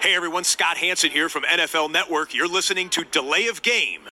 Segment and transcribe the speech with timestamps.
[0.00, 2.32] Hey everyone, Scott Hanson here from NFL Network.
[2.32, 4.02] You're listening to Delay of Game.
[4.02, 4.08] Delay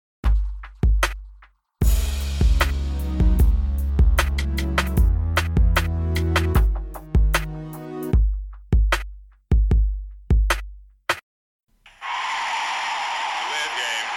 [13.75, 14.09] game.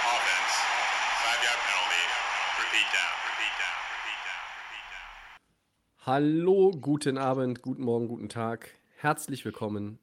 [0.00, 0.54] Offense.
[1.20, 2.04] Five yard penalty.
[2.56, 3.12] Repeat down.
[3.28, 3.76] Repeat down.
[3.92, 4.44] Repeat down.
[4.64, 5.12] Repeat down.
[6.06, 8.70] Hallo, guten Abend, guten Morgen, guten Tag.
[8.96, 9.98] Herzlich willkommen.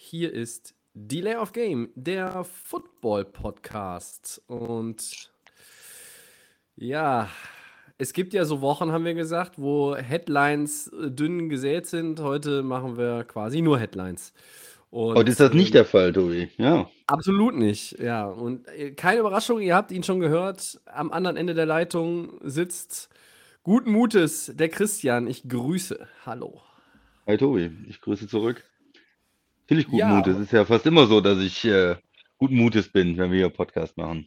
[0.00, 4.40] Hier ist Delay of Game, der Football Podcast.
[4.46, 5.32] Und
[6.76, 7.28] ja,
[7.98, 12.20] es gibt ja so Wochen, haben wir gesagt, wo Headlines äh, dünn gesät sind.
[12.20, 14.32] Heute machen wir quasi nur Headlines.
[14.90, 16.48] Und, Heute ist das nicht ähm, der Fall, Tobi.
[16.58, 16.88] Ja.
[17.08, 18.28] Absolut nicht, ja.
[18.28, 20.80] Und äh, keine Überraschung, ihr habt ihn schon gehört.
[20.86, 23.08] Am anderen Ende der Leitung sitzt
[23.64, 25.26] guten Mutes der Christian.
[25.26, 26.06] Ich grüße.
[26.24, 26.62] Hallo.
[27.26, 28.62] Hi Tobi, ich grüße zurück.
[29.68, 30.08] Natürlich guten Ja.
[30.08, 30.36] Mutes.
[30.36, 31.96] Es ist ja fast immer so, dass ich äh,
[32.38, 34.26] guten Mutes bin, wenn wir hier Podcast machen.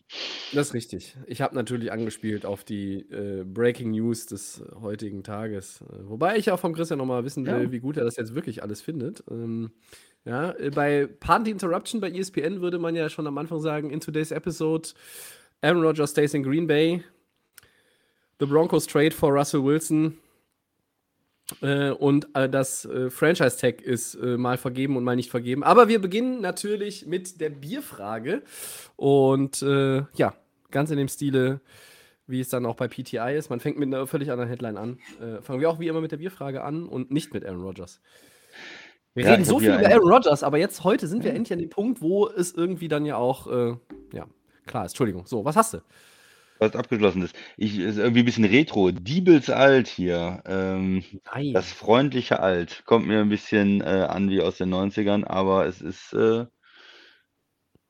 [0.53, 1.15] Das ist richtig.
[1.25, 5.83] Ich habe natürlich angespielt auf die äh, Breaking News des heutigen Tages.
[6.03, 7.71] Wobei ich auch vom Christian nochmal wissen will, Ja.
[7.71, 9.23] wie gut er das jetzt wirklich alles findet.
[9.31, 9.71] Ähm,
[10.25, 13.99] ja, äh, bei Party Interruption bei ESPN würde man ja schon am Anfang sagen, in
[13.99, 14.89] today's episode,
[15.61, 17.03] Aaron Rodgers stays in Green Bay.
[18.39, 20.17] The Broncos trade for Russell Wilson.
[21.61, 25.63] Äh, und äh, das äh, Franchise-Tag ist äh, mal vergeben und mal nicht vergeben.
[25.63, 28.41] Aber wir beginnen natürlich mit der Bierfrage.
[28.95, 30.33] Und äh, ja,
[30.71, 31.61] ganz in dem Stile,
[32.27, 33.49] wie es dann auch bei PTI ist.
[33.49, 34.99] Man fängt mit einer völlig anderen Headline an.
[35.21, 37.99] Äh, fangen wir auch wie immer mit der Bierfrage an und nicht mit Aaron Rodgers.
[39.13, 41.51] Wir Ja, reden so viel über einen- Aaron Rodgers, aber jetzt heute sind wir endlich
[41.51, 43.75] an dem Punkt, wo es irgendwie dann ja auch, äh,
[44.13, 44.25] ja,
[44.65, 44.91] klar ist.
[44.93, 45.25] Entschuldigung.
[45.25, 45.79] So, was hast du?
[46.61, 47.35] Was abgeschlossen ist.
[47.57, 48.91] Ich ist irgendwie ein bisschen retro.
[48.91, 50.43] Diebels alt hier.
[50.45, 51.53] Ähm, Nein.
[51.53, 52.83] das freundliche Alt.
[52.85, 56.45] Kommt mir ein bisschen äh, an wie aus den 90ern, aber es ist äh,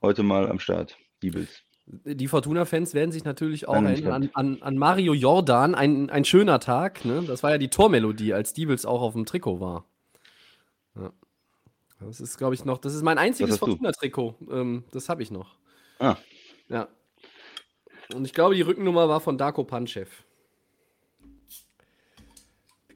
[0.01, 0.97] heute mal am Start.
[1.21, 1.49] Diebels.
[1.85, 6.61] Die Fortuna-Fans werden sich natürlich auch erinnern an, an, an Mario Jordan, ein, ein schöner
[6.61, 7.03] Tag.
[7.03, 7.23] Ne?
[7.27, 9.83] Das war ja die Tormelodie, als Diebels auch auf dem Trikot war.
[10.95, 11.11] Ja.
[11.99, 13.57] Das ist, glaube ich, noch, das ist mein einziges?
[13.57, 14.35] Fortuna-Trikot.
[14.49, 15.57] Ähm, das habe ich noch.
[15.99, 16.15] Ah,
[16.69, 16.87] Ja.
[18.13, 20.09] Und ich glaube, die Rückennummer war von Darko Panchev.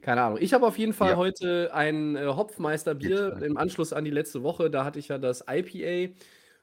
[0.02, 0.38] Keine Ahnung.
[0.40, 1.16] Ich habe auf jeden Fall Ja.
[1.16, 4.70] heute ein äh, Hopfmeister-Bier Jetzt, im Anschluss an die letzte Woche.
[4.70, 6.14] Da hatte ich ja das IPA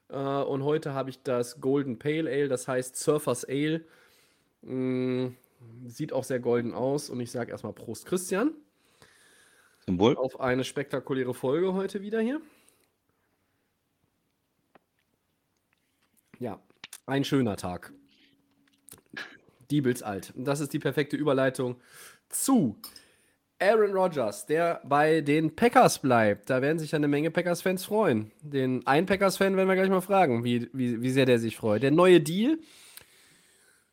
[0.09, 3.83] äh, und heute habe ich das Golden Pale Ale, das heißt Surfers Ale.
[4.61, 5.29] Mm,
[5.87, 8.53] sieht auch sehr golden aus und ich sage erstmal Prost Christian
[9.85, 10.15] zum Wohl.
[10.15, 12.39] auf eine spektakuläre Folge heute wieder hier.
[16.39, 16.61] Ja,
[17.05, 17.91] ein schöner Tag.
[19.73, 20.33] Diebels alt.
[20.35, 21.77] Und Das ist die perfekte Überleitung
[22.29, 22.77] zu
[23.59, 26.49] Aaron Rodgers, der bei den Packers bleibt.
[26.49, 28.31] Da werden sich eine Menge Packers-Fans freuen.
[28.41, 31.81] Den einen Packers-Fan werden wir gleich mal fragen, wie, wie, wie sehr der sich freut.
[31.81, 32.59] Der neue Deal,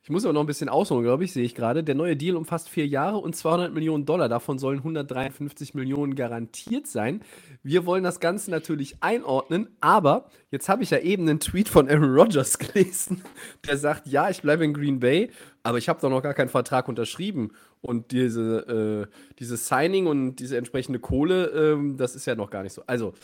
[0.03, 1.85] ich muss aber noch ein bisschen ausholen, glaube ich, sehe ich gerade.
[1.85, 4.29] Der neue Deal umfasst vier Jahre und 200 Millionen Dollar.
[4.29, 7.21] Davon sollen 153 Millionen garantiert sein.
[7.63, 11.89] Wir wollen das Ganze natürlich einordnen, aber jetzt habe ich ja eben einen Tweet von
[11.89, 13.23] Aaron Rodgers gelesen,
[13.69, 15.31] der sagt, ja, ich bleibe in Green Bay,
[15.63, 17.53] aber ich habe doch noch gar keinen Vertrag unterschrieben.
[17.81, 22.63] Und diese, äh, dieses Signing und diese entsprechende Kohle, ähm, das ist ja noch gar
[22.63, 22.83] nicht so.
[22.87, 23.15] Also,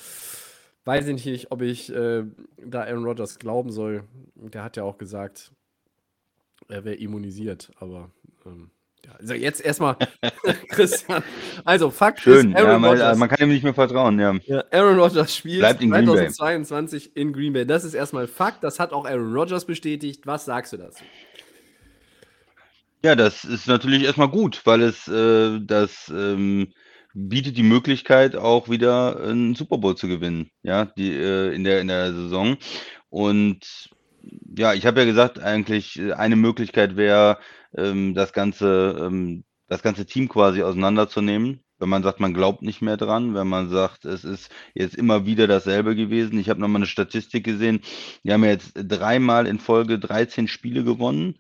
[0.84, 2.24] weiß ich nicht, ob ich äh,
[2.64, 4.04] da Aaron Rodgers glauben soll.
[4.34, 5.52] Der hat ja auch gesagt,
[6.68, 8.10] er wäre immunisiert, aber
[8.44, 8.70] ähm,
[9.04, 9.12] ja.
[9.18, 9.96] Also jetzt erstmal
[10.68, 11.22] Christian.
[11.64, 12.50] Also Fakt Schön.
[12.50, 14.18] ist, Aaron Ja, man, Rodgers, man kann ihm nicht mehr vertrauen.
[14.18, 14.34] Ja.
[14.44, 16.28] ja, Aaron Rodgers spielt Bleibt in Green Bay.
[16.28, 17.66] 2022 in Green Bay.
[17.66, 18.64] Das ist erstmal Fakt.
[18.64, 20.26] Das hat auch Aaron Rodgers bestätigt.
[20.26, 21.04] Was sagst du dazu?
[23.06, 26.72] Ja, das ist natürlich erstmal gut, weil es äh, das ähm,
[27.14, 31.80] bietet die Möglichkeit, auch wieder einen Super Bowl zu gewinnen, ja, die äh, in der
[31.80, 32.56] in der Saison.
[33.08, 33.90] Und
[34.58, 37.38] ja, ich habe ja gesagt, eigentlich äh, eine Möglichkeit wäre,
[37.76, 41.60] ähm, das ganze ähm, das ganze Team quasi auseinanderzunehmen.
[41.78, 45.26] Wenn man sagt, man glaubt nicht mehr dran, wenn man sagt, es ist jetzt immer
[45.26, 46.40] wieder dasselbe gewesen.
[46.40, 47.82] Ich habe noch mal eine Statistik gesehen.
[48.24, 51.36] Die haben ja jetzt dreimal in Folge 13 Spiele gewonnen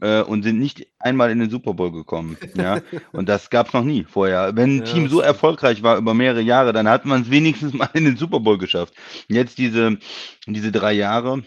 [0.00, 2.38] äh, und sind nicht einmal in den Super Bowl gekommen.
[2.54, 2.80] Ja?
[3.12, 4.56] Und das gab es noch nie vorher.
[4.56, 7.72] Wenn ein Ja, Team so erfolgreich war über mehrere Jahre, dann hat man es wenigstens
[7.74, 8.94] mal in den Super Bowl geschafft.
[9.28, 9.98] Jetzt diese,
[10.46, 11.42] diese drei Jahre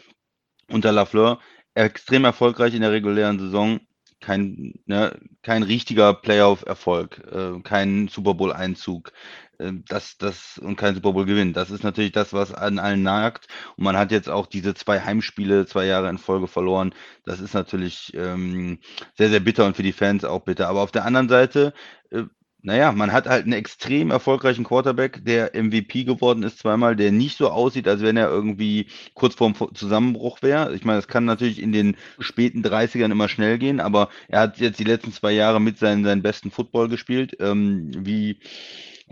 [0.70, 1.40] unter Lafleur,
[1.76, 3.80] extrem erfolgreich in der regulären Saison,
[4.20, 9.12] kein, ne, kein richtiger Playoff-Erfolg, äh, kein Super Bowl-Einzug.
[9.62, 11.54] Äh, Das, das und kein Super Bowl Gewinn.
[11.54, 13.48] Das ist natürlich das, was an allen nagt.
[13.78, 16.94] Und man hat jetzt auch diese zwei Heimspiele zwei Jahre in Folge verloren.
[17.26, 18.80] Das ist natürlich ähm,
[19.18, 20.68] sehr, sehr bitter und für die Fans auch bitter.
[20.68, 21.74] Aber auf der anderen Seite,
[22.12, 22.24] äh,
[22.64, 27.38] naja, man hat halt einen extrem erfolgreichen Quarterback, der MVP geworden ist zweimal, der nicht
[27.38, 30.74] so aussieht, als wenn er irgendwie kurz vorm Zusammenbruch wäre.
[30.76, 34.60] Ich meine, es kann natürlich in den späten 30ern immer schnell gehen, aber er hat
[34.60, 38.38] jetzt die letzten zwei Jahre mit seinen, seinen besten Football gespielt, ähm, wie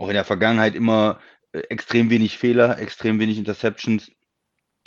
[0.00, 1.20] auch in der Vergangenheit immer
[1.52, 4.10] äh, extrem wenig Fehler, extrem wenig Interceptions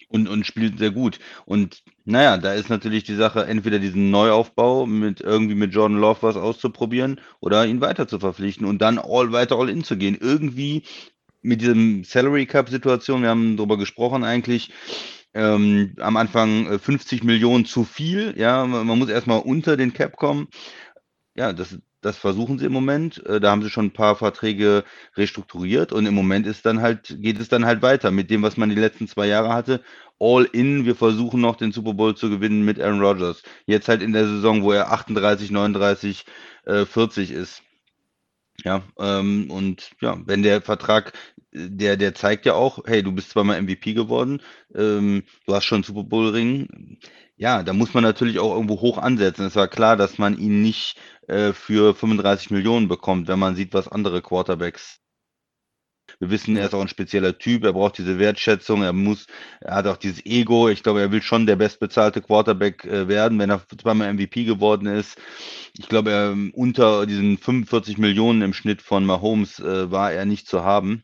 [0.10, 1.20] und, und spielt sehr gut.
[1.46, 6.20] Und naja, da ist natürlich die Sache, entweder diesen Neuaufbau mit irgendwie mit Jordan Love
[6.22, 10.18] was auszuprobieren oder ihn weiter zu verpflichten und dann all weiter all in zu gehen.
[10.20, 10.84] Irgendwie
[11.42, 14.72] mit diesem Salary Cup Situation, wir haben darüber gesprochen eigentlich,
[15.36, 18.34] ähm, am Anfang 50 äh, Millionen zu viel.
[18.38, 20.48] Ja, man muss erstmal unter den Cap kommen.
[21.36, 23.26] Ja, das, das versuchen sie im Moment.
[23.26, 24.84] Äh, da haben sie schon ein paar Verträge
[25.16, 28.58] restrukturiert und im Moment ist dann halt, geht es dann halt weiter mit dem, was
[28.58, 29.82] man die letzten zwei Jahre hatte.
[30.20, 33.44] All in, wir versuchen noch den Super Bowl zu gewinnen mit Aaron Rodgers.
[33.66, 36.26] Jetzt halt in der Saison, wo er 38, 39,
[36.66, 37.64] äh, 40 ist.
[38.64, 41.14] Ja, ähm, und ja, wenn der Vertrag,
[41.54, 44.42] der, der zeigt ja auch, hey, du bist zweimal MVP geworden,
[44.76, 47.00] ähm, du hast schon Super Bowl Ring.
[47.36, 49.46] Ja, da muss man natürlich auch irgendwo hoch ansetzen.
[49.46, 50.98] Es war klar, dass man ihn nicht
[51.28, 55.04] äh, für 35 Millionen bekommt, wenn man sieht, was andere Quarterbacks
[56.20, 59.28] wir wissen, er ist auch ein spezieller Typ, er braucht diese Wertschätzung, er muss,
[59.62, 60.70] er hat auch dieses Ego.
[60.70, 64.88] Ich glaube, er will schon der bestbezahlte Quarterback äh, werden, wenn er zweimal MVP geworden
[64.88, 65.18] ist.
[65.78, 70.48] Ich glaube, er, unter diesen 45 Millionen im Schnitt von Mahomes äh, war er nicht
[70.48, 71.04] zu haben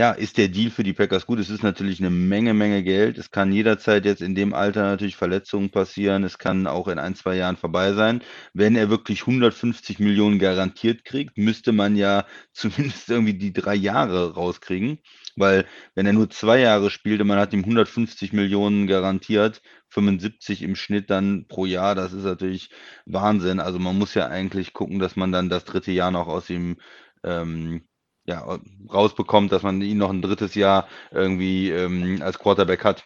[0.00, 1.38] ja, ist der Deal für die Packers gut?
[1.40, 3.18] Es ist natürlich eine Menge, Menge Geld.
[3.18, 6.24] Es kann jederzeit jetzt in dem Alter natürlich Verletzungen passieren.
[6.24, 8.22] Es kann auch in ein, zwei Jahren vorbei sein.
[8.54, 12.24] Wenn er wirklich 150 Millionen garantiert kriegt, müsste man ja
[12.54, 15.00] zumindest irgendwie die drei Jahre rauskriegen.
[15.36, 20.62] Weil wenn er nur zwei Jahre spielt und man hat ihm 150 Millionen garantiert, 75
[20.62, 22.70] im Schnitt dann pro Jahr, das ist natürlich
[23.04, 23.60] Wahnsinn.
[23.60, 26.78] Also man muss ja eigentlich gucken, dass man dann das dritte Jahr noch aus ihm
[27.22, 27.82] ähm,
[28.26, 28.58] ja,
[28.92, 33.04] rausbekommt, dass man ihn noch ein drittes Jahr irgendwie ähm, als Quarterback hat.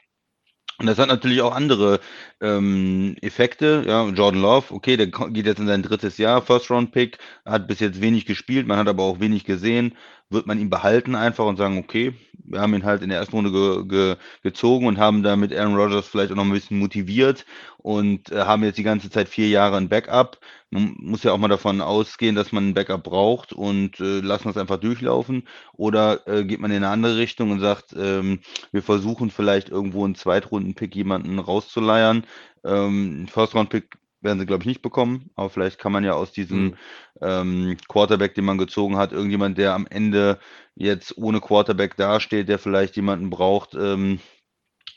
[0.78, 2.00] Und das hat natürlich auch andere
[2.40, 3.84] ähm, Effekte.
[3.86, 8.00] Ja, Jordan Love, okay, der geht jetzt in sein drittes Jahr, First-Round-Pick, hat bis jetzt
[8.00, 9.96] wenig gespielt, man hat aber auch wenig gesehen.
[10.30, 13.36] Wird man ihn behalten einfach und sagen, okay, wir haben ihn halt in der ersten
[13.36, 17.44] Runde ge ge gezogen und haben damit Aaron Rodgers vielleicht auch noch ein bisschen motiviert
[17.78, 20.38] und äh, haben jetzt die ganze Zeit vier Jahre ein Backup.
[20.70, 24.48] Man muss ja auch mal davon ausgehen, dass man ein Backup braucht und äh, lassen
[24.48, 25.46] das einfach durchlaufen.
[25.74, 28.40] Oder äh, geht man in eine andere Richtung und sagt, ähm,
[28.72, 32.24] wir versuchen vielleicht irgendwo einen Zweitrunden-Pick jemanden rauszuleiern.
[32.64, 35.30] Ähm, First-Round-Pick werden sie, glaube ich, nicht bekommen.
[35.36, 36.74] Aber vielleicht kann man ja aus diesem mhm.
[37.20, 40.38] ähm, Quarterback, den man gezogen hat, irgendjemand, der am Ende
[40.74, 44.18] jetzt ohne Quarterback dasteht, der vielleicht jemanden braucht, ähm,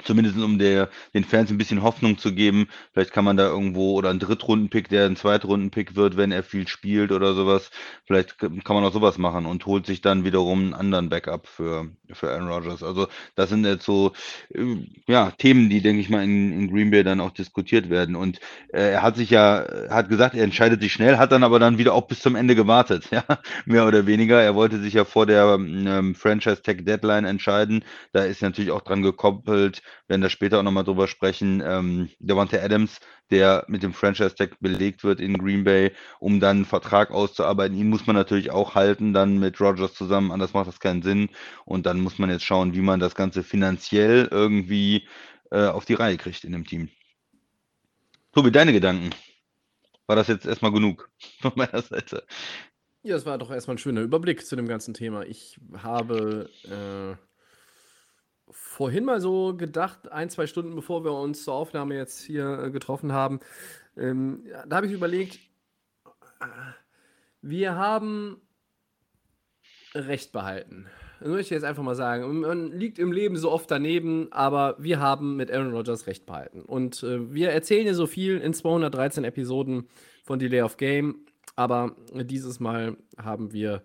[0.03, 2.67] Zumindest um der, den Fans ein bisschen Hoffnung zu geben.
[2.93, 6.67] Vielleicht kann man da irgendwo oder ein Drittrunden-Pick, der ein Zweitrunden-Pick wird, wenn er viel
[6.67, 7.71] spielt oder sowas.
[8.05, 11.89] Vielleicht kann man auch sowas machen und holt sich dann wiederum einen anderen Backup für,
[12.13, 12.83] für Aaron Rodgers.
[12.83, 14.13] Also das sind jetzt so
[14.53, 14.77] äh,
[15.07, 18.15] ja, Themen, die, denke ich mal, in, in Green Bay dann auch diskutiert werden.
[18.15, 18.39] Und
[18.73, 21.77] äh, er hat sich ja, hat gesagt, er entscheidet sich schnell, hat dann aber dann
[21.77, 23.23] wieder auch bis zum Ende gewartet, ja,
[23.65, 24.41] mehr oder weniger.
[24.41, 27.83] Er wollte sich ja vor der ähm, Franchise Tech Deadline entscheiden.
[28.13, 31.61] Da ist natürlich auch dran gekoppelt, werden da später auch nochmal drüber sprechen.
[31.65, 32.99] Ähm, Devontae Adams,
[33.31, 37.77] der mit dem Franchise-Tag belegt wird in Green Bay, um dann einen Vertrag auszuarbeiten.
[37.77, 41.29] Ihn muss man natürlich auch halten, dann mit Rogers zusammen, anders macht das keinen Sinn.
[41.65, 45.07] Und dann muss man jetzt schauen, wie man das Ganze finanziell irgendwie
[45.51, 46.89] äh, auf die Reihe kriegt in dem Team.
[48.33, 49.09] Tobi, deine Gedanken?
[50.05, 51.09] War das jetzt erstmal genug
[51.41, 52.23] von meiner Seite?
[53.03, 55.25] Ja, das war doch erstmal ein schöner Überblick zu dem ganzen Thema.
[55.25, 57.26] Ich habe äh,
[58.49, 62.71] vorhin mal so gedacht, ein, zwei Stunden bevor wir uns zur Aufnahme jetzt hier äh,
[62.71, 63.39] getroffen haben,
[63.95, 65.39] ähm, da habe ich überlegt,
[66.39, 66.45] äh,
[67.41, 68.41] wir haben
[69.93, 70.87] Recht behalten.
[71.19, 72.41] Das möchte ich jetzt einfach mal sagen.
[72.41, 76.61] Man liegt im Leben so oft daneben, aber wir haben mit Aaron Rodgers Recht behalten.
[76.61, 79.87] Und äh, wir erzählen ja so viel in 213 Episoden
[80.23, 81.25] von Delay of Game,
[81.55, 83.83] aber dieses Mal haben wir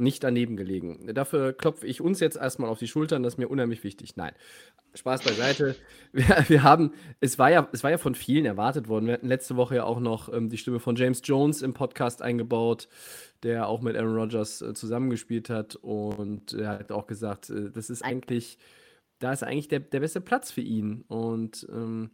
[0.00, 1.12] nicht daneben gelegen.
[1.14, 4.16] Dafür klopfe ich uns jetzt erstmal auf die Schultern, das ist mir unheimlich wichtig.
[4.16, 4.32] Nein,
[4.94, 5.76] Spaß beiseite.
[6.12, 9.06] Wir, wir, haben, es war, ja, es war ja von vielen erwartet worden.
[9.06, 12.20] Wir hatten letzte Woche ja auch noch ähm, die Stimme von James Jones im Podcast
[12.20, 12.88] eingebaut,
[13.44, 15.76] der auch mit Aaron Rodgers äh, zusammengespielt hat.
[15.76, 18.58] Und er hat auch gesagt, äh, das ist eigentlich,
[19.20, 21.04] da ist eigentlich der, der beste Platz für ihn.
[21.06, 22.10] Und ähm,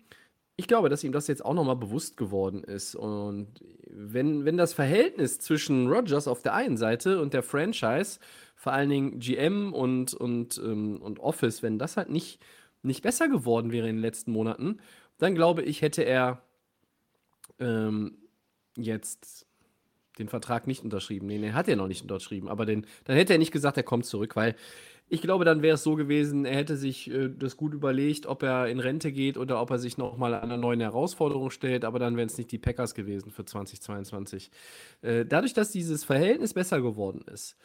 [0.57, 2.95] ich glaube, dass ihm das jetzt auch nochmal bewusst geworden ist.
[2.95, 3.49] Und
[3.91, 8.19] wenn, wenn das Verhältnis zwischen Rogers auf der einen Seite und der Franchise,
[8.55, 12.41] vor allen Dingen GM und, und, ähm, und Office, wenn das halt nicht,
[12.83, 14.81] nicht besser geworden wäre in den letzten Monaten,
[15.19, 16.43] dann glaube ich, hätte er
[17.59, 18.17] ähm,
[18.77, 19.47] jetzt
[20.19, 21.27] den Vertrag nicht unterschrieben.
[21.27, 22.49] Nee, den hat er noch nicht unterschrieben.
[22.49, 24.57] Aber den, dann hätte er nicht gesagt, er kommt zurück, weil
[25.09, 28.43] ich glaube, dann wäre es so gewesen, er hätte sich äh, das gut überlegt, ob
[28.43, 32.17] er in Rente geht oder ob er sich nochmal einer neuen Herausforderung stellt, aber dann
[32.17, 34.51] wären es nicht die Packers gewesen für 2022.
[35.03, 37.57] Äh, dadurch, dass dieses Verhältnis besser geworden ist,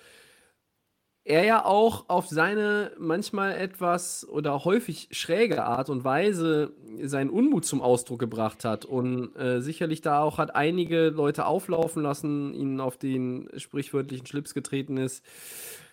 [1.23, 7.63] er ja auch auf seine manchmal etwas oder häufig schräge Art und Weise seinen Unmut
[7.63, 12.79] zum Ausdruck gebracht hat und äh, sicherlich da auch hat einige Leute auflaufen lassen, ihnen
[12.79, 15.23] auf den sprichwörtlichen Schlips getreten ist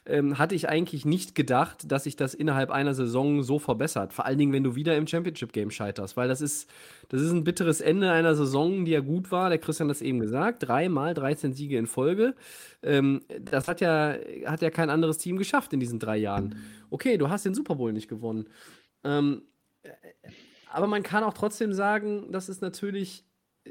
[0.08, 4.12] ähm, hatte ich eigentlich nicht gedacht, dass sich das innerhalb einer Saison so verbessert.
[4.12, 6.68] Vor allen Dingen, wenn du wieder im Championship-Game scheiterst, weil das ist,
[7.10, 9.50] das ist ein bitteres Ende einer Saison, die ja gut war.
[9.50, 12.34] Der Christian hat es eben gesagt, dreimal 13 Siege in Folge.
[12.82, 16.56] Ähm, das hat ja, hat ja kein anderes Team geschafft in diesen drei Jahren.
[16.90, 18.48] Okay, du hast den Super Bowl nicht gewonnen.
[19.04, 19.42] Ähm,
[20.70, 23.24] aber man kann auch trotzdem sagen, dass es natürlich
[23.64, 23.70] äh,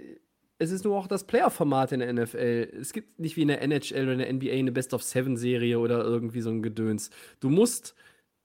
[0.59, 2.69] es ist nur auch das Player-Format in der NFL.
[2.79, 6.41] Es gibt nicht wie in der NHL oder in der NBA eine Best-of-Seven-Serie oder irgendwie
[6.41, 7.09] so ein Gedöns.
[7.39, 7.95] Du musst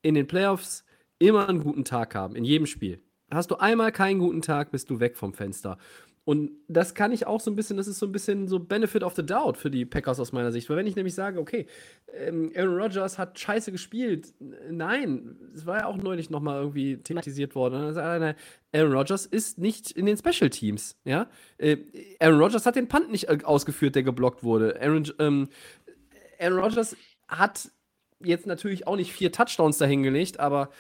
[0.03, 0.85] in den Playoffs
[1.19, 3.01] immer einen guten Tag haben, in jedem Spiel.
[3.31, 5.79] Hast du einmal keinen guten Tag, bist du weg vom Fenster.
[6.25, 9.03] Und das kann ich auch so ein bisschen, das ist so ein bisschen so Benefit
[9.03, 10.71] of the Doubt für die Packers aus meiner Sicht.
[10.71, 11.67] Weil wenn ich nämlich sage, okay,
[12.15, 14.33] ähm, Aaron Rodgers hat scheiße gespielt,
[14.71, 17.97] nein, es war ja auch neulich nochmal irgendwie thematisiert worden.
[17.97, 21.29] Aaron Rodgers ist nicht in den Special Teams, ja.
[21.59, 21.79] Äh,
[22.21, 24.81] Aaron Rodgers hat den Punt nicht äh, ausgeführt, der geblockt wurde.
[24.81, 25.49] Aaron, ähm,
[26.39, 27.71] Aaron Rodgers hat
[28.21, 30.71] jetzt natürlich auch nicht vier Touchdowns dahingelegt, aber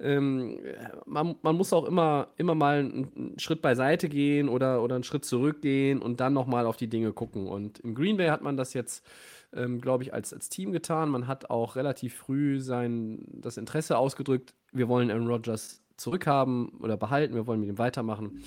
[0.00, 0.58] ähm,
[1.06, 5.24] man, man, muss auch immer, immer mal einen, Schritt beiseite gehen oder, oder einen Schritt
[5.24, 7.46] zurückgehen und dann nochmal auf die Dinge gucken.
[7.46, 9.04] Und im Green Bay hat man das jetzt,
[9.52, 11.08] ähm, glaube ich, als, als Team getan.
[11.08, 16.96] Man hat auch relativ früh sein, das Interesse ausgedrückt, wir wollen Aaron Rodgers zurückhaben oder
[16.96, 18.42] behalten, wir wollen mit ihm weitermachen.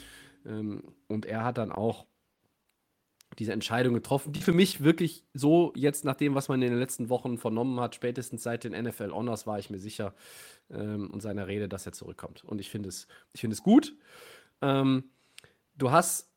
[0.46, 2.06] Ähm, und er hat dann auch
[3.39, 6.80] diese Entscheidung getroffen, die für mich wirklich so jetzt nach dem, was man in den
[6.80, 10.13] letzten Wochen vernommen hat, spätestens seit den NFL Honors war ich mir sicher
[10.70, 12.44] ähm, und seiner Rede, dass er zurückkommt.
[12.44, 13.96] Und ich finde es, ich finde es gut.
[14.62, 15.06] Ähm,
[15.75, 16.32] du hast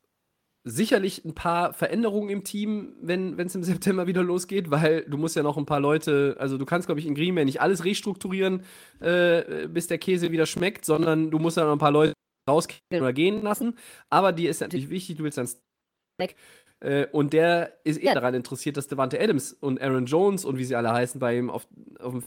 [0.64, 5.36] sicherlich ein paar Veränderungen im Team, wenn es im September wieder losgeht, weil du musst
[5.36, 7.84] ja noch ein paar Leute, also du kannst, glaube ich, in Green Bay nicht alles
[7.84, 8.64] restrukturieren,
[9.00, 12.12] äh, bis der Käse wieder schmeckt, sondern du musst ja noch ein paar Leute
[12.48, 13.76] rausgehen oder gehen lassen.
[14.10, 15.48] Aber dir ist natürlich wichtig, du willst dann
[16.80, 20.64] äh, und der ist eher daran interessiert, dass Devante Adams und Aaron Jones und wie
[20.64, 21.66] sie alle heißen, bei ihm auf,
[21.98, 22.22] auf dem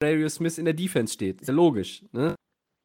[0.00, 1.40] Darius Smith in der Defense steht.
[1.40, 2.04] Ist ja logisch.
[2.12, 2.34] Ne?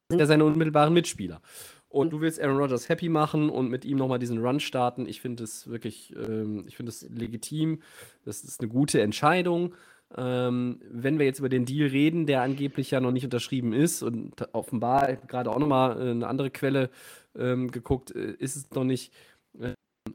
[0.09, 1.41] Sind ja seine unmittelbaren Mitspieler.
[1.89, 5.07] Und du willst Aaron Rodgers happy machen und mit ihm nochmal diesen Run starten.
[5.07, 7.81] Ich finde es wirklich, ähm, ich finde es legitim.
[8.25, 9.73] Das ist eine gute Entscheidung.
[10.15, 14.03] Ähm, wenn wir jetzt über den Deal reden, der angeblich ja noch nicht unterschrieben ist
[14.03, 16.89] und offenbar gerade auch nochmal äh, eine andere Quelle
[17.37, 19.13] ähm, geguckt, äh, ist es noch nicht.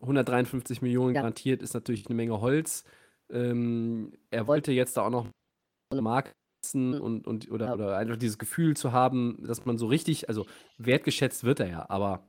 [0.00, 1.20] 153 Millionen ja.
[1.20, 2.84] garantiert ist natürlich eine Menge Holz.
[3.30, 5.26] Ähm, er wollte jetzt da auch noch
[5.90, 6.32] eine Marke
[6.74, 7.74] und, und oder, ja.
[7.74, 10.46] oder einfach dieses Gefühl zu haben, dass man so richtig, also
[10.78, 12.24] wertgeschätzt wird er ja, aber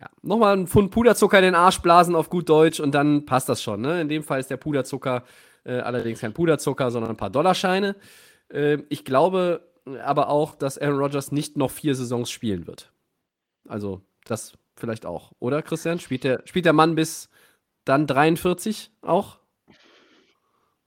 [0.00, 3.48] ja, nochmal ein Pfund Puderzucker in den Arsch blasen auf gut Deutsch und dann passt
[3.48, 3.80] das schon.
[3.80, 4.00] Ne?
[4.00, 5.22] In dem Fall ist der Puderzucker
[5.62, 7.94] äh, allerdings kein Puderzucker, sondern ein paar Dollarscheine.
[8.48, 9.68] Äh, ich glaube
[10.02, 12.92] aber auch, dass Aaron Rodgers nicht noch vier Saisons spielen wird.
[13.68, 16.00] Also, das vielleicht auch, oder Christian?
[16.00, 17.28] Spielt der, spielt der Mann bis
[17.84, 19.38] dann 43 auch?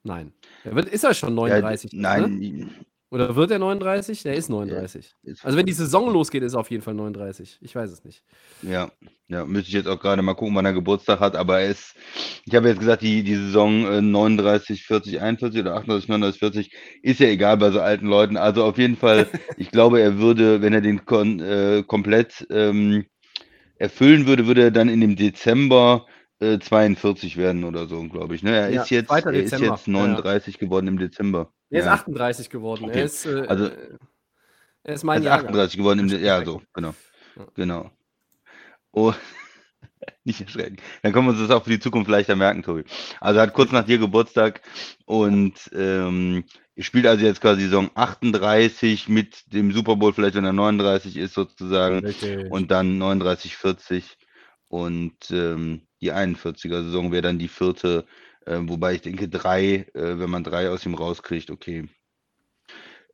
[0.04, 0.34] Nein.
[0.64, 1.92] Er wird, ist er schon 39?
[1.94, 2.40] Ja, nein.
[2.40, 2.70] Ne?
[3.10, 4.24] Oder wird er 39?
[4.24, 5.16] Der ist 39.
[5.24, 7.60] Ja, also wenn die Saison losgeht, ist er auf jeden Fall 39.
[7.62, 8.22] Ich weiß es nicht.
[8.62, 8.92] Ja,
[9.30, 11.96] ja, müsste ich jetzt auch gerade mal gucken, wann er Geburtstag hat, aber er ist,
[12.44, 17.20] ich habe jetzt gesagt, die, die Saison 39, 40, 41 oder 38, 39, 40, ist
[17.22, 18.36] ja egal bei so alten Leuten.
[18.36, 19.28] Also auf jeden Fall,
[19.58, 23.06] ich glaube, er würde, wenn er den kon, äh, komplett ähm,
[23.80, 26.06] erfüllen würde, würde er dann in dem Dezember
[26.40, 28.44] äh, 42 werden oder so, glaube ich.
[28.44, 28.56] Ne?
[28.56, 30.60] Er, ja, ist jetzt, er ist jetzt 39 ja.
[30.60, 31.52] geworden im Dezember.
[31.70, 32.86] Er ist 38 geworden.
[32.86, 33.00] Okay.
[33.00, 33.70] Er ist, äh, also,
[34.84, 35.40] er ist mein Jahr.
[35.40, 36.94] 38 geworden im Ja, so, genau.
[37.56, 37.92] Genau.
[38.92, 39.14] Oh,
[40.24, 40.78] nicht erschrecken.
[41.02, 42.84] Dann können wir uns das auch für die Zukunft leichter merken, Tobi.
[43.20, 44.62] Also hat kurz nach dir Geburtstag
[45.06, 46.44] und ähm,
[46.78, 51.34] spielt also jetzt quasi Saison 38 mit dem Super Bowl, vielleicht wenn er 39 ist
[51.34, 52.06] sozusagen.
[52.06, 52.52] Richtig.
[52.52, 54.18] Und dann 39, 40.
[54.68, 58.06] Und ähm, die 41er Saison wäre dann die vierte.
[58.46, 61.88] Äh, wobei ich denke, drei, äh, wenn man drei aus ihm rauskriegt, okay.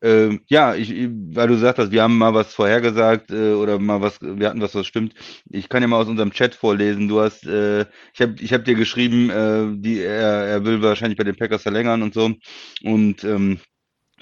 [0.03, 0.93] Ähm, ja, ich,
[1.33, 4.75] weil du sagst, wir haben mal was vorhergesagt äh, oder mal was, wir hatten was,
[4.75, 5.13] was stimmt.
[5.49, 7.07] Ich kann ja mal aus unserem Chat vorlesen.
[7.07, 11.17] Du hast, äh, ich habe ich hab dir geschrieben, äh, die, er, er will wahrscheinlich
[11.17, 12.33] bei den Packers verlängern und so.
[12.83, 13.59] Und ähm,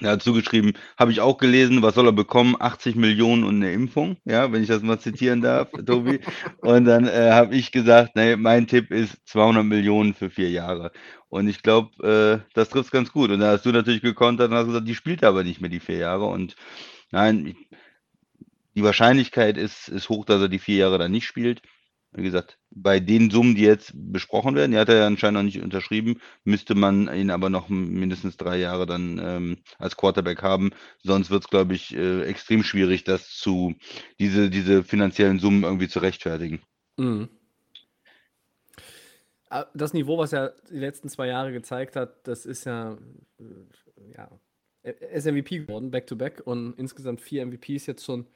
[0.01, 2.55] Er hat zugeschrieben, habe ich auch gelesen, was soll er bekommen?
[2.60, 6.20] 80 Millionen und eine Impfung, ja, wenn ich das mal zitieren darf, Tobi.
[6.58, 10.91] Und dann äh, habe ich gesagt, nee, mein Tipp ist 200 Millionen für vier Jahre.
[11.29, 13.29] Und ich glaube, äh, das trifft ganz gut.
[13.29, 15.79] Und da hast du natürlich gekontert und hast gesagt, die spielt aber nicht mehr die
[15.79, 16.25] vier Jahre.
[16.25, 16.55] Und
[17.12, 17.55] nein,
[18.75, 21.62] die Wahrscheinlichkeit ist, ist hoch, dass er die vier Jahre dann nicht spielt.
[22.13, 25.43] Wie gesagt, bei den Summen, die jetzt besprochen werden, die hat er ja anscheinend noch
[25.43, 30.71] nicht unterschrieben, müsste man ihn aber noch mindestens drei Jahre dann ähm, als Quarterback haben.
[31.01, 33.75] Sonst wird es, glaube ich, äh, extrem schwierig, das zu,
[34.19, 36.61] diese, diese finanziellen Summen irgendwie zu rechtfertigen.
[36.97, 37.29] Mhm.
[39.49, 42.97] Ah, das Niveau, was er die letzten zwei Jahre gezeigt hat, das ist ja,
[43.39, 44.29] äh, ja,
[44.83, 48.27] er ist MVP geworden, back-to-back -back, und insgesamt vier MVPs jetzt schon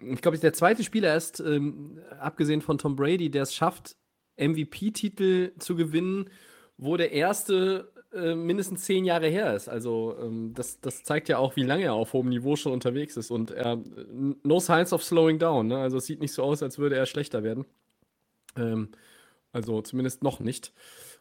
[0.00, 3.96] ich glaube, ist der zweite Spieler erst, ähm, abgesehen von Tom Brady, der es schafft,
[4.36, 6.30] MVP-Titel zu gewinnen,
[6.76, 9.68] wo der erste äh, mindestens zehn Jahre her ist.
[9.68, 13.16] Also ähm, das, das zeigt ja auch, wie lange er auf hohem Niveau schon unterwegs
[13.16, 13.30] ist.
[13.30, 13.78] Und er,
[14.42, 15.68] no signs of slowing down.
[15.68, 15.78] Ne?
[15.78, 17.66] Also es sieht nicht so aus, als würde er schlechter werden.
[18.56, 18.88] Ähm,
[19.52, 20.72] also zumindest noch nicht.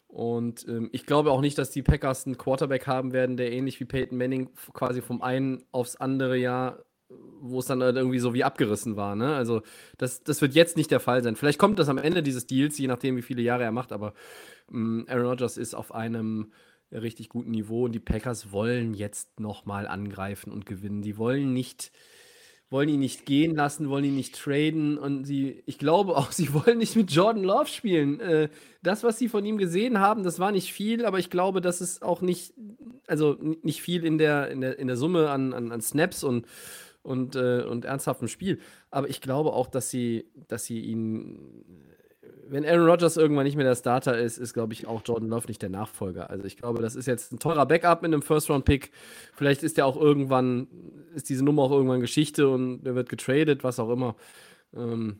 [0.07, 3.79] Und ähm, ich glaube auch nicht, dass die Packers einen Quarterback haben werden, der ähnlich
[3.79, 6.83] wie Peyton Manning quasi vom einen aufs andere Jahr
[7.41, 9.15] wo es dann halt irgendwie so wie abgerissen war.
[9.15, 9.35] Ne?
[9.35, 9.61] Also
[9.97, 11.35] das, das wird jetzt nicht der Fall sein.
[11.35, 14.13] Vielleicht kommt das am Ende dieses Deals, je nachdem, wie viele Jahre er macht, aber
[14.71, 16.51] ähm, Aaron Rodgers ist auf einem
[16.91, 21.01] richtig guten Niveau und die Packers wollen jetzt nochmal angreifen und gewinnen.
[21.01, 21.91] Die wollen nicht,
[22.69, 26.53] wollen ihn nicht gehen lassen, wollen ihn nicht traden und sie, ich glaube auch, sie
[26.53, 28.19] wollen nicht mit Jordan Love spielen.
[28.19, 28.49] Äh,
[28.81, 31.81] das, was sie von ihm gesehen haben, das war nicht viel, aber ich glaube, das
[31.81, 32.53] ist auch nicht,
[33.07, 36.45] also nicht viel in der, in der, in der Summe an, an, an Snaps und
[37.09, 38.59] und, äh, und ernsthaftem Spiel.
[38.91, 41.75] Aber ich glaube auch, dass sie, dass sie ihn,
[42.47, 45.47] wenn Aaron Rodgers irgendwann nicht mehr der Starter ist, ist, glaube ich, auch Jordan Love
[45.47, 46.29] nicht der Nachfolger.
[46.29, 48.91] Also ich glaube, das ist jetzt ein teurer Backup mit einem First-Round-Pick.
[49.33, 50.67] Vielleicht ist der auch irgendwann,
[51.15, 54.15] ist diese Nummer auch irgendwann Geschichte und der wird getradet, was auch immer.
[54.75, 55.19] Ähm,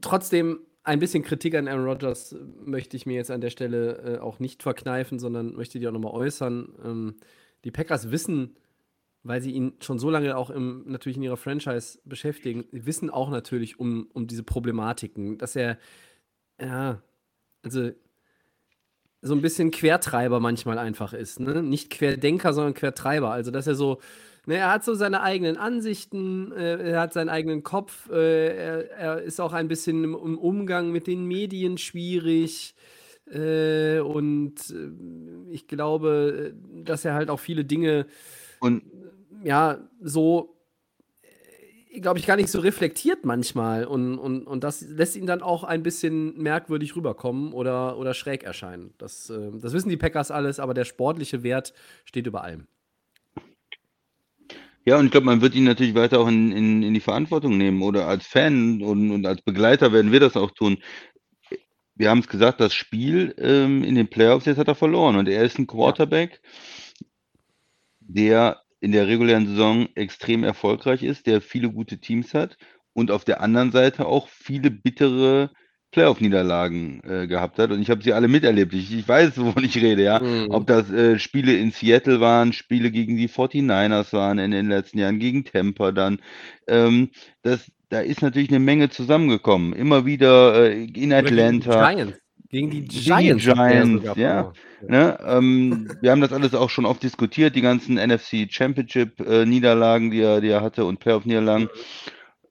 [0.00, 4.18] trotzdem ein bisschen Kritik an Aaron Rodgers möchte ich mir jetzt an der Stelle äh,
[4.18, 6.72] auch nicht verkneifen, sondern möchte die auch nochmal äußern.
[6.84, 7.14] Ähm,
[7.64, 8.56] die Packers wissen,
[9.22, 13.30] weil sie ihn schon so lange auch im, natürlich in ihrer Franchise beschäftigen, wissen auch
[13.30, 15.78] natürlich um, um diese Problematiken, dass er,
[16.60, 17.02] ja,
[17.62, 17.90] also
[19.22, 21.40] so ein bisschen Quertreiber manchmal einfach ist.
[21.40, 21.62] Ne?
[21.62, 23.30] Nicht Querdenker, sondern Quertreiber.
[23.30, 24.00] Also, dass er so,
[24.46, 28.90] ne, er hat so seine eigenen Ansichten, äh, er hat seinen eigenen Kopf, äh, er,
[28.92, 32.74] er, ist auch ein bisschen im, im Umgang mit den Medien schwierig.
[33.30, 36.54] Äh, und äh, ich glaube,
[36.84, 38.06] dass er halt auch viele Dinge
[38.60, 38.82] und
[39.42, 40.56] ja, so,
[41.22, 43.84] äh, glaube ich, gar nicht so reflektiert manchmal.
[43.84, 48.44] Und, und, und das lässt ihn dann auch ein bisschen merkwürdig rüberkommen oder, oder schräg
[48.44, 48.94] erscheinen.
[48.98, 51.72] Das, äh, das wissen die Packers alles, aber der sportliche Wert
[52.04, 52.66] steht über allem.
[54.86, 57.58] Ja, und ich glaube, man wird ihn natürlich weiter auch in, in, in die Verantwortung
[57.58, 60.78] nehmen oder als Fan und, und als Begleiter werden wir das auch tun.
[61.94, 65.28] Wir haben es gesagt, das Spiel ähm, in den Playoffs jetzt hat er verloren und
[65.28, 66.48] er ist ein Quarterback, ja.
[68.14, 72.56] Der in der regulären Saison extrem erfolgreich ist, der viele gute Teams hat
[72.92, 75.50] und auf der anderen Seite auch viele bittere
[75.92, 77.72] Playoff-Niederlagen äh, gehabt hat.
[77.72, 78.72] Und ich habe sie alle miterlebt.
[78.72, 80.20] Ich, ich weiß, wovon ich rede, ja.
[80.20, 80.46] Mhm.
[80.50, 84.98] Ob das äh, Spiele in Seattle waren, Spiele gegen die 49ers waren in den letzten
[84.98, 86.20] Jahren, gegen Tampa dann.
[86.68, 87.10] Ähm,
[87.42, 89.72] das, da ist natürlich eine Menge zusammengekommen.
[89.72, 91.90] Immer wieder äh, in Atlanta.
[91.90, 92.18] Giants.
[92.50, 93.44] Gegen die Giants.
[93.44, 94.52] Die Giants, ja.
[94.86, 95.18] Ne?
[95.24, 100.20] Ähm, wir haben das alles auch schon oft diskutiert, die ganzen NFC Championship-Niederlagen, äh, die,
[100.20, 101.68] er, die er hatte und Playoff-Niederlagen.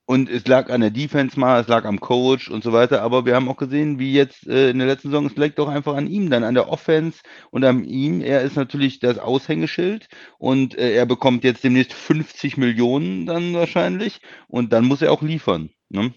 [0.05, 3.03] Und es lag an der Defense mal, es lag am Coach und so weiter.
[3.03, 5.67] Aber wir haben auch gesehen, wie jetzt äh, in der letzten Saison, es lag doch
[5.67, 7.19] einfach an ihm dann, an der Offense
[7.51, 8.21] und an ihm.
[8.21, 10.07] Er ist natürlich das Aushängeschild
[10.39, 15.21] und äh, er bekommt jetzt demnächst 50 Millionen dann wahrscheinlich und dann muss er auch
[15.21, 15.69] liefern.
[15.89, 16.11] Ne?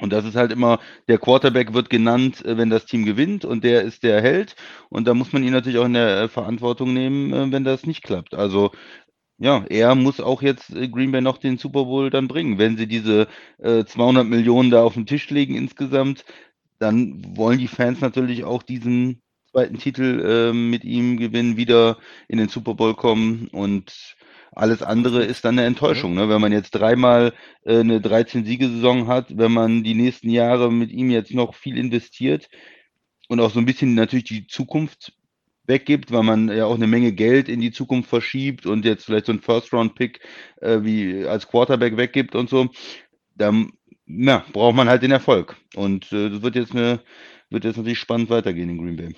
[0.00, 0.78] Und das ist halt immer,
[1.08, 4.56] der Quarterback wird genannt, äh, wenn das Team gewinnt und der ist der Held.
[4.90, 7.86] Und da muss man ihn natürlich auch in der äh, Verantwortung nehmen, äh, wenn das
[7.86, 8.34] nicht klappt.
[8.34, 8.72] Also
[9.38, 12.58] ja, er muss auch jetzt Green Bay noch den Super Bowl dann bringen.
[12.58, 13.28] Wenn sie diese
[13.58, 16.24] äh, 200 Millionen da auf den Tisch legen insgesamt,
[16.78, 22.38] dann wollen die Fans natürlich auch diesen zweiten Titel äh, mit ihm gewinnen, wieder in
[22.38, 24.16] den Super Bowl kommen und
[24.56, 26.14] alles andere ist dann eine Enttäuschung.
[26.14, 26.28] Ne?
[26.28, 31.10] Wenn man jetzt dreimal äh, eine 13-Siegesaison hat, wenn man die nächsten Jahre mit ihm
[31.10, 32.48] jetzt noch viel investiert
[33.28, 35.12] und auch so ein bisschen natürlich die Zukunft
[35.66, 39.26] weggibt, weil man ja auch eine Menge Geld in die Zukunft verschiebt und jetzt vielleicht
[39.26, 40.20] so ein First-Round-Pick
[40.62, 42.68] äh, wie als Quarterback weggibt und so,
[43.34, 43.72] dann
[44.06, 45.56] ja, braucht man halt den Erfolg.
[45.74, 47.00] Und äh, das wird jetzt, eine,
[47.50, 49.14] wird jetzt natürlich spannend weitergehen in Green Bay.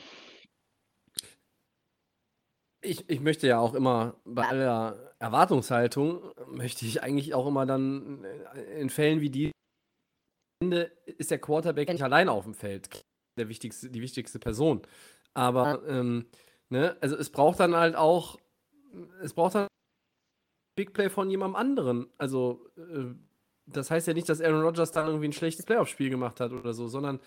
[2.81, 8.25] Ich, ich möchte ja auch immer bei aller Erwartungshaltung, möchte ich eigentlich auch immer dann
[8.25, 9.53] äh, in Fällen wie die,
[10.61, 13.05] Ende ist der Quarterback nicht alleine auf dem Feld,
[13.37, 14.83] der wichtigste, die wichtigste Person.
[15.35, 16.27] Aber, ähm,
[16.69, 18.39] ne, also es braucht dann halt auch,
[19.23, 19.69] es braucht dann
[20.77, 22.07] Big Play von jemandem anderen.
[22.19, 23.15] Also, äh,
[23.67, 26.73] das heißt ja nicht, dass Aaron Rodgers dann irgendwie ein schlechtes Playoff-Spiel gemacht hat oder
[26.73, 27.21] so, sondern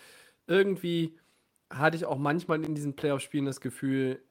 [0.48, 1.18] irgendwie
[1.70, 4.22] hatte ich auch manchmal in diesen Playoff-Spielen das Gefühl,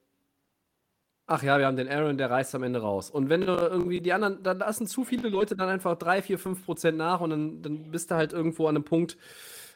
[1.31, 3.09] ach ja, wir haben den Aaron, der reißt am Ende raus.
[3.09, 6.37] Und wenn du irgendwie die anderen, dann lassen zu viele Leute dann einfach 3, 4,
[6.37, 9.17] 5 Prozent nach und dann, dann bist du halt irgendwo an einem Punkt,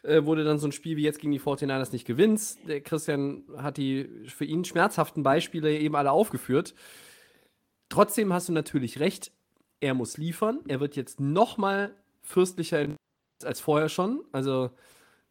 [0.03, 2.59] äh, wo du dann so ein Spiel wie jetzt gegen die 49ers nicht gewinnst.
[2.67, 6.75] Der Christian hat die für ihn schmerzhaften Beispiele eben alle aufgeführt.
[7.87, 9.31] Trotzdem hast du natürlich recht,
[9.79, 10.59] er muss liefern.
[10.67, 12.87] Er wird jetzt noch mal fürstlicher
[13.43, 14.25] als vorher schon.
[14.33, 14.71] Also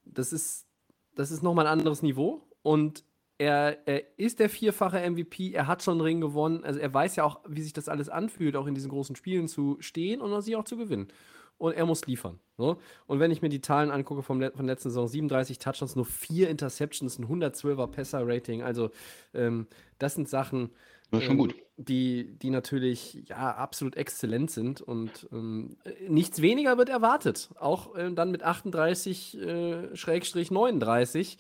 [0.05, 0.67] das ist,
[1.15, 2.49] das ist noch mal ein anderes Niveau.
[2.63, 3.05] Und
[3.45, 6.65] er, er, ist der vierfache MVP, er hat schon einen Ring gewonnen.
[6.65, 9.49] Also er weiß ja auch, wie sich das alles anfühlt, auch in diesen großen Spielen
[9.49, 11.09] zu stehen und sie auch zu gewinnen.
[11.59, 12.41] Und er muss liefern.
[12.57, 12.79] So.
[13.07, 16.51] Und wenn ich mir die Zahlen angucke vom, von letzten Saison, 37 Touchdowns, nur 4
[16.51, 18.63] Interceptions, ein 112er Passer-Rating.
[18.63, 18.91] Also
[19.35, 19.67] ähm,
[19.99, 20.71] das sind Sachen.
[21.13, 25.77] Ähm, die, die natürlich ja absolut exzellent sind und ähm,
[26.09, 27.51] nichts weniger wird erwartet.
[27.59, 31.39] Auch äh, dann mit 38 äh, Schrägstrich 39.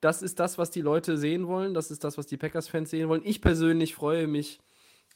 [0.00, 1.74] Das ist das, was die Leute sehen wollen.
[1.74, 3.22] Das ist das, was die Packers-Fans sehen wollen.
[3.24, 4.60] Ich persönlich freue mich,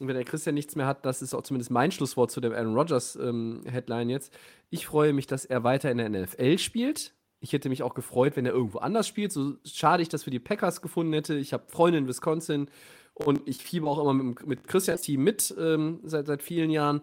[0.01, 2.53] und wenn der Christian nichts mehr hat, das ist auch zumindest mein Schlusswort zu der
[2.53, 4.33] Aaron Rodgers-Headline ähm, jetzt.
[4.70, 7.14] Ich freue mich, dass er weiter in der NFL spielt.
[7.40, 9.31] Ich hätte mich auch gefreut, wenn er irgendwo anders spielt.
[9.31, 11.35] So schade ich das für die Packers gefunden hätte.
[11.37, 12.68] Ich habe Freunde in Wisconsin
[13.12, 17.03] und ich fiebe auch immer mit, mit Christians Team mit ähm, seit, seit vielen Jahren.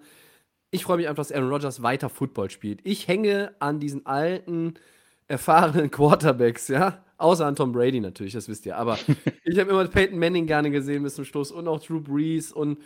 [0.72, 2.82] Ich freue mich einfach, dass Aaron Rodgers weiter Football spielt.
[2.84, 4.74] Ich hänge an diesen alten,
[5.32, 7.04] erfahrenen Quarterbacks, ja.
[7.18, 8.78] Außer an Tom Brady natürlich, das wisst ihr.
[8.78, 8.98] Aber
[9.44, 12.80] ich habe immer Peyton Manning gerne gesehen bis zum Schluss und auch Drew Brees und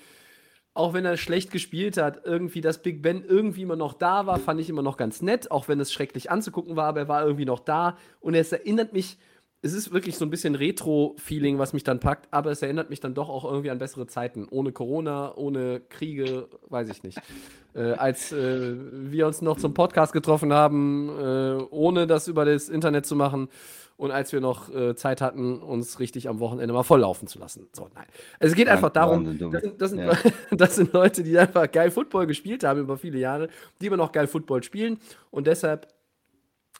[0.73, 4.39] auch wenn er schlecht gespielt hat, irgendwie, dass Big Ben irgendwie immer noch da war,
[4.39, 7.23] fand ich immer noch ganz nett, auch wenn es schrecklich anzugucken war, aber er war
[7.23, 9.17] irgendwie noch da und es erinnert mich
[9.65, 12.99] es ist wirklich so ein bisschen Retro-Feeling, was mich dann packt, aber es erinnert mich
[12.99, 14.47] dann doch auch irgendwie an bessere Zeiten.
[14.51, 17.19] Ohne Corona, ohne Kriege, weiß ich nicht.
[17.75, 18.73] Äh, als äh,
[19.11, 23.49] wir uns noch zum Podcast getroffen haben, äh, ohne das über das Internet zu machen
[23.97, 27.67] und als wir noch äh, Zeit hatten, uns richtig am Wochenende mal volllaufen zu lassen.
[27.73, 28.05] So, nein.
[28.39, 30.17] Es geht einfach darum, das sind, das, sind, ja.
[30.51, 33.49] das sind Leute, die einfach geil Football gespielt haben über viele Jahre,
[33.81, 34.97] die immer noch geil Football spielen
[35.29, 35.89] und deshalb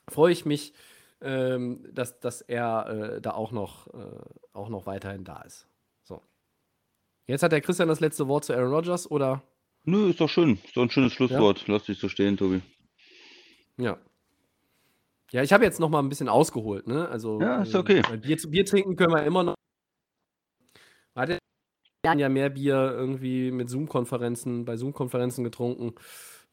[0.07, 0.71] freue ich mich,
[1.21, 4.19] ähm, dass, dass er äh, da auch noch, äh,
[4.53, 5.67] auch noch weiterhin da ist.
[6.03, 6.21] So.
[7.27, 9.41] Jetzt hat der Christian das letzte Wort zu Aaron Rodgers, oder?
[9.83, 10.59] Nö, ist doch schön.
[10.63, 11.67] Ist doch ein schönes Schlusswort.
[11.67, 11.73] Ja?
[11.73, 12.61] Lass dich so stehen, Tobi.
[13.77, 13.97] Ja.
[15.31, 17.09] Ja, ich habe jetzt noch mal ein bisschen ausgeholt, ne?
[17.09, 18.01] Also, ja, ist okay.
[18.11, 19.55] Äh, Bier, Bier trinken können wir immer noch.
[21.15, 21.39] Hat
[22.03, 25.95] ja mehr Bier irgendwie mit Zoom-Konferenzen, bei Zoom-Konferenzen getrunken,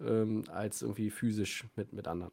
[0.01, 2.33] ähm, als irgendwie physisch mit, mit anderen.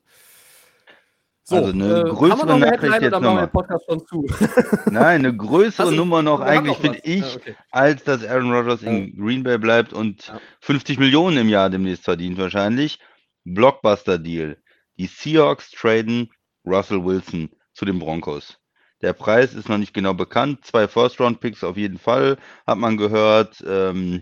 [1.49, 3.49] So, also eine äh, größere Nachricht jetzt nochmal.
[4.85, 7.55] Nein, eine größere also, Nummer noch eigentlich, finde ich, ja, okay.
[7.71, 8.91] als dass Aaron Rodgers ja.
[8.91, 10.39] in Green Bay bleibt und ja.
[10.62, 12.99] 50 Millionen im Jahr demnächst verdient wahrscheinlich.
[13.45, 14.57] Blockbuster-Deal.
[14.99, 16.29] Die Seahawks traden
[16.65, 18.59] Russell Wilson zu den Broncos.
[19.01, 20.65] Der Preis ist noch nicht genau bekannt.
[20.65, 23.63] Zwei First-Round-Picks auf jeden Fall, hat man gehört.
[23.65, 24.21] Ähm,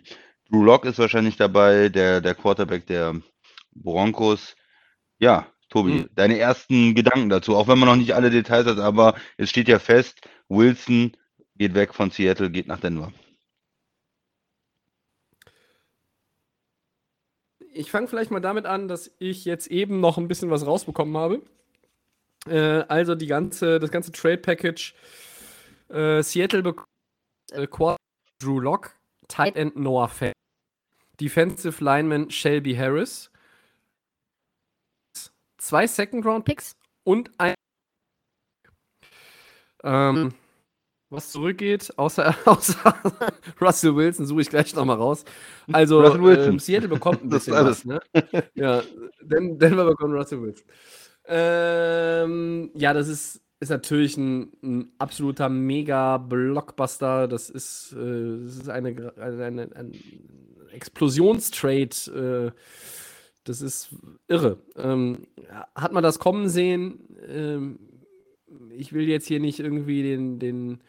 [0.50, 3.16] Drew Locke ist wahrscheinlich dabei, der, der Quarterback der
[3.76, 4.56] Broncos.
[5.20, 6.10] Ja, Tobi, hm.
[6.16, 9.68] deine ersten Gedanken dazu, auch wenn man noch nicht alle Details hat, aber es steht
[9.68, 11.12] ja fest, Wilson
[11.56, 13.12] geht weg von Seattle, geht nach Denver.
[17.74, 21.16] Ich fange vielleicht mal damit an, dass ich jetzt eben noch ein bisschen was rausbekommen
[21.18, 21.42] habe.
[22.48, 24.96] Äh, also die ganze, das ganze Trade Package.
[25.90, 26.88] Äh, Seattle bekommt
[27.52, 28.96] äh, Drew Lock,
[29.28, 30.34] Tight End Noah Fett,
[31.20, 33.32] Defensive Lineman Shelby Harris,
[35.58, 37.54] zwei Second-Round-Picks und ein.
[39.84, 40.34] Ähm,
[41.10, 42.96] was zurückgeht, außer, außer
[43.62, 45.24] Russell Wilson, suche ich gleich nochmal raus.
[45.72, 47.86] Also, ähm, Seattle bekommt ein bisschen was.
[47.86, 48.02] Ne?
[48.56, 48.84] Ja,
[49.22, 50.66] Den Denver bekommt Russell Wilson.
[51.28, 57.28] Ähm, ja, das ist, ist natürlich ein, ein absoluter Mega-Blockbuster.
[57.28, 59.92] Das ist, äh, das ist eine, eine, eine, ein
[60.72, 62.54] Explosionstrade.
[62.54, 62.60] Äh,
[63.48, 63.90] das ist
[64.28, 64.58] irre.
[64.76, 65.28] Ähm,
[65.76, 67.00] hat man das kommen sehen?
[67.28, 67.80] Ähm,
[68.72, 70.80] ich will jetzt hier nicht irgendwie den, den,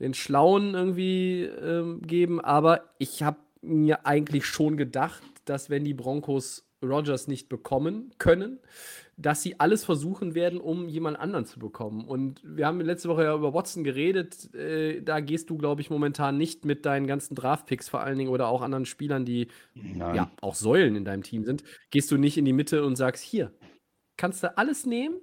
[0.00, 5.94] den Schlauen irgendwie ähm, geben, aber ich habe mir eigentlich schon gedacht, dass wenn die
[5.94, 8.58] Broncos Rodgers nicht bekommen können,
[9.16, 12.04] dass sie alles versuchen werden, um jemand anderen zu bekommen.
[12.04, 14.52] Und wir haben letzte Woche ja über Watson geredet.
[14.54, 18.30] Äh, da gehst du, glaube ich, momentan nicht mit deinen ganzen Draftpicks vor allen Dingen
[18.30, 20.16] oder auch anderen Spielern, die Nein.
[20.16, 23.22] ja auch Säulen in deinem Team sind, gehst du nicht in die Mitte und sagst,
[23.22, 23.52] hier,
[24.16, 25.16] kannst du alles nehmen.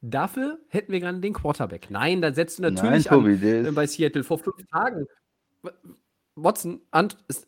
[0.00, 1.90] Dafür hätten wir gerne den Quarterback.
[1.90, 5.06] Nein, da setzt du Nein, natürlich Tobi, an äh, bei Seattle vor fünf Tagen.
[6.36, 7.47] Watson un ist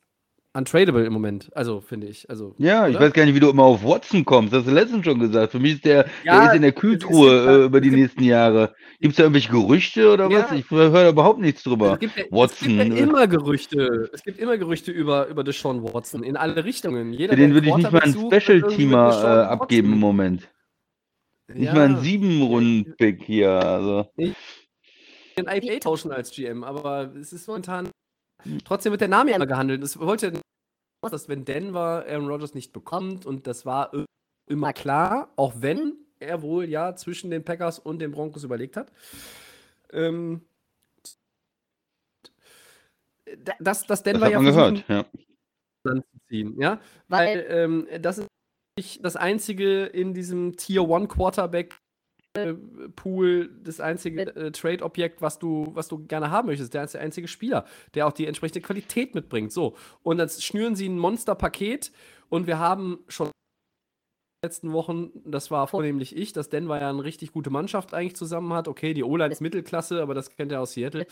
[0.53, 2.29] untradable im Moment, also finde ich.
[2.29, 3.07] Also, ja, ich oder?
[3.07, 4.53] weiß gar nicht, wie du immer auf Watson kommst.
[4.53, 5.53] Das hast du letztens schon gesagt.
[5.53, 8.25] Für mich ist der, Ja, der ist in der Kühltruhe da- äh, über die nächsten
[8.25, 8.75] Jahre.
[9.01, 10.51] Gibt es da irgendwelche Gerüchte oder was?
[10.51, 10.57] Ja.
[10.57, 11.93] Ich höre da überhaupt nichts drüber.
[11.95, 14.11] Es gibt, ja, Watson, es gibt ja äh, immer Gerüchte.
[14.13, 17.13] Es gibt immer Gerüchte über, über Deshaun Watson in alle Richtungen.
[17.13, 19.99] Jeder, den würde ich nicht mal mit Special-Teamer äh, abgeben im.
[20.01, 20.49] Moment.
[21.53, 23.51] Nicht Ja, mal einen sieben-Runden-Pick hier.
[23.51, 24.07] Also.
[24.17, 24.35] den
[25.49, 27.89] IPA tauschen als GM, aber es ist momentan.
[28.65, 29.83] Trotzdem wird der Name immer gehandelt.
[29.83, 30.41] Es wollte,
[31.03, 33.91] dass wenn Denver Aaron Rodgers nicht bekommt und das war
[34.49, 38.93] immer klar, auch wenn er wohl ja zwischen den Packers und den Broncos überlegt hat.
[39.93, 40.43] Ähm,
[43.39, 45.05] da- dass, dass Das Denver hat ja gehört, ja.
[46.29, 48.19] ziehen, ja, weil ähm, das
[48.79, 51.80] ist das einzige in diesem Tier One Quarterback
[52.95, 56.75] Pool, das einzige äh, Trade-Objekt, was du, was du gerne haben möchtest.
[56.75, 57.65] Der ist der einzige Spieler,
[57.95, 59.53] der auch die entsprechende Qualität mitbringt.
[59.53, 59.77] So.
[60.03, 61.91] Und dann schnüren sie ein Monsterpaket
[62.29, 63.33] und wir haben schon in
[64.43, 68.17] den letzten Wochen, das war vornehmlich ich, dass Denver ja eine richtig gute Mannschaft eigentlich
[68.17, 68.69] zusammen hat.
[68.69, 71.07] Okay, die O-Line ist Mittelklasse, aber das kennt ihr aus Seattle.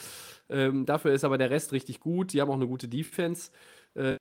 [0.49, 2.33] Ähm, dafür ist aber der Rest richtig gut.
[2.33, 3.51] Die haben auch eine gute Defense.
[3.95, 4.17] Äh,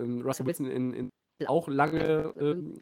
[0.00, 1.08] ähm, Russell Wilson in, in
[1.48, 2.74] auch lange ähm,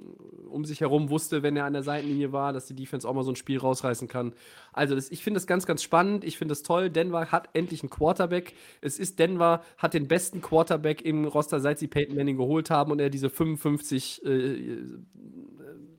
[0.49, 3.23] um sich herum wusste, wenn er an der Seitenlinie war, dass die Defense auch mal
[3.23, 4.35] so ein Spiel rausreißen kann.
[4.73, 6.25] Also das, ich finde das ganz, ganz spannend.
[6.25, 6.91] Ich finde es toll.
[6.91, 8.55] Denver hat endlich einen Quarterback.
[8.81, 12.91] Es ist Denver, hat den besten Quarterback im Roster, seit sie Peyton Manning geholt haben
[12.91, 14.77] und er diese 55 äh,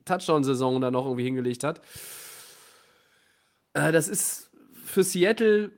[0.04, 1.80] Touchdown-Saison da noch irgendwie hingelegt hat.
[3.74, 4.50] Äh, das ist
[4.84, 5.70] für Seattle,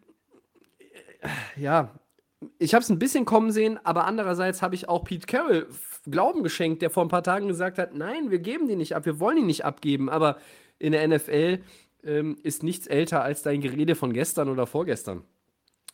[0.79, 1.29] äh,
[1.61, 1.95] ja,
[2.59, 5.67] ich habe es ein bisschen kommen sehen, aber andererseits habe ich auch Pete Carroll
[6.07, 9.07] Glauben geschenkt, der vor ein paar Tagen gesagt hat, nein, wir geben die nicht ab,
[9.07, 10.11] wir wollen die nicht abgeben.
[10.11, 10.39] Aber
[10.79, 11.61] in der NFL
[12.03, 15.25] ähm, ist nichts älter als dein Gerede von gestern oder vorgestern.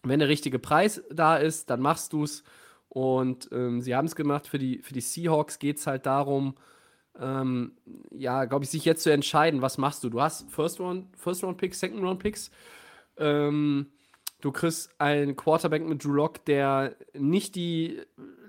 [0.03, 2.43] Wenn der richtige Preis da ist, dann machst du es.
[2.89, 4.49] Und ähm, sie haben es gemacht.
[4.49, 6.55] Für die, für die Seahawks geht es halt darum,
[7.19, 7.73] ähm,
[8.11, 10.09] ja, glaube ich, sich jetzt zu entscheiden, was machst du.
[10.09, 12.51] Du hast First Round, First Round Picks, Second Round Picks.
[13.17, 13.87] Ähm,
[14.41, 18.01] du kriegst einen Quarterback mit Drew Lock, der nicht die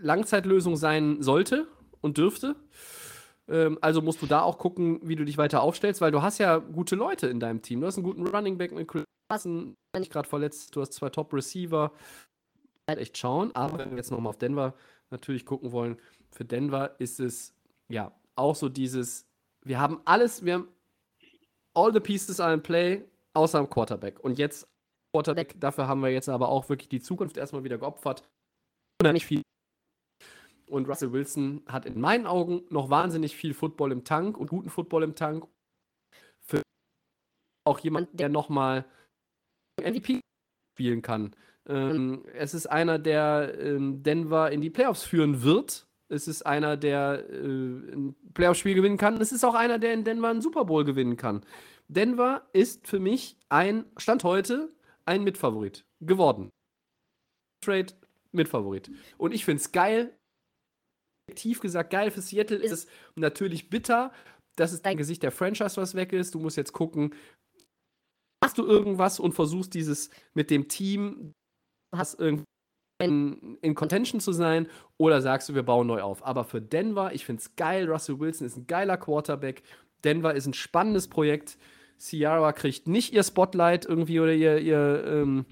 [0.01, 1.67] Langzeitlösung sein sollte
[2.01, 2.55] und dürfte.
[3.47, 6.37] Ähm, also musst du da auch gucken, wie du dich weiter aufstellst, weil du hast
[6.37, 7.81] ja gute Leute in deinem Team.
[7.81, 10.75] Du hast einen guten Running Back mit Chris Carson, nicht gerade verletzt.
[10.75, 11.91] Du hast zwei Top Receiver.
[12.87, 13.51] Halt echt schauen.
[13.55, 14.73] Aber wenn wir jetzt nochmal auf Denver
[15.09, 15.97] natürlich gucken wollen,
[16.31, 17.53] für Denver ist es
[17.89, 19.25] ja auch so dieses,
[19.63, 20.67] wir haben alles, wir haben
[21.73, 24.19] all the pieces are in play, außer am Quarterback.
[24.21, 24.67] Und jetzt
[25.13, 28.23] Quarterback, dafür haben wir jetzt aber auch wirklich die Zukunft erstmal wieder geopfert.
[29.01, 29.41] Unheimlich viel.
[30.67, 34.69] Und Russell Wilson hat in meinen Augen noch wahnsinnig viel Football im Tank und guten
[34.69, 35.45] Football im Tank.
[36.39, 36.61] Für
[37.67, 38.85] auch jemand, der nochmal
[39.81, 40.21] MVP
[40.73, 41.35] spielen kann.
[41.67, 45.87] Ähm, es ist einer, der ähm, Denver in die Playoffs führen wird.
[46.07, 49.19] Es ist einer, der äh, ein Playoff-Spiel gewinnen kann.
[49.19, 51.45] Es ist auch einer, der in Denver einen Super Bowl gewinnen kann.
[51.87, 54.71] Denver ist für mich ein, Stand heute,
[55.05, 56.49] ein Mitfavorit geworden.
[57.63, 57.93] Trade
[58.31, 58.91] Mitfavorit.
[59.17, 60.15] Und ich finde es geil,
[61.35, 64.11] tief gesagt geil für Seattle ist es natürlich bitter,
[64.57, 66.35] dass es dein Gesicht der Franchise was weg ist.
[66.35, 67.15] Du musst jetzt gucken,
[68.43, 71.33] machst du irgendwas und versuchst dieses mit dem Team,
[71.95, 72.45] hast irgendwie
[73.01, 76.25] in, in Contention zu sein oder sagst du, wir bauen neu auf.
[76.25, 77.89] Aber für Denver, ich finde es geil.
[77.89, 79.63] Russell Wilson ist ein geiler Quarterback.
[80.03, 81.57] Denver ist ein spannendes Projekt.
[82.01, 85.45] Ciara kriegt nicht ihr Spotlight irgendwie oder ihr, ihr ähm,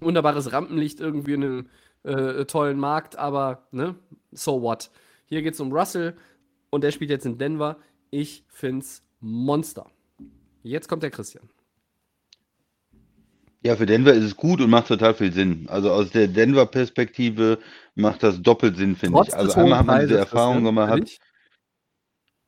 [0.00, 1.68] wunderbares Rampenlicht irgendwie in einem
[2.02, 3.94] äh, tollen Markt, aber ne,
[4.32, 4.90] so what.
[5.24, 6.14] Hier geht es um Russell
[6.70, 7.78] und der spielt jetzt in Denver.
[8.10, 9.86] Ich find's Monster.
[10.62, 11.48] Jetzt kommt der Christian.
[13.64, 15.66] Ja, für Denver ist es gut und macht total viel Sinn.
[15.68, 17.58] Also aus der Denver-Perspektive
[17.94, 19.34] macht das doppelt Sinn, finde ich.
[19.34, 21.18] Also einmal hat man diese Erfahrung gemacht.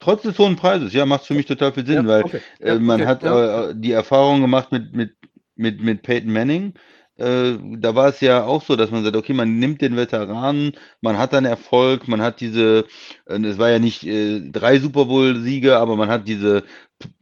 [0.01, 2.43] Trotz des hohen Preises, ja, macht es für mich total viel Sinn, Ja, weil okay.
[2.61, 3.43] äh, Ja, man okay, hat ja.
[3.71, 5.17] äh, die Erfahrung gemacht mit, mit,
[5.57, 6.75] mit, mit Peyton Manning.
[7.17, 10.73] Äh, da war es ja auch so, dass man sagt, okay, man nimmt den Veteranen,
[11.01, 12.87] man hat dann Erfolg, man hat diese,
[13.27, 16.63] äh, es war ja nicht äh, drei Super Bowl-Siege, aber man hat diese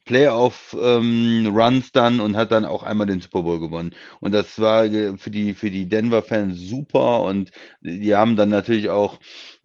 [0.05, 3.95] Playoff-Runs dann und hat dann auch einmal den Super Bowl gewonnen.
[4.21, 4.85] Und das war
[5.19, 9.19] für die, für die Denver-Fans super und die haben dann natürlich auch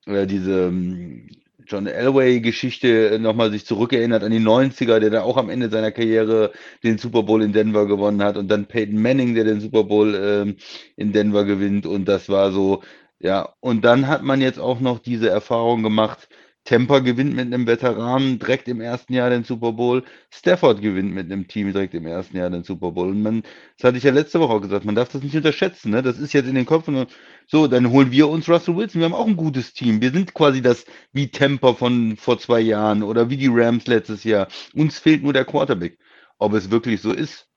[0.05, 1.27] äh, diese ähm,
[1.67, 6.51] John Elway-Geschichte nochmal sich zurückerinnert an die 90er, der da auch am Ende seiner Karriere
[6.83, 10.15] den Super Bowl in Denver gewonnen hat und dann Peyton Manning, der den Super Bowl
[10.15, 10.55] ähm,
[10.95, 12.83] in Denver gewinnt und das war so,
[13.19, 16.27] ja, und dann hat man jetzt auch noch diese Erfahrung gemacht,
[16.63, 20.03] Tampa gewinnt mit einem Veteranen direkt im ersten Jahr den Super Bowl.
[20.29, 23.09] Stafford gewinnt mit einem Team direkt im ersten Jahr den Super Bowl.
[23.09, 23.43] Und man,
[23.77, 25.91] das hatte ich ja letzte Woche auch gesagt, man darf das nicht unterschätzen.
[25.91, 26.03] Ne?
[26.03, 27.07] Das ist jetzt in den Köpfen.
[27.51, 29.01] So, dann holen wir uns Russell Wilson.
[29.01, 30.01] Wir haben auch ein gutes Team.
[30.01, 34.23] Wir sind quasi das wie Tampa von vor zwei Jahren oder wie die Rams letztes
[34.23, 34.47] Jahr.
[34.73, 35.97] Uns fehlt nur der Quarterback.
[36.37, 37.49] Ob es wirklich so ist,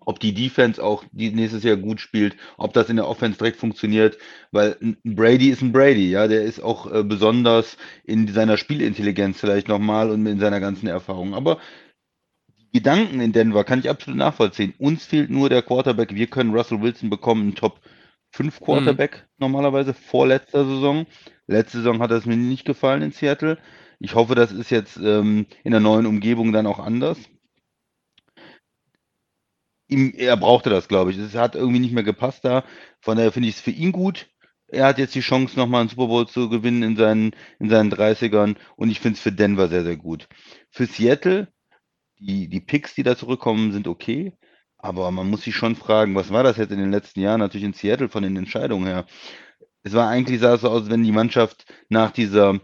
[0.00, 4.16] ob die Defense auch nächstes Jahr gut spielt, ob das in der Offense direkt funktioniert,
[4.50, 9.68] weil Brady ist ein Brady, ja, der ist auch äh, besonders in seiner Spielintelligenz vielleicht
[9.68, 11.34] nochmal und in seiner ganzen Erfahrung.
[11.34, 11.58] Aber
[12.72, 14.72] Gedanken in Denver kann ich absolut nachvollziehen.
[14.78, 16.14] Uns fehlt nur der Quarterback.
[16.14, 17.78] Wir können Russell Wilson bekommen, einen Top
[18.32, 19.28] 5 Quarterback mhm.
[19.38, 21.06] normalerweise vor letzter Saison.
[21.46, 23.58] Letzte Saison hat es mir nicht gefallen in Seattle.
[23.98, 27.18] Ich hoffe, das ist jetzt ähm, in der neuen Umgebung dann auch anders
[29.92, 31.18] ihm, er brauchte das, glaube ich.
[31.18, 32.64] Es hat irgendwie nicht mehr gepasst da.
[33.00, 34.28] Von daher finde ich es für ihn gut.
[34.68, 37.92] Er hat jetzt die Chance, nochmal einen Super Bowl zu gewinnen in seinen, in seinen
[37.92, 38.56] 30ern.
[38.76, 40.28] Und ich finde es für Denver sehr, sehr gut.
[40.70, 41.48] Für Seattle,
[42.18, 44.32] die, die Picks, die da zurückkommen, sind okay.
[44.82, 47.40] Aber man muss sich schon fragen, was war das jetzt in den letzten Jahren?
[47.40, 49.06] Natürlich in Seattle von den Entscheidungen her.
[49.84, 52.60] Es war eigentlich, sah es so aus, wenn die Mannschaft nach dieser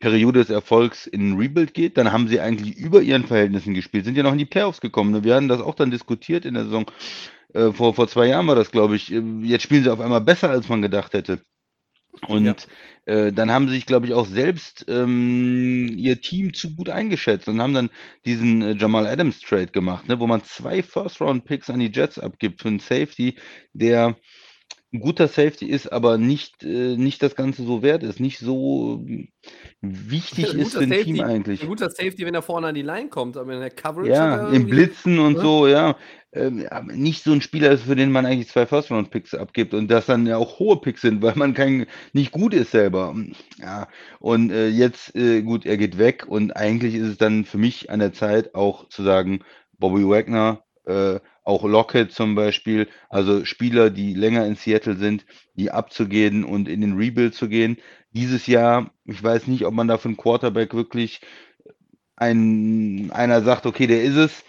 [0.00, 4.16] Periode des Erfolgs in Rebuild geht, dann haben sie eigentlich über ihren Verhältnissen gespielt, sind
[4.16, 5.24] ja noch in die Playoffs gekommen.
[5.24, 6.86] Wir hatten das auch dann diskutiert in der Saison.
[7.54, 9.12] Äh, vor, vor zwei Jahren war das, glaube ich.
[9.12, 11.40] Äh, jetzt spielen sie auf einmal besser, als man gedacht hätte.
[12.26, 12.66] Und
[13.06, 13.12] ja.
[13.12, 17.48] äh, dann haben sie sich, glaube ich, auch selbst ähm, ihr Team zu gut eingeschätzt
[17.48, 17.90] und haben dann
[18.24, 22.62] diesen äh, Jamal Adams Trade gemacht, ne, wo man zwei First-Round-Picks an die Jets abgibt
[22.62, 23.36] für einen Safety,
[23.72, 24.16] der
[24.96, 29.04] ein guter Safety ist, aber nicht, äh, nicht das Ganze so wert ist, nicht so
[29.80, 31.62] wichtig ist für ein Safety, Team eigentlich.
[31.62, 34.10] Ein guter Safety, wenn er vorne an die Line kommt, aber in der Coverage.
[34.10, 35.42] Ja, im Blitzen und ja.
[35.42, 35.96] so, ja.
[36.32, 40.06] Ähm, nicht so ein Spieler ist, für den man eigentlich zwei First-Round-Picks abgibt und das
[40.06, 43.14] dann ja auch hohe Picks sind, weil man kein, nicht gut ist selber.
[43.58, 47.58] Ja, und äh, jetzt, äh, gut, er geht weg und eigentlich ist es dann für
[47.58, 49.40] mich an der Zeit auch zu sagen,
[49.78, 55.70] Bobby Wagner, äh, auch Lockett zum Beispiel, also Spieler, die länger in Seattle sind, die
[55.70, 57.78] abzugehen und in den Rebuild zu gehen.
[58.10, 61.20] Dieses Jahr, ich weiß nicht, ob man da einen Quarterback wirklich
[62.16, 64.44] ein, einer sagt, okay, der ist es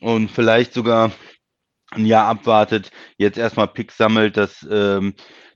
[0.00, 1.12] und vielleicht sogar
[1.90, 5.14] ein Jahr abwartet, jetzt erstmal Picks sammelt, das ähm,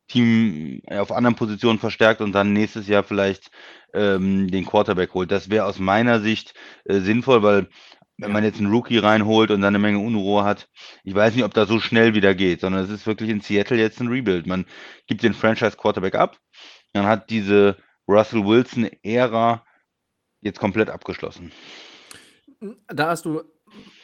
[0.08, 3.50] Team auf anderen Positionen verstärkt und dann nächstes Jahr vielleicht
[3.92, 5.30] ähm, den Quarterback holt.
[5.30, 6.54] Das wäre aus meiner Sicht
[6.84, 7.68] äh, sinnvoll, weil
[8.18, 10.68] wenn man jetzt einen Rookie reinholt und dann eine Menge Unruhe hat,
[11.04, 13.76] ich weiß nicht, ob das so schnell wieder geht, sondern es ist wirklich in Seattle
[13.76, 14.46] jetzt ein Rebuild.
[14.46, 14.64] Man
[15.06, 16.38] gibt den Franchise Quarterback ab,
[16.92, 17.76] dann hat diese
[18.08, 19.64] Russell Wilson-Ära
[20.40, 21.52] jetzt komplett abgeschlossen.
[22.88, 23.42] Da hast du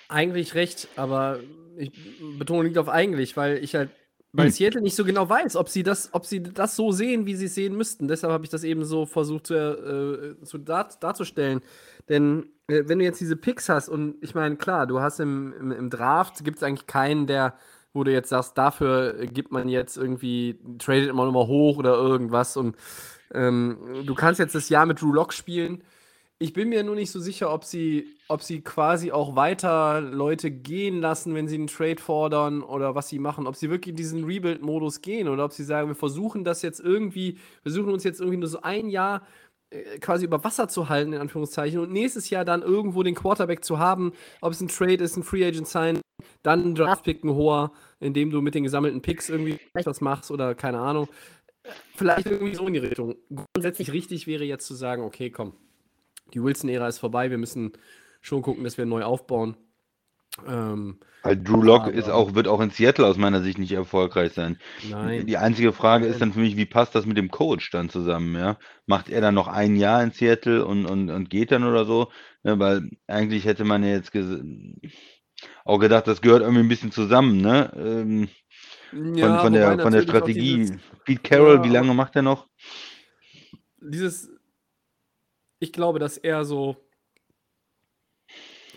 [0.09, 1.41] eigentlich recht, aber
[1.77, 1.93] ich
[2.39, 3.91] betone nicht auf eigentlich, weil ich halt
[4.33, 4.51] bei hm.
[4.51, 7.47] Seattle nicht so genau weiß, ob sie das, ob sie das so sehen, wie sie
[7.47, 8.09] es sehen müssten.
[8.09, 11.61] Deshalb habe ich das eben so versucht zu, äh, zu dar darzustellen.
[12.09, 15.53] Denn äh, wenn du jetzt diese Picks hast und ich meine, klar, du hast im,
[15.61, 17.55] im, im Draft, gibt es eigentlich keinen, der,
[17.93, 22.57] wo du jetzt sagst, dafür gibt man jetzt irgendwie, tradet immer nochmal hoch oder irgendwas
[22.57, 22.77] und
[23.35, 25.83] ähm, du kannst jetzt das Jahr mit Drew Lock spielen.
[26.43, 30.51] Ich bin mir nur nicht so sicher, ob sie, ob sie quasi auch weiter Leute
[30.51, 33.47] gehen lassen, wenn sie einen Trade fordern oder was sie machen.
[33.47, 36.81] Ob sie wirklich in diesen Rebuild-Modus gehen oder ob sie sagen, wir versuchen das jetzt
[36.81, 39.25] irgendwie, wir versuchen uns jetzt irgendwie nur so ein Jahr
[39.71, 43.65] äh, quasi über Wasser zu halten, in Anführungszeichen, und nächstes Jahr dann irgendwo den Quarterback
[43.65, 46.01] zu haben, ob es ein Trade ist, ein Free Agent sein,
[46.43, 50.57] dann ein Draftpick ein hoher, indem du mit den gesammelten Picks irgendwie was machst oder
[50.57, 51.07] keine Ahnung.
[51.95, 53.15] Vielleicht irgendwie so in die Richtung.
[53.55, 55.55] Grundsätzlich richtig wäre jetzt zu sagen, okay, komm,
[56.35, 57.73] die Wilson-Ära ist vorbei, wir müssen
[58.21, 59.57] schon gucken, dass wir neu aufbauen.
[60.47, 64.33] Ähm, Weil Drew Lock ist auch, wird auch in Seattle aus meiner Sicht nicht erfolgreich
[64.33, 64.59] sein.
[64.89, 65.27] Nein.
[65.27, 68.35] Die einzige Frage ist dann für mich, wie passt das mit dem Coach dann zusammen?
[68.35, 68.57] Ja?
[68.87, 72.09] Macht er dann noch ein Jahr in Seattle und, und, und geht dann oder so?
[72.45, 74.13] Ja, weil eigentlich hätte man ja jetzt
[75.65, 77.71] auch gedacht, das gehört irgendwie ein bisschen zusammen, ne?
[77.77, 78.29] Ähm,
[78.91, 80.57] von, ja, von, der, von der Strategie.
[80.57, 82.49] Dieses, Pete Carroll, ja, wie lange macht er noch?
[83.81, 84.31] Dieses,
[85.63, 86.77] ich glaube, dass er so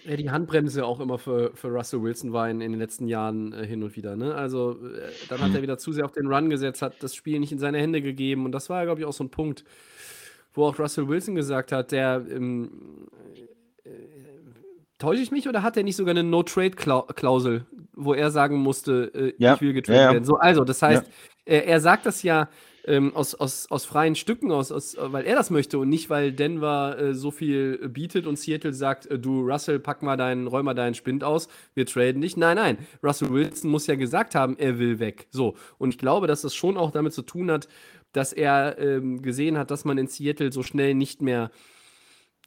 [0.06, 3.54] ja, die Handbremse auch immer für, für Russell Wilson war in, in den letzten Jahren
[3.54, 4.16] äh, hin und wieder.
[4.16, 4.36] Ne?
[4.36, 7.40] Also äh, dann hat er wieder zu sehr auf den Run gesetzt, hat das Spiel
[7.40, 8.46] nicht in seine Hände gegeben.
[8.46, 9.64] Und das war, glaube ich, auch so ein Punkt,
[10.54, 13.08] wo auch Russell Wilson gesagt hat, der ähm,
[13.84, 13.90] äh,
[15.00, 19.34] täusche ich mich oder hat er nicht sogar eine No-Trade-Klausel, wo er sagen musste, äh,
[19.40, 19.56] ja.
[19.56, 20.24] ich will getradet ja, werden?
[20.24, 21.04] So, also, das heißt,
[21.46, 22.48] er sagt das ja
[22.88, 26.32] ähm, aus, aus, aus freien Stücken, aus, aus, weil er das möchte und nicht, weil
[26.32, 30.66] Denver äh, so viel bietet und Seattle sagt, äh, du Russell, pack mal deinen, räum
[30.66, 32.38] mal deinen Spind aus, wir traden dich.
[32.38, 35.28] Nein, nein, Russell Wilson muss ja gesagt haben, er will weg.
[35.32, 37.68] So, und ich glaube, dass das schon auch damit zu tun hat,
[38.12, 41.52] dass er ähm, gesehen hat, dass man in Seattle so schnell nicht mehr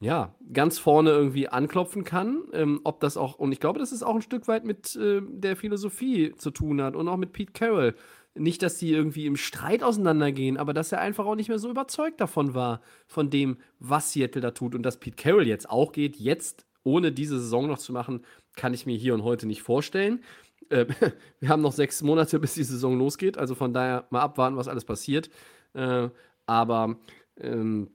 [0.00, 2.44] ja, ganz vorne irgendwie anklopfen kann.
[2.52, 5.20] Ähm, ob das auch, und ich glaube, dass es auch ein Stück weit mit äh,
[5.22, 7.94] der Philosophie zu tun hat und auch mit Pete Carroll.
[8.34, 11.70] Nicht, dass die irgendwie im Streit auseinandergehen, aber dass er einfach auch nicht mehr so
[11.70, 14.74] überzeugt davon war, von dem, was Seattle da tut.
[14.74, 18.24] Und dass Pete Carroll jetzt auch geht, jetzt ohne diese Saison noch zu machen,
[18.56, 20.22] kann ich mir hier und heute nicht vorstellen.
[20.68, 20.86] Äh,
[21.40, 24.68] wir haben noch sechs Monate, bis die Saison losgeht, also von daher mal abwarten, was
[24.68, 25.30] alles passiert.
[25.74, 26.08] Äh,
[26.46, 26.96] aber
[27.40, 27.90] ähm,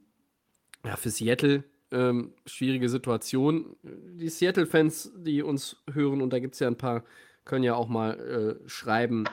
[0.84, 1.64] ja, für Seattle
[1.94, 3.76] ähm, schwierige Situation.
[3.82, 7.04] Die Seattle-Fans, die uns hören, und da gibt es ja ein paar,
[7.44, 9.24] können ja auch mal äh, schreiben,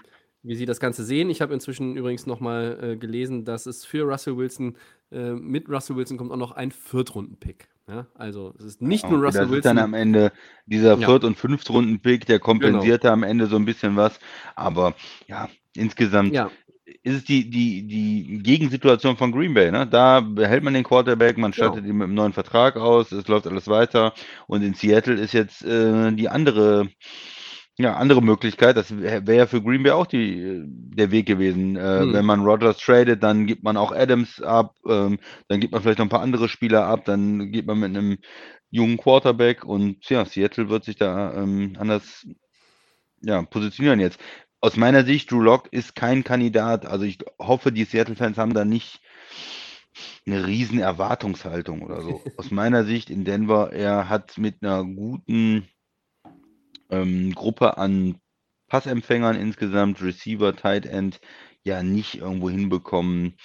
[0.43, 1.29] wie sie das Ganze sehen.
[1.29, 4.77] Ich habe inzwischen übrigens nochmal äh, gelesen, dass es für Russell Wilson,
[5.11, 7.67] äh, mit Russell Wilson kommt auch noch ein Viertrunden-Pick.
[7.87, 9.57] Ja, also es ist nicht genau, nur Russell das Wilson.
[9.57, 10.31] Ist dann am Ende
[10.65, 11.07] dieser ja.
[11.07, 13.13] Viert- und Fünftrunden-Pick, der kompensierte genau.
[13.13, 14.19] am Ende so ein bisschen was.
[14.55, 14.95] Aber
[15.27, 16.49] ja, insgesamt ja
[17.03, 19.71] ist es die, die, die Gegensituation von Green Bay.
[19.71, 19.87] Ne?
[19.87, 21.87] Da behält man den Quarterback, man stattet genau.
[21.89, 24.13] ihn mit einem neuen Vertrag aus, es läuft alles weiter.
[24.47, 26.89] Und in Seattle ist jetzt äh, die andere,
[27.77, 28.77] ja, andere Möglichkeit.
[28.77, 31.75] Das wäre ja für Green Bay auch die, der Weg gewesen.
[31.75, 32.13] Äh, hm.
[32.13, 35.99] Wenn man Rodgers tradet, dann gibt man auch Adams ab, ähm, dann gibt man vielleicht
[35.99, 38.17] noch ein paar andere Spieler ab, dann geht man mit einem
[38.69, 42.25] jungen Quarterback und ja, Seattle wird sich da ähm, anders
[43.21, 44.19] ja, positionieren jetzt
[44.61, 46.85] aus meiner Sicht, Drew Lock ist kein Kandidat.
[46.85, 49.01] Also ich hoffe, die Seattle-Fans haben da nicht
[50.25, 52.21] eine riesen Erwartungshaltung oder so.
[52.37, 55.67] Aus meiner Sicht in Denver, er hat mit einer guten
[56.91, 58.19] ähm, Gruppe an
[58.67, 61.19] Passempfängern insgesamt, Receiver, Tight End,
[61.63, 63.37] ja nicht irgendwo hinbekommen,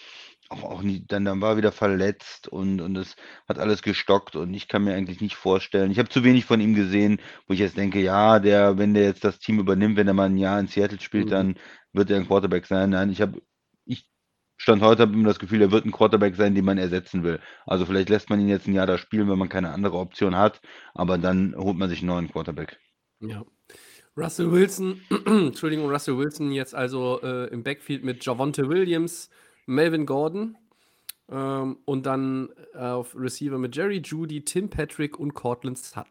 [0.49, 3.17] auch, auch nie, dann, dann war er wieder verletzt und, und es
[3.49, 5.91] hat alles gestockt und ich kann mir eigentlich nicht vorstellen.
[5.91, 9.05] Ich habe zu wenig von ihm gesehen, wo ich jetzt denke, ja, der, wenn der
[9.05, 11.31] jetzt das Team übernimmt, wenn er mal ein Jahr in Seattle spielt, mhm.
[11.31, 11.55] dann
[11.93, 12.91] wird er ein Quarterback sein.
[12.91, 13.43] Nein, ich habe,
[13.85, 14.09] ich
[14.57, 17.41] stand heute, habe immer das Gefühl, er wird ein Quarterback sein, den man ersetzen will.
[17.67, 20.37] Also vielleicht lässt man ihn jetzt ein Jahr da spielen, wenn man keine andere Option
[20.37, 20.61] hat,
[20.95, 22.79] aber dann holt man sich einen neuen Quarterback.
[23.21, 23.45] Ja.
[24.17, 29.29] Russell Wilson, Entschuldigung, Russell Wilson jetzt also äh, im Backfield mit Javonte Williams,
[29.67, 30.57] Melvin Gordon
[31.29, 36.11] ähm, und dann äh, auf Receiver mit Jerry Judy, Tim Patrick und Cortland Sutton.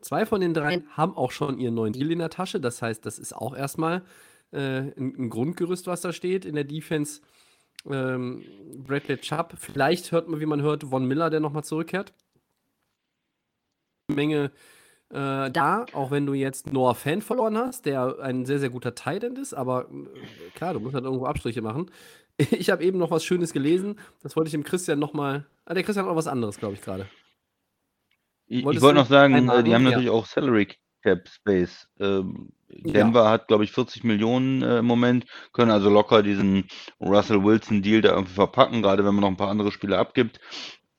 [0.00, 2.60] Zwei von den drei haben auch schon ihren neuen Deal in der Tasche.
[2.60, 4.02] Das heißt, das ist auch erstmal
[4.50, 6.44] äh, ein, ein, Grundgerüst, was da steht.
[6.44, 7.20] In der Defense
[7.88, 8.44] ähm,
[8.78, 9.54] Bradley Chubb.
[9.56, 12.12] Vielleicht hört man, wie man hört, Von Miller, der nochmal zurückkehrt.
[14.08, 14.52] Eine Menge
[15.12, 18.94] äh, da, auch wenn du jetzt Noah Fan verloren hast, der ein sehr, sehr guter
[18.94, 21.90] Tight End ist, aber äh, klar, du musst halt irgendwo Abstriche machen.
[22.50, 24.00] Ich habe eben noch was Schönes gelesen.
[24.22, 25.46] Das wollte ich dem Christian nochmal.
[25.66, 27.06] Ah, der Christian hat noch was anderes, glaube ich, gerade.
[28.46, 30.12] Ich, ich wollte noch sagen, äh, die haben natürlich ja.
[30.12, 30.68] auch Salary
[31.02, 31.88] Cap Space.
[32.00, 33.30] Ähm, Denver ja.
[33.30, 36.66] hat, glaube ich, 40 Millionen äh, im Moment, können also locker diesen
[37.00, 40.40] Russell Wilson Deal da irgendwie verpacken, gerade wenn man noch ein paar andere Spiele abgibt.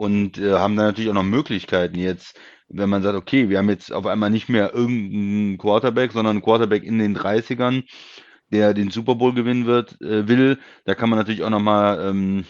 [0.03, 2.37] Und äh, haben dann natürlich auch noch Möglichkeiten jetzt,
[2.67, 6.43] wenn man sagt, okay, wir haben jetzt auf einmal nicht mehr irgendeinen Quarterback, sondern einen
[6.43, 7.83] Quarterback in den 30ern
[8.53, 10.59] der den Super Bowl gewinnen wird, äh, will.
[10.85, 12.45] Da kann man natürlich auch nochmal ähm,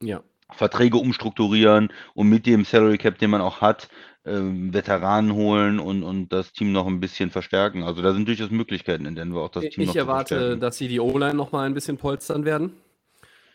[0.00, 0.22] ja.
[0.50, 3.88] Verträge umstrukturieren und mit dem Salary Cap, den man auch hat,
[4.24, 7.82] ähm, Veteranen holen und, und das Team noch ein bisschen verstärken.
[7.82, 10.88] Also da sind durchaus Möglichkeiten in Denver auch das Team ich noch erwarte, dass sie
[10.88, 12.72] die O-Line nochmal ein bisschen polstern werden.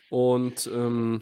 [0.10, 1.22] Und ähm,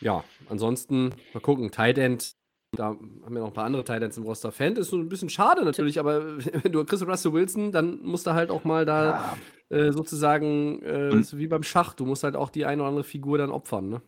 [0.00, 1.70] ja, ansonsten mal gucken.
[1.70, 2.34] Tight End
[2.72, 4.52] da haben wir noch ein paar andere Titans im Roster.
[4.52, 8.26] Fan ist so ein bisschen schade natürlich, aber wenn du kriegst Russell Wilson, dann musst
[8.26, 9.36] du halt auch mal da
[9.70, 9.76] ja.
[9.76, 13.04] äh, sozusagen, äh, so wie beim Schach, du musst halt auch die eine oder andere
[13.04, 14.02] Figur dann opfern, ne?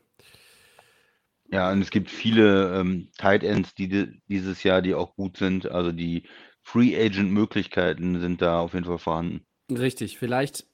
[1.51, 5.37] Ja, und es gibt viele ähm, Tight Ends, die, die dieses Jahr, die auch gut
[5.37, 5.71] sind.
[5.71, 6.23] Also die
[6.63, 9.45] Free Agent Möglichkeiten sind da auf jeden Fall vorhanden.
[9.71, 10.67] Richtig, vielleicht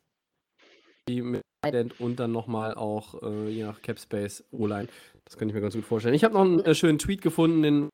[1.09, 1.43] die mit
[1.99, 4.89] und dann nochmal auch äh, je nach Cap Space O-Line.
[5.25, 6.15] Das könnte ich mir ganz gut vorstellen.
[6.15, 7.89] Ich habe noch einen äh, schönen Tweet gefunden, den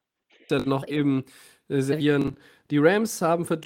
[0.48, 1.24] dann noch eben
[1.68, 2.36] äh, servieren.
[2.70, 3.60] Die Rams haben für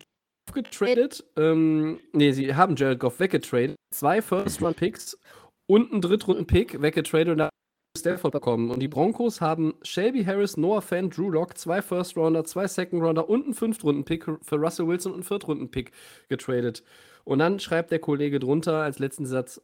[0.52, 1.24] getradet.
[1.36, 3.76] Ähm, nee, sie haben Jared Goff weggetradet.
[3.94, 5.18] Zwei First-Round-Picks
[5.66, 7.50] und einen Drittrunden-Pick weggetradet und da
[7.96, 8.70] Stafford bekommen.
[8.70, 13.44] Und die Broncos haben Shelby Harris, Noah Fan, Drew Lock, zwei First-Rounder, zwei Second-Rounder und
[13.44, 15.92] einen Fünftrunden-Pick für Russell Wilson und einen Viertrunden-Pick
[16.28, 16.82] getradet.
[17.24, 19.60] Und dann schreibt der Kollege drunter als letzten Satz: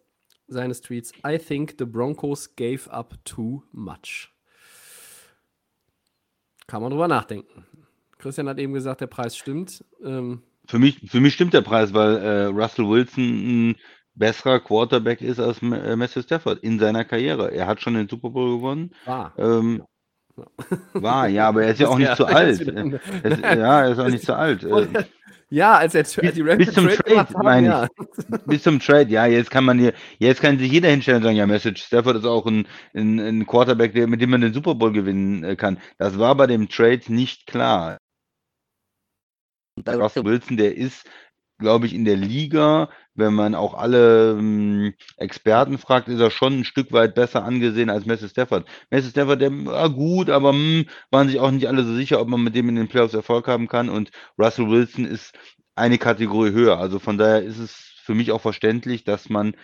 [0.47, 4.31] seines Tweets, I think the Broncos gave up too much.
[6.67, 7.67] Kann man drüber nachdenken.
[8.19, 9.85] Christian hat eben gesagt, der Preis stimmt.
[10.03, 13.77] Ähm, für, mich, für mich stimmt der Preis, weil äh, Russell Wilson
[14.15, 17.53] besserer Quarterback ist als äh, Matthew Stafford in seiner Karriere.
[17.53, 18.95] Er hat schon den Super Bowl gewonnen.
[19.05, 19.35] War.
[19.37, 19.83] Ähm,
[20.95, 22.61] war, ja, aber er ist ja auch nicht zu alt.
[22.61, 24.67] Ja, er ist auch nicht zu alt.
[25.55, 27.85] Ja, als er bis, die Rams bis zum Trade, gemacht haben, meine ja.
[27.85, 28.27] ich.
[28.47, 31.37] Bis zum Trade, ja, jetzt kann man hier, jetzt kann sich jeder hinstellen und sagen,
[31.37, 34.75] ja, Message Stafford ist auch ein, ein, ein Quarterback, der, mit dem man den Super
[34.75, 35.79] Bowl gewinnen äh, kann.
[35.97, 37.99] Das war bei dem Trade nicht klar.
[39.87, 41.09] Russell Wilson, der ist,
[41.59, 46.61] glaube ich, in der Liga, wenn man auch alle ähm, Experten fragt, ist er schon
[46.61, 48.67] ein Stück weit besser angesehen als Messi Stafford.
[48.91, 52.29] Messi Stafford, der war gut, aber hm, waren sich auch nicht alle so sicher, ob
[52.29, 53.89] man mit dem in den Playoffs Erfolg haben kann.
[53.89, 55.33] Und Russell Wilson ist
[55.77, 56.79] eine Kategorie höher.
[56.79, 57.73] Also von daher ist es
[58.05, 59.55] für mich auch verständlich, dass man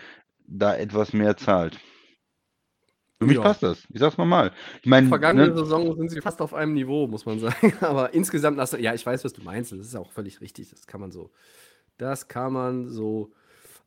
[0.46, 1.78] da etwas mehr zahlt.
[3.18, 3.42] Für mich Ja.
[3.42, 3.86] passt das.
[3.90, 4.52] Ich sag's mal mal.
[4.80, 7.74] Ich meine, Vergangene ne, Saison sind sie fast auf einem Niveau, muss man sagen.
[7.80, 9.72] Aber insgesamt, hast du- ja, ich weiß, was du meinst.
[9.72, 10.70] Das ist auch völlig richtig.
[10.70, 11.30] Das kann man so,
[12.00, 13.32] das kann man so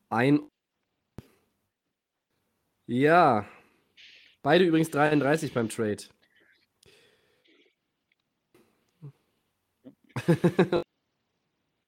[0.09, 0.39] ein.
[2.85, 3.47] Ja.
[4.41, 6.03] Beide übrigens 33 beim Trade.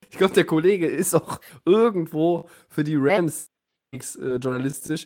[0.10, 3.52] ich glaube, der Kollege ist auch irgendwo für die Rams
[3.94, 5.06] äh, journalistisch.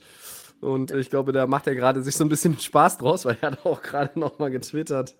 [0.61, 3.51] Und ich glaube, da macht er gerade sich so ein bisschen Spaß draus, weil er
[3.51, 5.17] hat auch gerade noch mal getwittert.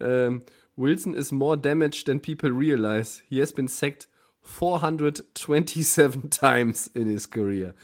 [0.00, 0.44] Ähm,
[0.76, 3.20] Wilson is more damaged than people realize.
[3.28, 4.08] He has been sacked
[4.48, 7.74] 427 times in his career.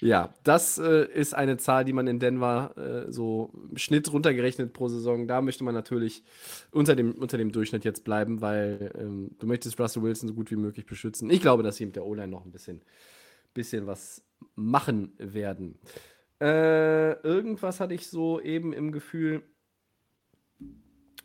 [0.00, 4.72] Ja, das äh, ist eine Zahl, die man in Denver äh, so im Schnitt runtergerechnet
[4.72, 5.28] pro Saison.
[5.28, 6.22] Da möchte man natürlich
[6.70, 10.50] unter dem, unter dem Durchschnitt jetzt bleiben, weil ähm, du möchtest Russell Wilson so gut
[10.50, 11.30] wie möglich beschützen.
[11.30, 12.82] Ich glaube, dass sie mit der O-Line noch ein bisschen,
[13.54, 14.22] bisschen was
[14.54, 15.78] machen werden.
[16.40, 19.42] Äh, irgendwas hatte ich so eben im Gefühl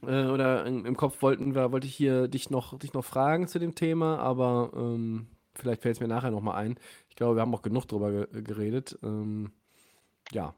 [0.08, 3.48] äh, oder im, im Kopf wollten wir, wollte ich hier dich noch, dich noch fragen
[3.48, 6.80] zu dem Thema, aber ähm, vielleicht fällt es mir nachher nochmal ein.
[7.10, 8.98] Ich glaube, wir haben auch genug drüber ge geredet.
[9.04, 9.52] Ähm,
[10.32, 10.56] ja.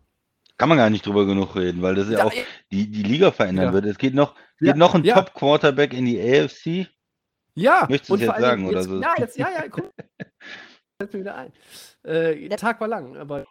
[0.58, 2.34] kann man gar nicht drüber genug reden, weil das ja, Ja, auch
[2.72, 3.74] die, die Liga verändern Ja.
[3.74, 3.86] wird.
[3.86, 5.16] Es geht noch, geht Ja, noch ein ja.
[5.16, 6.88] Top-Quarterback in die AFC.
[7.56, 9.02] Ja, Möchtest du jetzt sagen Dingen oder jetzt, so?
[9.02, 9.93] Ja, jetzt, ja, ja, guck.
[11.00, 11.54] Fällt mir wieder ein.
[12.04, 13.46] Äh, der Tag war lang, aber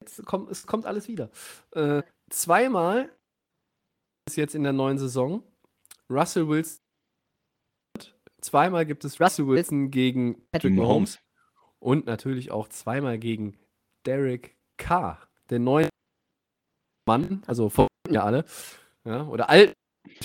[0.00, 1.30] jetzt kommt, es kommt alles wieder.
[1.74, 3.10] Äh, zweimal
[4.36, 5.42] jetzt in der neuen Saison
[6.08, 6.78] Russell Wilson.
[8.40, 11.18] Zweimal gibt es Russell Wilson gegen Patrick Mahomes.
[11.78, 13.58] Und natürlich auch zweimal gegen
[14.06, 15.18] Derek Carr,
[15.50, 15.88] der neue
[17.06, 18.44] Mann, also von ja alle,
[19.04, 19.72] ja, oder alt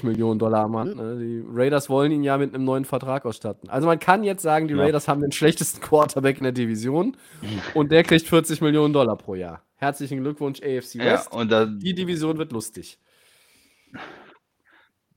[0.03, 0.95] Millionen Dollar Mann.
[0.95, 1.20] Ne?
[1.20, 3.70] Die Raiders wollen ihn ja mit einem neuen Vertrag ausstatten.
[3.70, 4.82] Also man kann jetzt sagen, die Ja.
[4.82, 7.16] Raiders haben den schlechtesten Quarterback in der Division
[7.74, 9.62] und der kriegt 40 Millionen Dollar pro Jahr.
[9.76, 11.32] Herzlichen Glückwunsch, AFC Ja, West.
[11.32, 12.97] und da, Die Division wird lustig.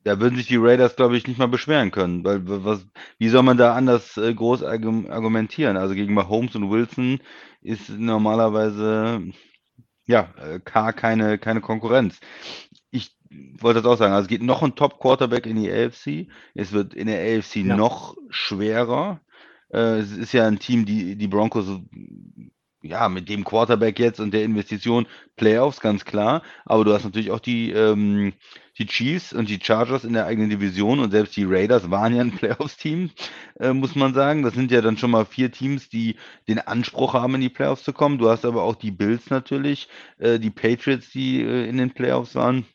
[0.05, 2.87] Da würden sich die Raiders, glaube ich, nicht mal beschweren können, weil was,
[3.19, 5.77] wie soll man da anders äh, groß argum- argumentieren?
[5.77, 7.21] Also gegen Mahomes und Wilson
[7.61, 9.23] ist normalerweise
[10.07, 12.21] ja äh, K keine, keine Konkurrenz.
[12.91, 13.17] Ich
[13.61, 16.29] wollte das auch sagen, also es geht noch ein Top-Quarterback in die AFC.
[16.55, 17.77] Es wird in der AFC Ja.
[17.77, 19.21] noch schwerer.
[19.71, 21.67] Äh, es ist ja ein Team, die die Broncos
[22.83, 25.07] ja, mit dem Quarterback jetzt und der Investition
[25.37, 26.43] Playoffs, ganz klar.
[26.65, 28.33] Aber du hast natürlich auch die, ähm,
[28.79, 32.23] die Chiefs und die Chargers in der eigenen Division und selbst die Raiders waren ja
[32.23, 33.11] ein Playoffs-Team,
[33.59, 34.43] äh, muss man sagen.
[34.43, 36.17] Das sind ja dann schon mal vier Teams, die
[36.47, 38.19] den Anspruch haben, in die Playoffs zu kommen.
[38.19, 42.35] Du hast aber auch die Bills natürlich, äh, die Patriots, die äh, in den Playoffs
[42.35, 42.67] waren.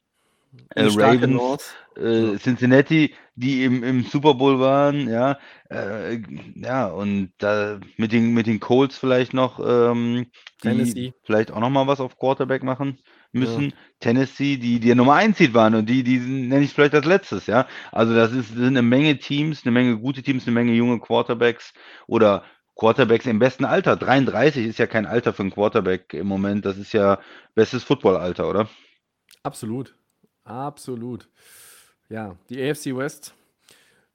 [0.76, 5.38] Äh, Ravens, äh, Cincinnati, die im, im Super Bowl waren, ja,
[5.70, 6.22] äh,
[6.56, 10.28] ja, und da mit den, mit den Colts vielleicht noch, ähm,
[10.62, 11.14] Tennessee.
[11.24, 13.00] vielleicht auch noch mal was auf Quarterback machen
[13.32, 13.74] müssen.
[14.00, 17.48] Tennessee, die, die Nummer 1 Seed waren und die, die nenne ich vielleicht als letztes,
[17.48, 17.68] ja.
[17.92, 21.74] Also das ist, sind eine Menge Teams, eine Menge gute Teams, eine Menge junge Quarterbacks
[22.06, 22.44] oder
[22.76, 23.96] Quarterbacks im besten Alter.
[23.96, 27.20] 33 ist ja kein Alter für einen Quarterback im Moment, das ist ja
[27.56, 28.70] bestes Footballalter, oder?
[29.42, 29.96] Absolut.
[30.44, 31.30] Absolut.
[32.14, 33.34] Ja, die AFC West.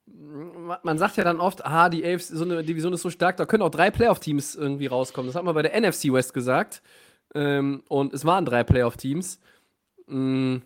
[0.07, 3.37] Ma- Man sagt ja dann oft, ah, die AFC, so eine Division ist so stark,
[3.37, 5.27] da können auch drei Playoff-Teams irgendwie rauskommen.
[5.29, 6.81] Das hat man bei der NFC West gesagt.
[7.35, 9.41] Ähm, und es waren drei Playoff-Teams.
[10.07, 10.59] Mm,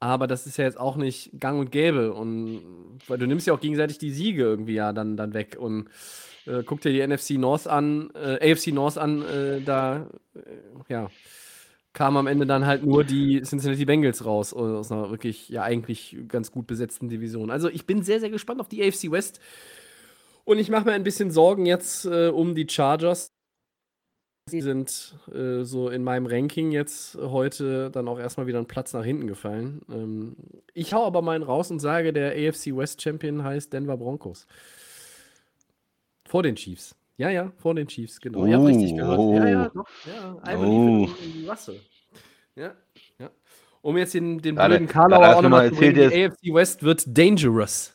[0.00, 2.12] aber das ist ja jetzt auch nicht gang und gäbe.
[2.12, 5.56] Und weil du nimmst ja auch gegenseitig die Siege irgendwie ja dann, dann weg.
[5.60, 5.88] Und
[6.46, 10.40] äh, guck dir die NFC North an, äh, AFC North an, äh, da, äh,
[10.88, 11.08] ja,
[11.92, 16.16] kamen am Ende dann halt nur die Cincinnati Bengals raus aus einer wirklich ja eigentlich
[16.28, 17.50] ganz gut besetzten Division.
[17.50, 19.40] Also ich bin sehr, sehr gespannt auf die AFC West
[20.44, 23.32] und ich mache mir ein bisschen Sorgen jetzt äh, um die Chargers.
[24.50, 28.92] Die sind äh, so in meinem Ranking jetzt heute dann auch erstmal wieder einen Platz
[28.92, 29.82] nach hinten gefallen.
[29.88, 30.36] Ähm,
[30.74, 34.46] ich hau aber meinen raus und sage, der AFC West Champion heißt Denver Broncos.
[36.26, 36.99] Vor den Chiefs.
[37.20, 38.46] Ja, ja, vor den Chiefs, genau.
[38.46, 39.18] Ihr habt richtig gehört.
[39.18, 39.78] Ja, ja, Oh.
[39.78, 39.88] doch.
[40.46, 41.08] Ja, I Oh.
[41.22, 41.78] in Russell.
[42.56, 42.72] Ja,
[43.18, 43.30] ja.
[43.82, 47.04] Um jetzt den, den blöden Karlauer auch nochmal mal zu bringen, die AFC West wird
[47.06, 47.94] dangerous.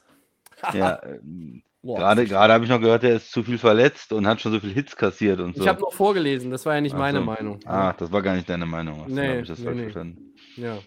[0.73, 4.41] Ja, ähm, gerade gerade habe ich noch gehört, er ist zu viel verletzt und hat
[4.41, 5.63] schon so viel Hits kassiert und so.
[5.63, 7.25] Ich habe noch vorgelesen, das war ja nicht Ach meine so.
[7.25, 7.59] Meinung.
[7.65, 9.01] Ah, das war gar nicht deine Meinung.
[9.05, 9.83] Ach so, Nee, ich das nee, falsch nee.
[9.85, 10.33] verstanden.
[10.57, 10.77] Ja.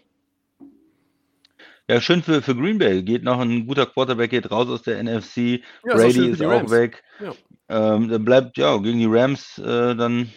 [1.91, 3.03] Ja, schön für, für Green Bay.
[3.03, 5.37] Geht noch ein guter Quarterback, geht raus aus der NFC.
[5.37, 7.03] Ja, ist Brady ist die auch weg.
[7.19, 7.33] Ja.
[7.69, 10.31] Ähm, dann bleibt, ja, gegen die Rams äh, dann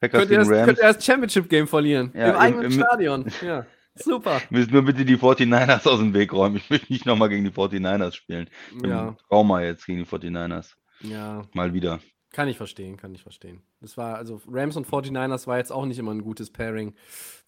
[0.00, 0.64] Packers gegen das, Rams.
[0.66, 2.12] könnt ihr das Championship-Game verlieren?
[2.14, 3.26] Ja, Im im- eigenen im- Stadion.
[3.42, 4.40] Ja, super.
[4.50, 6.56] Müssen nur bitte die 49ers aus dem Weg räumen.
[6.56, 8.50] Ich möchte nicht nochmal gegen die 49ers spielen.
[8.84, 10.74] Ja, Trauma jetzt gegen die 49ers.
[11.00, 11.98] ja, Mal wieder.
[12.32, 13.62] kann ich verstehen, kann ich verstehen.
[13.80, 16.94] Das war, also Rams und 49ers war jetzt auch nicht immer ein gutes Pairing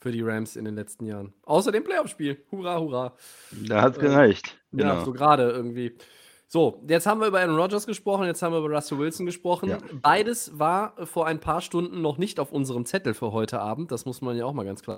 [0.01, 1.35] für die Rams in den letzten Jahren.
[1.43, 2.43] Außer dem Playoff-Spiel.
[2.51, 3.15] Hurra, hurra.
[3.67, 4.59] Da hat es Äh, gereicht.
[4.73, 5.05] Ja, Genau.
[5.05, 5.99] so gerade irgendwie.
[6.51, 9.69] So, jetzt haben wir über Aaron Rodgers gesprochen, jetzt haben wir über Russell Wilson gesprochen.
[9.69, 9.79] Ja.
[10.01, 13.93] Beides war vor ein paar Stunden noch nicht auf unserem Zettel für heute Abend.
[13.93, 14.97] Das muss man ja auch mal ganz klar.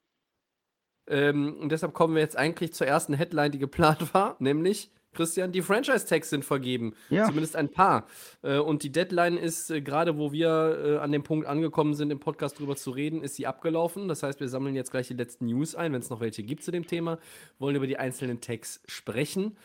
[1.09, 5.51] Ähm, und deshalb kommen wir jetzt eigentlich zur ersten Headline, die geplant war, nämlich Christian,
[5.51, 6.95] die Franchise-Tags sind vergeben.
[7.09, 7.27] Ja.
[7.27, 8.07] Zumindest ein paar.
[8.43, 12.13] Äh, und die Deadline ist, äh, gerade wo wir äh, an dem Punkt angekommen sind,
[12.13, 14.07] im Podcast drüber zu reden, ist sie abgelaufen.
[14.07, 16.63] Das heißt, wir sammeln jetzt gleich die letzten News ein, wenn es noch welche gibt
[16.63, 17.19] zu dem Thema,
[17.59, 19.57] wollen über die einzelnen Tags sprechen.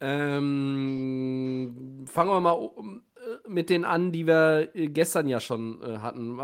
[0.00, 1.74] Ähm,
[2.06, 6.40] fangen wir mal äh, mit denen an, die wir äh, gestern ja schon äh, hatten.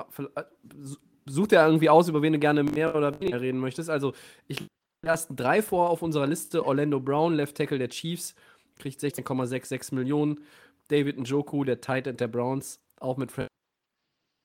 [1.26, 3.88] Such dir irgendwie aus, über wen du gerne mehr oder weniger reden möchtest.
[3.90, 4.12] Also,
[4.48, 4.66] ich
[5.04, 6.64] ersten drei vor auf unserer Liste.
[6.64, 8.34] Orlando Brown, Left Tackle der Chiefs,
[8.76, 10.44] kriegt 16,66 Millionen.
[10.88, 13.30] David Njoku, der Tight End der Browns, auch mit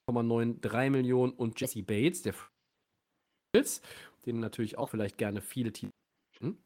[0.09, 1.33] 9,93 Millionen.
[1.33, 2.33] Und Jesse Bates, der
[4.25, 5.91] den natürlich auch vielleicht gerne viele Teams.
[6.39, 6.57] hm?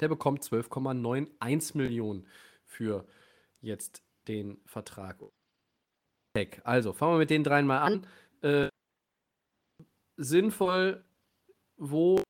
[0.00, 2.26] Der bekommt 12,91 Millionen
[2.66, 3.06] für
[3.60, 5.18] jetzt den Vertrag.
[6.64, 8.06] Also, fangen wir mit den dreien mal an.
[8.42, 8.68] Äh,
[10.16, 11.04] sinnvoll,
[11.76, 12.22] wo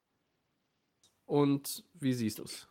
[1.27, 2.69] und wie siehst du es?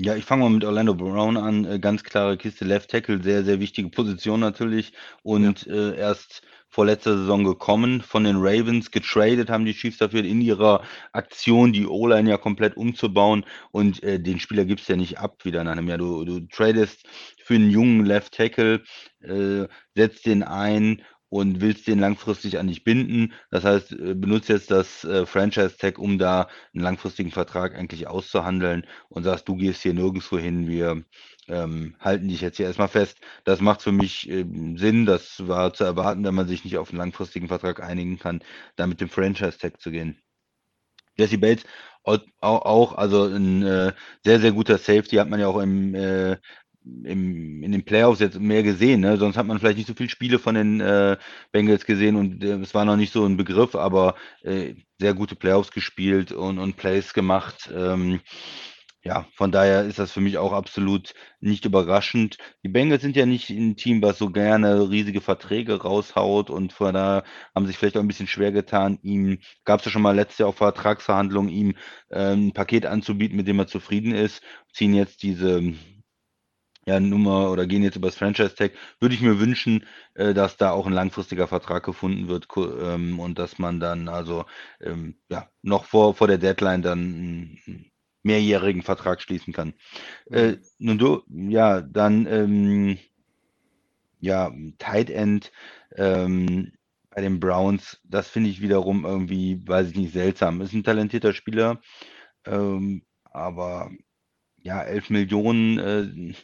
[0.00, 1.64] Ja, ich fange mal mit Orlando Brown an.
[1.64, 4.92] Äh, ganz klare Kiste, Left Tackle, sehr, sehr wichtige Position natürlich.
[5.24, 10.24] Und äh, erst vor letzter Saison gekommen von den Ravens, getradet haben die Chiefs dafür
[10.24, 13.44] in ihrer Aktion, die O-Line ja komplett umzubauen.
[13.70, 15.98] Und äh, den Spieler gibst du ja nicht ab wieder nach einem Jahr.
[15.98, 17.06] Du, du tradest
[17.42, 18.82] für einen jungen Left Tackle,
[19.20, 23.32] äh, setzt den ein und willst den langfristig an dich binden.
[23.50, 28.86] Das heißt, äh, benutzt jetzt das äh, Franchise-Tag, um da einen langfristigen Vertrag eigentlich auszuhandeln
[29.08, 31.04] und sagst, du gehst hier nirgendwo hin, wir
[31.48, 33.18] ähm, halten dich jetzt hier erstmal fest.
[33.44, 36.90] Das macht für mich ähm, Sinn, das war zu erwarten, wenn man sich nicht auf
[36.90, 38.40] einen langfristigen Vertrag einigen kann,
[38.76, 40.20] da mit dem Franchise-Tag zu gehen.
[41.16, 41.64] Jesse Bates
[42.04, 43.92] au- au- auch, also ein äh,
[44.24, 46.36] sehr, sehr guter Safety, hat man ja auch im, äh,
[46.84, 49.00] im, in den Playoffs jetzt mehr gesehen.
[49.00, 49.16] Ne?
[49.18, 51.16] Sonst hat man vielleicht nicht so viele Spiele von den äh,
[51.52, 55.34] Bengals gesehen und äh, es war noch nicht so ein Begriff, aber äh, sehr gute
[55.36, 57.68] Playoffs gespielt und, und Plays gemacht.
[57.74, 58.20] Ähm,
[59.04, 62.36] ja, von daher ist das für mich auch absolut nicht überraschend.
[62.64, 66.94] Die Bengals sind ja nicht ein Team, was so gerne riesige Verträge raushaut und von
[66.94, 67.24] daher
[67.54, 70.38] haben sich vielleicht auch ein bisschen schwer getan, ihm, gab es ja schon mal letztes
[70.38, 71.76] Jahr auch Vertragsverhandlungen, ihm
[72.10, 74.42] ähm, ein Paket anzubieten, mit dem er zufrieden ist,
[74.72, 75.74] ziehen jetzt diese
[76.86, 78.72] ja, Nummer oder gehen jetzt über das Franchise-Tag.
[79.00, 79.84] Würde ich mir wünschen,
[80.14, 84.44] äh, dass da auch ein langfristiger Vertrag gefunden wird ähm, und dass man dann also
[84.80, 87.58] ähm, ja, noch vor, vor der Deadline dann
[88.28, 89.74] mehrjährigen Vertrag schließen kann.
[90.30, 92.98] Äh, nun du, ja, dann ähm,
[94.20, 95.52] ja, Tight End
[95.96, 96.72] ähm,
[97.10, 100.60] bei den Browns, das finde ich wiederum irgendwie, weiß ich nicht, seltsam.
[100.60, 101.80] Ist ein talentierter Spieler,
[102.44, 103.90] ähm, aber
[104.62, 106.34] ja, 11 Millionen, äh,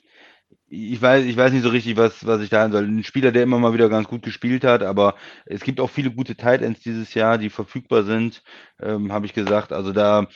[0.92, 2.84] ich weiß, ich weiß nicht so richtig, was, was ich da soll.
[2.84, 5.14] Ein Spieler, der immer mal wieder ganz gut gespielt hat, aber
[5.46, 8.42] es gibt auch viele gute Tight Ends dieses Jahr, die verfügbar sind,
[8.82, 9.72] ähm, habe ich gesagt.
[9.72, 10.26] Also da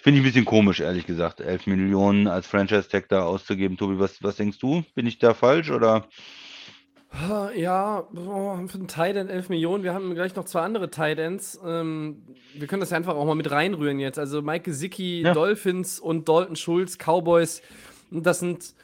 [0.00, 3.76] finde ich ein bisschen komisch, ehrlich gesagt, 11 Millionen als Franchise-Tag da auszugeben.
[3.76, 4.82] Tobi, was, was denkst du?
[4.94, 6.06] Bin ich da falsch oder?
[7.10, 9.82] Ah, Ja, boah, für einen Tight End 11 Millionen.
[9.84, 11.58] Wir haben gleich noch zwei andere Tight Ends.
[11.64, 12.22] Ähm,
[12.54, 14.18] wir können das einfach auch mal mit reinrühren jetzt.
[14.18, 15.32] Also Mike Gesicki, Ja.
[15.32, 17.62] Dolphins und Dalton Schulz, Cowboys.
[18.10, 18.74] Das sind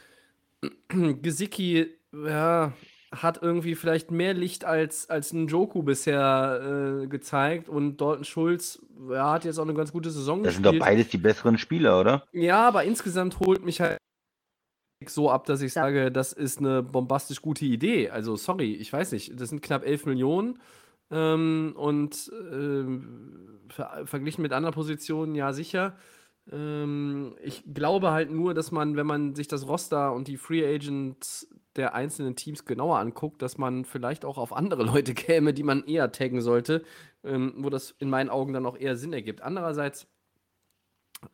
[1.22, 2.72] Gesicki, ja,
[3.14, 7.68] hat irgendwie vielleicht mehr Licht als, als ein Joku bisher äh, gezeigt.
[7.68, 10.88] Und Dalton Schulz ja, hat jetzt auch eine ganz gute Saison Das sind doch gespielt.
[10.88, 12.24] beides die besseren Spieler, oder?
[12.32, 13.98] Ja, aber insgesamt holt mich halt
[15.06, 18.10] so ab, dass ich sage, das ist eine bombastisch gute Idee.
[18.10, 20.58] Also, sorry, ich weiß nicht, das sind knapp 11 Millionen.
[21.10, 25.96] Ähm, und ähm, ver verglichen mit anderen Positionen, ja, sicher.
[26.50, 30.64] Ähm, ich glaube halt nur, dass man, wenn man sich das Roster und die Free
[30.64, 35.62] Agent der einzelnen Teams genauer anguckt, dass man vielleicht auch auf andere Leute käme, die
[35.62, 36.82] man eher taggen sollte,
[37.24, 39.42] ähm, wo das in meinen Augen dann auch eher Sinn ergibt.
[39.42, 40.06] Andererseits,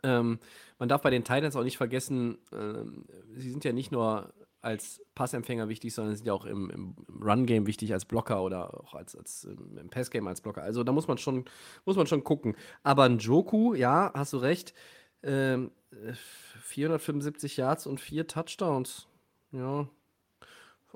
[0.02, 0.38] ähm,
[0.78, 5.00] man darf bei den Titans auch nicht vergessen, ähm, sie sind ja nicht nur als
[5.14, 9.14] Passempfänger wichtig, sondern sind ja auch im, im Run-Game wichtig als Blocker oder auch als,
[9.16, 10.62] als ähm, im Pass-Game als Blocker.
[10.62, 11.44] Also da muss man schon,
[11.84, 12.56] muss man schon gucken.
[12.82, 14.74] Aber ein Joku, ja, hast du recht,
[15.22, 15.70] ähm,
[16.62, 19.06] 475 Yards und vier Touchdowns.
[19.52, 19.88] Ja,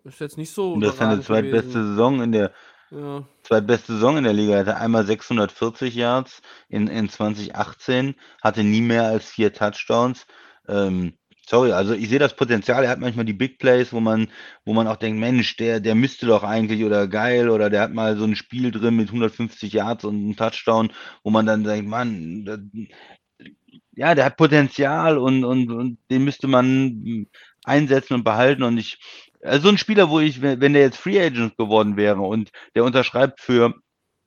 [0.04, 0.74] ist jetzt nicht so.
[0.74, 1.88] Und das ist seine zweitbeste gewesen.
[1.88, 2.52] Saison in der
[2.90, 3.24] ja.
[3.42, 4.54] zweitbeste Saison in der Liga.
[4.54, 10.26] Er hatte einmal 640 Yards in, in 2018, hatte nie mehr als vier Touchdowns.
[10.68, 11.14] Ähm,
[11.46, 12.84] sorry, also ich sehe das Potenzial.
[12.84, 14.28] Er hat manchmal die Big Plays, wo man,
[14.64, 17.92] wo man auch denkt, Mensch, der, der müsste doch eigentlich oder geil oder der hat
[17.92, 20.92] mal so ein Spiel drin mit 150 Yards und einem Touchdown,
[21.22, 22.60] wo man dann denkt, Mann, das,
[23.94, 27.26] ja, der hat Potenzial und, und, und den müsste man
[27.64, 28.62] einsetzen und behalten.
[28.62, 28.98] Und ich,
[29.42, 32.84] also so ein Spieler, wo ich, wenn der jetzt Free Agent geworden wäre und der
[32.84, 33.74] unterschreibt für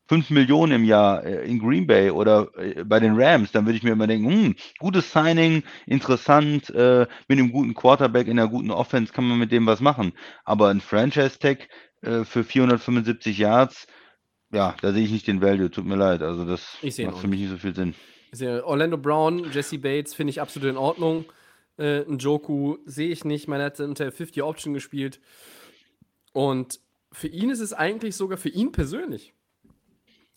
[0.08, 3.78] 5 Millionen im Jahr äh, in Green Bay oder äh, bei den Rams, dann würde
[3.78, 8.50] ich mir immer denken, hm, gutes Signing, interessant, äh, mit einem guten Quarterback in einer
[8.50, 10.14] guten Offense kann man mit dem was machen.
[10.44, 11.70] Aber ein Franchise-Tag
[12.02, 13.88] äh, für 475 Yards,
[14.52, 16.22] ja, da sehe ich nicht den Value, tut mir leid.
[16.22, 17.96] Also das macht für mich nicht so viel Sinn.
[18.42, 21.26] Orlando Brown, Jesse Bates finde ich absolut in Ordnung.
[21.78, 23.48] Äh, ein Joku sehe ich nicht.
[23.48, 25.20] Man hat unter 50 Option gespielt.
[26.34, 26.80] Und
[27.12, 29.34] für ihn ist es eigentlich sogar, für ihn persönlich,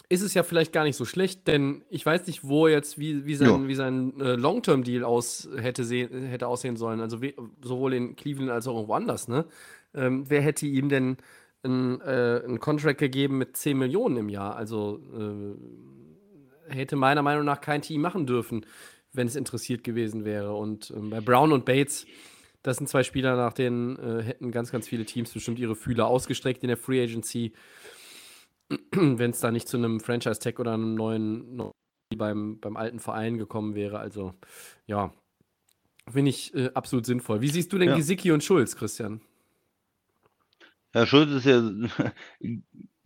[0.08, 3.26] ist es ja vielleicht gar nicht so schlecht, denn ich weiß nicht, wo jetzt, wie,
[3.26, 7.00] wie sein, wie sein äh, Long-Term-Deal aus hätte, hätte aussehen sollen.
[7.00, 9.44] Also we, sowohl in Cleveland als auch irgendwo anders, ne?
[9.94, 11.18] Ähm, wer hätte ihm denn
[11.62, 14.56] einen, äh, Contract gegeben mit 10 Millionen im Jahr?
[14.56, 15.97] Also äh,
[16.70, 18.64] hätte meiner Meinung nach kein Team machen dürfen
[19.12, 20.54] wenn es interessiert gewesen wäre.
[20.54, 22.06] Und ähm, bei Brown und Bates,
[22.62, 26.06] das sind zwei Spieler, nach denen äh, hätten ganz, ganz viele Teams bestimmt ihre Fühler
[26.06, 27.52] ausgestreckt in der Free Agency,
[28.92, 31.72] wenn es da nicht zu einem Franchise-Tag oder einem neuen,
[32.16, 33.98] beim, beim alten Verein gekommen wäre.
[33.98, 34.34] Also,
[34.86, 35.12] ja,
[36.10, 37.40] finde ich äh, absolut sinnvoll.
[37.40, 37.96] Wie siehst du denn ja.
[37.96, 39.20] Gesicki und Schulz, Christian?
[40.92, 41.62] Herr Schulz ist ja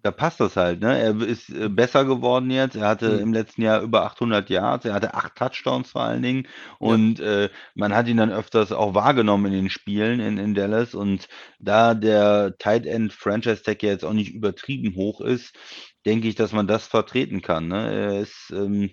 [0.03, 0.99] da passt das halt, ne?
[0.99, 2.75] Er ist äh, besser geworden jetzt.
[2.75, 3.21] Er hatte mhm.
[3.21, 4.85] im letzten Jahr über 800 Yards.
[4.85, 6.49] Er hatte acht Touchdowns vor allen Dingen.
[6.79, 7.45] Und ja.
[7.45, 10.95] äh, man hat ihn dann öfters auch wahrgenommen in den Spielen in, in Dallas.
[10.95, 11.29] Und
[11.61, 15.57] da der Tight End Franchise Tag jetzt auch nicht übertrieben hoch ist,
[16.05, 17.69] denke ich, dass man das vertreten kann.
[17.69, 17.93] Ne?
[17.93, 18.91] Er ist, ähm,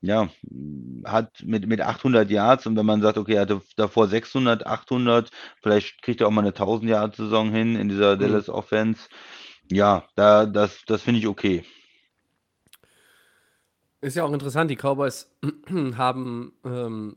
[0.00, 0.30] ja,
[1.04, 5.30] hat mit, mit 800 Yards und wenn man sagt, okay, er hatte davor 600, 800,
[5.62, 8.20] vielleicht kriegt er auch mal eine 1000 Yard Saison hin in dieser mhm.
[8.20, 9.08] Dallas Offense.
[9.70, 11.64] Ja, da, das, das finde ich okay.
[14.00, 15.30] Ist ja auch interessant, die Cowboys
[15.96, 17.16] haben ähm,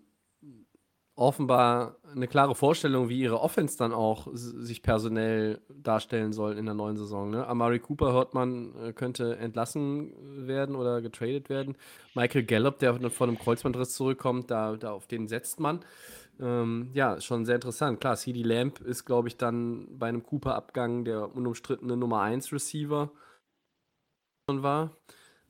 [1.15, 6.73] offenbar eine klare Vorstellung, wie ihre Offense dann auch sich personell darstellen soll in der
[6.73, 7.29] neuen Saison.
[7.29, 7.47] Ne?
[7.47, 10.13] Amari Cooper hört man, äh, könnte entlassen
[10.47, 11.75] werden oder getradet werden.
[12.15, 15.79] Michael Gallup, der von einem Kreuzbandriss zurückkommt, da, da auf den setzt man.
[16.39, 17.99] Ähm, ja, schon sehr interessant.
[17.99, 23.11] Klar, CD Lamp ist, glaube ich, dann bei einem Cooper-Abgang der unumstrittene Nummer 1 Receiver
[24.47, 24.97] war.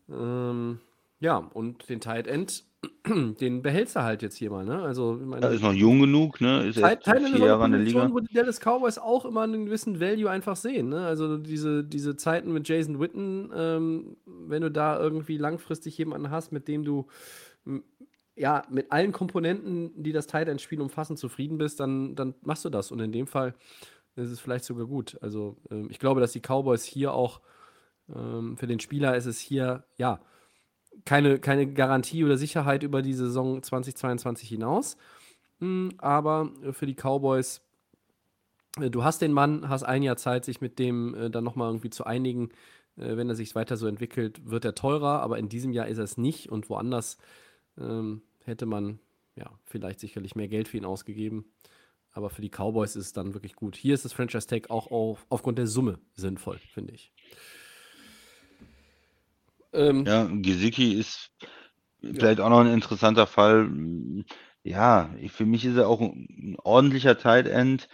[0.09, 0.79] Ähm,
[1.19, 2.65] ja, und den Tight End,
[3.07, 4.81] den behältst du halt jetzt hier mal, ne?
[4.81, 6.67] Also, meine, er ist noch jung genug, ne?
[6.67, 8.11] Ist Tight, Tight vier Jahre in der Liga.
[8.11, 11.05] Wo die Dallas Cowboys auch immer einen gewissen Value einfach sehen, ne?
[11.05, 16.51] Also diese, diese Zeiten mit Jason Witten, ähm, wenn du da irgendwie langfristig jemanden hast,
[16.51, 17.07] mit dem du
[18.35, 22.65] ja, mit allen Komponenten, die das Tight End Spiel umfassen, zufrieden bist, dann, dann machst
[22.65, 22.91] du das.
[22.91, 23.53] Und in dem Fall
[24.15, 25.17] ist es vielleicht sogar gut.
[25.21, 27.41] Also ähm, ich glaube, dass die Cowboys hier auch
[28.13, 30.19] ähm, für den Spieler ist es hier, ja,
[31.05, 34.97] keine, keine Garantie oder Sicherheit über die Saison 2022 hinaus.
[35.59, 37.61] Mhm, aber für die Cowboys,
[38.79, 41.69] äh, du hast den Mann, hast ein Jahr Zeit, sich mit dem äh, dann nochmal
[41.69, 42.49] irgendwie zu einigen.
[42.97, 45.97] Äh, wenn er sich weiter so entwickelt, wird er teurer, aber in diesem Jahr ist
[45.97, 47.17] er es nicht und woanders
[47.77, 48.99] ähm, hätte man
[49.35, 51.45] ja vielleicht sicherlich mehr Geld für ihn ausgegeben.
[52.11, 53.75] Aber für die Cowboys ist es dann wirklich gut.
[53.75, 57.11] Hier ist das Franchise Tag auch auf, aufgrund der Summe sinnvoll, finde ich.
[59.73, 61.31] Ähm, ja, Gesicki ist
[61.99, 62.45] vielleicht ja.
[62.45, 63.71] auch noch ein interessanter Fall.
[64.61, 67.89] Ja, für mich ist er auch ein ordentlicher Tight End.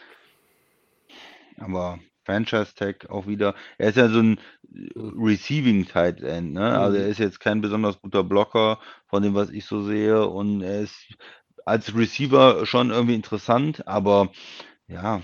[1.58, 2.00] Aber
[2.30, 3.56] Franchise Tag auch wieder.
[3.80, 4.40] Er ist ja so ein
[4.96, 6.78] Receiving Tight End, ne?
[6.78, 7.12] Also er mhm.
[7.12, 8.78] ist jetzt kein besonders guter Blocker
[9.08, 10.28] von dem, was ich so sehe.
[10.28, 10.96] Und er ist
[11.66, 14.30] als Receiver schon irgendwie interessant, aber
[14.88, 15.24] ja,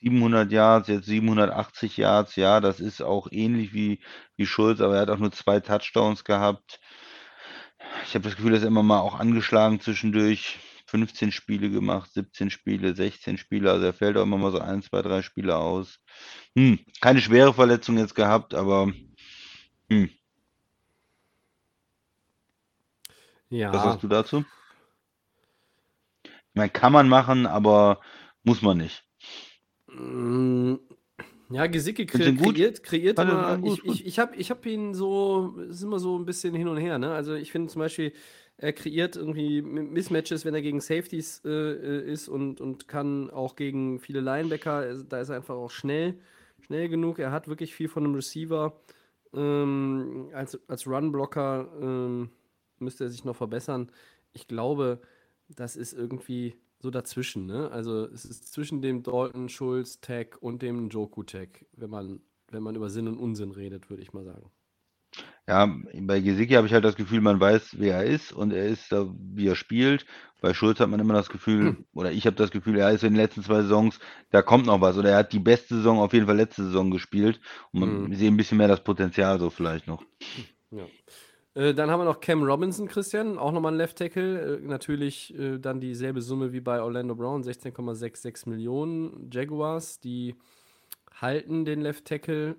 [0.00, 4.00] 700 Yards, jetzt 780 Yards, ja, das ist auch ähnlich wie,
[4.36, 6.80] wie Schulz, aber er hat auch nur zwei Touchdowns gehabt.
[8.06, 10.58] Ich habe das Gefühl, er ist immer mal auch angeschlagen zwischendurch.
[10.86, 13.70] 15 Spiele gemacht, 17 Spiele, 16 Spiele.
[13.70, 16.00] Also er fällt auch immer mal so ein, zwei, drei Spiele aus.
[16.56, 18.92] Hm, keine schwere Verletzung jetzt gehabt, aber
[19.90, 20.10] hm.
[23.48, 23.72] Ja.
[23.72, 24.44] Was sagst du dazu?
[26.24, 28.00] Ich meine, kann man machen, aber
[28.42, 29.04] muss man nicht.
[29.88, 30.76] Mm,
[31.50, 33.60] Ja, Gesicki kre kreiert, kreiert immer.
[33.62, 36.78] Ich, ich, ich habe ich hab ihn so, ist immer so ein bisschen hin und
[36.78, 36.98] her.
[36.98, 37.12] Ne?
[37.12, 38.12] Also ich finde zum Beispiel,
[38.58, 43.54] er kreiert irgendwie Mismatches, wenn er gegen Safeties äh, äh, ist und, und kann auch
[43.54, 44.94] gegen viele Linebacker.
[45.04, 46.18] Da ist er einfach auch schnell,
[46.60, 47.18] schnell genug.
[47.18, 48.80] Er hat wirklich viel von einem Receiver.
[49.34, 52.30] Ähm, als, als Run-Blocker ähm,
[52.78, 53.92] müsste er sich noch verbessern.
[54.32, 55.00] Ich glaube,
[55.48, 57.70] das ist irgendwie so dazwischen, ne?
[57.70, 62.62] Also es ist zwischen dem Dalton Schulz Tag und dem Joku Tag, wenn man, wenn
[62.62, 64.50] man über Sinn und Unsinn redet, würde ich mal sagen.
[65.48, 68.66] Ja, bei Gesicki habe ich halt das Gefühl, man weiß, wer er ist und er
[68.66, 70.04] ist da, wie er spielt.
[70.40, 73.14] Bei Schulz hat man immer das Gefühl, oder ich habe das Gefühl, er ist in
[73.14, 74.98] den letzten zwei Saisons, da kommt noch was.
[74.98, 77.40] Oder er hat die beste Saison auf jeden Fall letzte Saison gespielt.
[77.72, 80.04] Und man wir sehen ein bisschen mehr das Potenzial so vielleicht noch.
[80.72, 80.84] Ja.
[81.54, 84.58] Äh, dann haben wir noch Cam Robinson, Christian, auch nochmal ein Left Tackle.
[84.58, 89.30] Äh, natürlich äh, dann dieselbe Summe wie bei Orlando Brown, 16,66 Millionen.
[89.32, 90.34] Jaguars, die
[91.14, 92.56] halten den Left Tackle,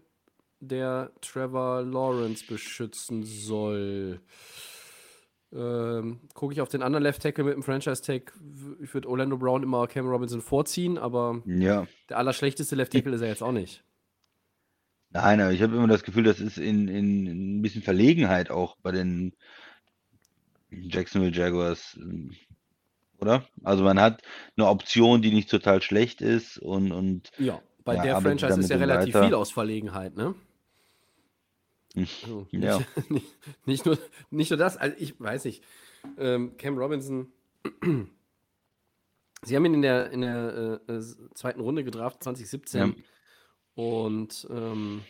[0.59, 4.19] der Trevor Lawrence beschützen soll.
[5.53, 8.33] Ähm, Gucke ich auf den anderen Left Tackle mit dem Franchise Tag,
[8.81, 11.87] ich würde Orlando Brown immer Cam Robinson vorziehen, aber Ja.
[12.09, 13.83] der allerschlechteste Left Tackle ist er jetzt auch nicht.
[15.11, 18.51] Nein, aber ich habe immer das Gefühl, das ist in, in, in ein bisschen Verlegenheit
[18.51, 19.33] auch bei den
[20.69, 22.35] Jacksonville Jaguars, ähm,
[23.19, 23.45] oder?
[23.63, 24.21] Also man hat
[24.57, 28.69] eine Option, die nicht total schlecht ist und, und Ja, bei Ja, der Franchise ist
[28.69, 29.25] ja relativ weiter.
[29.25, 30.35] viel aus Verlegenheit, ne?
[31.97, 32.79] Also, nicht, ja.
[33.09, 33.25] nicht,
[33.65, 33.97] nicht, nur,
[34.29, 35.63] nicht nur das, also ich weiß nicht.
[36.17, 37.31] Ähm, Cam Robinson,
[39.43, 41.01] sie haben ihn in der, in der äh, äh,
[41.33, 43.03] zweiten Runde gedraft, 2017.
[43.75, 45.03] Und ähm,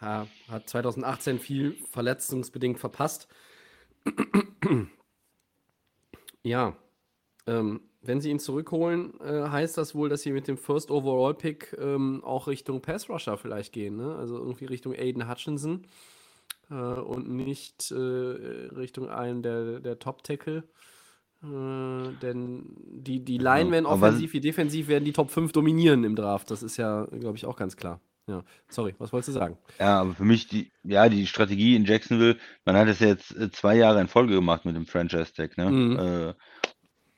[0.00, 3.28] ha, hat 2018 viel verletzungsbedingt verpasst.
[6.42, 6.76] ja,
[7.46, 11.34] ähm, wenn sie ihn zurückholen, äh, heißt das wohl, dass sie mit dem First Overall
[11.34, 14.16] Pick ähm, auch Richtung Pass Rusher vielleicht gehen, ne?
[14.16, 15.86] Also irgendwie Richtung Aiden Hutchinson
[16.70, 20.64] äh, und nicht äh, Richtung einen der, der Top Tackle.
[21.42, 26.04] Äh, denn die, die Line werden aber offensiv wie defensiv werden die Top 5 dominieren
[26.04, 26.50] im Draft.
[26.50, 28.00] Das ist ja, glaube ich, auch ganz klar.
[28.28, 29.58] Ja, sorry, was wolltest du sagen?
[29.80, 33.50] Ja, aber für mich die, ja, die Strategie in Jacksonville, man hat es jetzt äh,
[33.50, 35.70] zwei Jahre in Folge gemacht mit dem Franchise-Tag, ne?
[35.70, 35.98] Mhm.
[35.98, 36.34] Äh,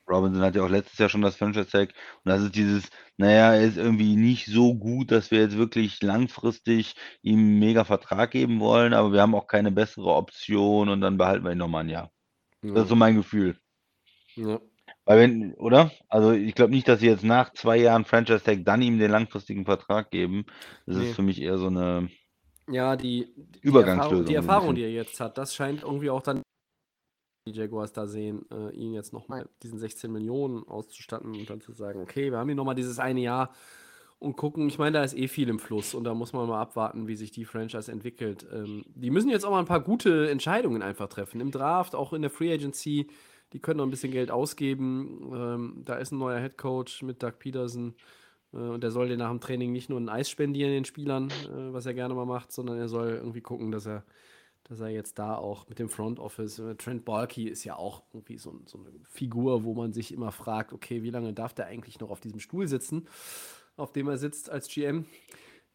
[0.09, 1.89] Robinson hat ja auch letztes Jahr schon das Franchise-Tag
[2.23, 6.01] und das ist dieses, naja, er ist irgendwie nicht so gut, dass wir jetzt wirklich
[6.03, 11.01] langfristig ihm einen mega Vertrag geben wollen, aber wir haben auch keine bessere Option und
[11.01, 12.11] dann behalten wir ihn nochmal ein Jahr.
[12.61, 13.57] Das ist so mein Gefühl.
[14.35, 14.59] Ja.
[15.05, 15.91] Weil wenn, oder?
[16.09, 19.65] Also ich glaube nicht, dass sie jetzt nach zwei Jahren Franchise-Tag dann ihm den langfristigen
[19.65, 20.45] Vertrag geben.
[20.85, 21.09] Das Nee.
[21.09, 22.09] ist für mich eher so eine,
[22.69, 26.21] Ja, die, die Übergangslösung Erfahrung, die, Erfahrung, die er jetzt hat, das scheint irgendwie auch
[26.21, 26.41] dann
[27.47, 31.73] die Jaguars da sehen, äh, ihn jetzt nochmal diesen 16 Millionen auszustatten und dann zu
[31.73, 33.53] sagen, okay, wir haben hier nochmal dieses eine Jahr
[34.17, 36.59] und gucken, ich meine, da ist eh viel im Fluss und da muss man mal
[36.59, 38.47] abwarten, wie sich die Franchise entwickelt.
[38.51, 41.39] Ähm, die müssen jetzt auch mal ein paar gute Entscheidungen einfach treffen.
[41.39, 43.07] Im Draft, auch in der Free Agency,
[43.53, 45.31] die können noch ein bisschen Geld ausgeben.
[45.33, 47.93] Ähm, da ist ein neuer Head Coach mit Doug Peterson.
[48.53, 51.29] Äh, Und der soll dir nach dem Training nicht nur ein Eis spendieren den Spielern,
[51.29, 54.03] äh, was er gerne mal macht, sondern er soll irgendwie gucken, dass er,
[54.67, 58.03] dass er jetzt da auch mit dem Front Office, äh, Trent Balky ist ja auch
[58.13, 61.67] irgendwie so, so eine Figur, wo man sich immer fragt, okay, wie lange darf der
[61.67, 63.07] eigentlich noch auf diesem Stuhl sitzen,
[63.77, 65.05] auf dem er sitzt als GM?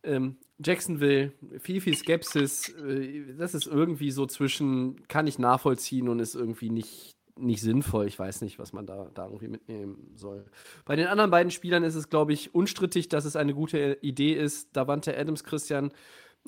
[0.03, 2.70] Ähm, Jacksonville, viel, viel Skepsis.
[2.70, 8.07] Äh, das ist irgendwie so zwischen, kann ich nachvollziehen und ist irgendwie nicht, nicht sinnvoll.
[8.07, 10.47] Ich weiß nicht, was man da, da irgendwie mitnehmen soll.
[10.84, 14.32] Bei den anderen beiden Spielern ist es, glaube ich, unstrittig, dass es eine gute Idee
[14.32, 14.74] ist.
[14.74, 15.93] Davante Adams, Christian,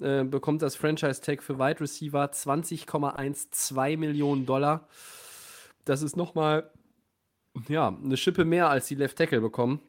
[0.01, 4.88] äh, bekommt das Franchise-Tag für Wide Receiver 20,12 Millionen Dollar.
[5.84, 6.70] Das ist nochmal
[7.68, 9.80] ja, eine Schippe mehr, als die Left Tackle bekommen.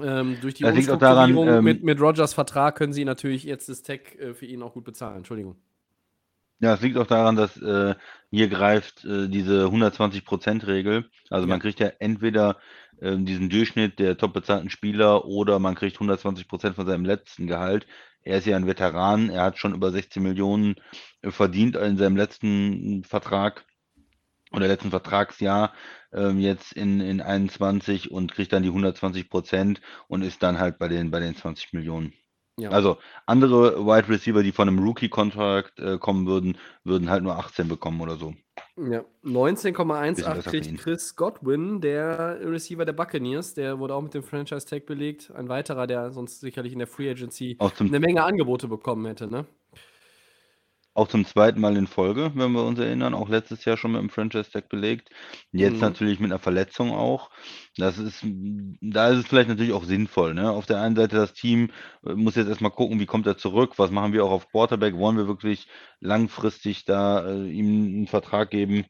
[0.00, 3.44] Ähm, durch die Das auch daran, Umstrukturierung ähm, mit, mit Rogers Vertrag können sie natürlich
[3.44, 5.18] jetzt das Tag äh, für ihn auch gut bezahlen.
[5.18, 5.56] Entschuldigung.
[6.60, 7.94] Ja, es liegt auch daran, dass äh,
[8.30, 11.10] hier greift äh, diese 120%-Regel.
[11.28, 11.60] Also man Ja.
[11.60, 12.58] kriegt ja entweder
[13.02, 17.86] ähm, diesen Durchschnitt der top bezahlten Spieler oder man kriegt 120% von seinem letzten Gehalt.
[18.24, 20.76] Er ist ja ein Veteran, er hat schon über 16 Millionen
[21.22, 23.64] äh, verdient in seinem letzten Vertrag
[24.52, 25.74] oder letzten Vertragsjahr
[26.12, 30.88] ähm, jetzt in, in 21 und kriegt dann die 120% und ist dann halt bei
[30.88, 32.14] den, bei den 20 Millionen.
[32.58, 32.70] Ja.
[32.70, 37.68] Also andere Wide Receiver, die von einem Rookie-Contract äh, kommen würden, würden halt nur 18
[37.68, 38.34] bekommen oder so.
[38.76, 40.78] Ja, Bisschen 19,18 besser für kriegt.
[40.78, 43.54] Chris Godwin, der Receiver der Buccaneers.
[43.54, 45.32] Der wurde auch mit dem Franchise-Tag belegt.
[45.34, 49.06] Ein weiterer, der sonst sicherlich in der Free Agency Auch zum, eine Menge Angebote bekommen
[49.06, 49.46] hätte, ne?
[50.94, 54.00] Auch zum zweiten Mal in Folge, wenn wir uns erinnern, auch letztes Jahr schon mit
[54.00, 55.10] dem Franchise-Tag belegt.
[55.52, 55.82] Jetzt Mhm.
[55.82, 57.30] natürlich mit einer Verletzung auch.
[57.76, 58.24] Das ist,
[58.80, 60.34] da ist es vielleicht natürlich auch sinnvoll.
[60.34, 60.50] Ne?
[60.50, 61.70] Auf der einen Seite das Team
[62.06, 64.94] äh, muss jetzt erstmal gucken, wie kommt er zurück, was machen wir auch auf Quarterback,
[64.96, 65.66] wollen wir wirklich
[66.00, 68.84] langfristig da äh, ihm einen Vertrag geben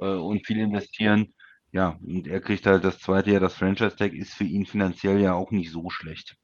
[0.00, 1.34] äh, und viel investieren.
[1.72, 5.34] Ja, und er kriegt halt das zweite Jahr, das Franchise-Tag ist für ihn finanziell ja
[5.34, 6.36] auch nicht so schlecht.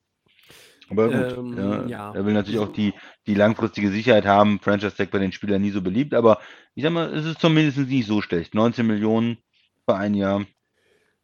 [0.91, 2.15] Aber gut, Ähm, ja, ja.
[2.15, 2.93] er will natürlich auch die,
[3.27, 4.61] die langfristige Sicherheit haben.
[4.61, 6.39] Franchise-Tag bei den Spielern nie so beliebt, aber
[6.75, 8.55] ich sag mal, es ist zumindest nicht so schlecht.
[8.55, 9.39] 19 Millionen
[9.87, 10.45] für ein Jahr.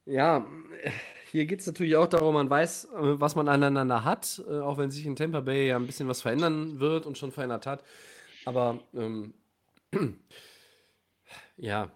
[0.07, 0.47] Ja,
[1.31, 4.79] hier geht es natürlich auch darum, man weiß, äh, was man aneinander hat, äh, auch
[4.79, 7.85] wenn sich in Tampa Bay ja ein bisschen was verändern wird und schon verändert hat.
[8.45, 9.35] Aber ähm,
[11.57, 11.91] ja,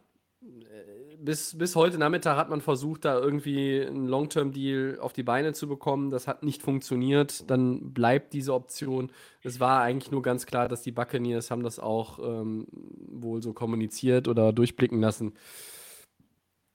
[1.24, 5.68] bis, bis heute Nachmittag hat man versucht, da irgendwie einen Long-Term-Deal auf die Beine zu
[5.68, 6.10] bekommen.
[6.10, 7.50] Das hat nicht funktioniert.
[7.50, 9.10] Dann bleibt diese Option.
[9.42, 13.52] Es war eigentlich nur ganz klar, dass die Buccaneers haben das auch ähm, wohl so
[13.52, 15.34] kommuniziert oder durchblicken lassen.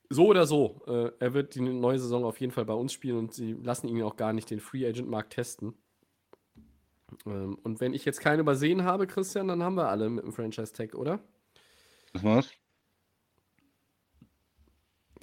[0.08, 3.16] So oder so, äh, er wird die neue Saison auf jeden Fall bei uns spielen
[3.16, 5.74] und sie lassen ihn auch gar nicht den Free Agent Markt testen.
[7.26, 10.32] Ähm, und wenn ich jetzt keinen übersehen habe, Christian, dann haben wir alle mit dem
[10.32, 11.20] Franchise Tag, oder?
[12.12, 12.50] Das war's.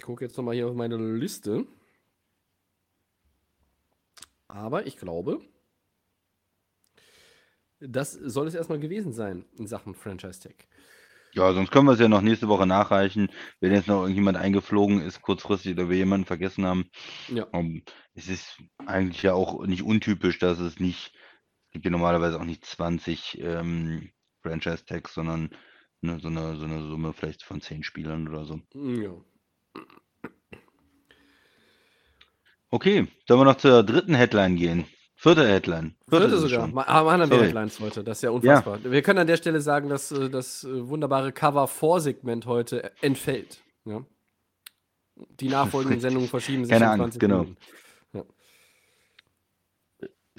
[0.08, 1.68] Ich gucke jetzt nochmal hier auf meine Liste.
[4.48, 5.42] Aber ich glaube,
[7.82, 10.66] das soll es erstmal gewesen sein in Sachen Franchise Tag.
[11.34, 13.30] Ja, sonst können wir es ja noch nächste Woche nachreichen,
[13.60, 16.90] wenn jetzt noch irgendjemand eingeflogen ist, kurzfristig oder wir jemanden vergessen haben.
[17.28, 17.44] Ja.
[17.52, 17.84] Um,
[18.14, 21.12] es ist eigentlich ja auch nicht untypisch, dass es nicht,
[21.66, 25.50] es gibt ja normalerweise auch nicht 20 ähm, Franchise-Tags, sondern
[26.00, 28.62] ne, so, eine, so eine Summe vielleicht von 10 Spielern oder so.
[28.74, 29.14] Ja.
[32.70, 34.86] Okay, sollen wir noch zur dritten Headline gehen?
[35.16, 35.96] Vierte Headline.
[36.10, 36.62] Vierte es sogar.
[36.66, 36.74] schon.
[36.76, 37.42] Ma- Aber haben wir.
[37.42, 38.04] Headlines heute.
[38.04, 38.80] Das ist ja unfassbar.
[38.84, 43.62] Wir können an der Stelle sagen, dass äh, das äh, wunderbare Cover-4-Segment heute äh, entfällt.
[43.86, 44.06] Ja?
[45.40, 47.38] Die nachfolgenden Sendungen verschieben sich Keine Angst, 20 genau.
[47.40, 47.58] Minuten.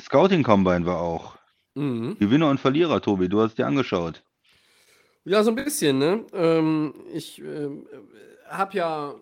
[0.01, 1.37] Scouting Combine war auch.
[1.75, 2.17] Mhm.
[2.19, 4.23] Gewinner und Verlierer, Tobi, du hast dir angeschaut.
[5.25, 6.25] Ja, so ein bisschen, ne?
[6.33, 7.87] Ähm, ich ähm,
[8.49, 9.15] habe ja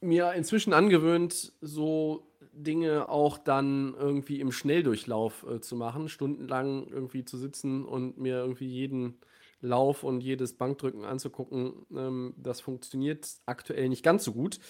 [0.00, 7.24] mir inzwischen angewöhnt, so Dinge auch dann irgendwie im Schnelldurchlauf äh, zu machen, stundenlang irgendwie
[7.24, 9.18] zu sitzen und mir irgendwie jeden
[9.60, 11.86] Lauf und jedes Bankdrücken anzugucken.
[11.94, 14.60] Ähm, das funktioniert aktuell nicht ganz so gut,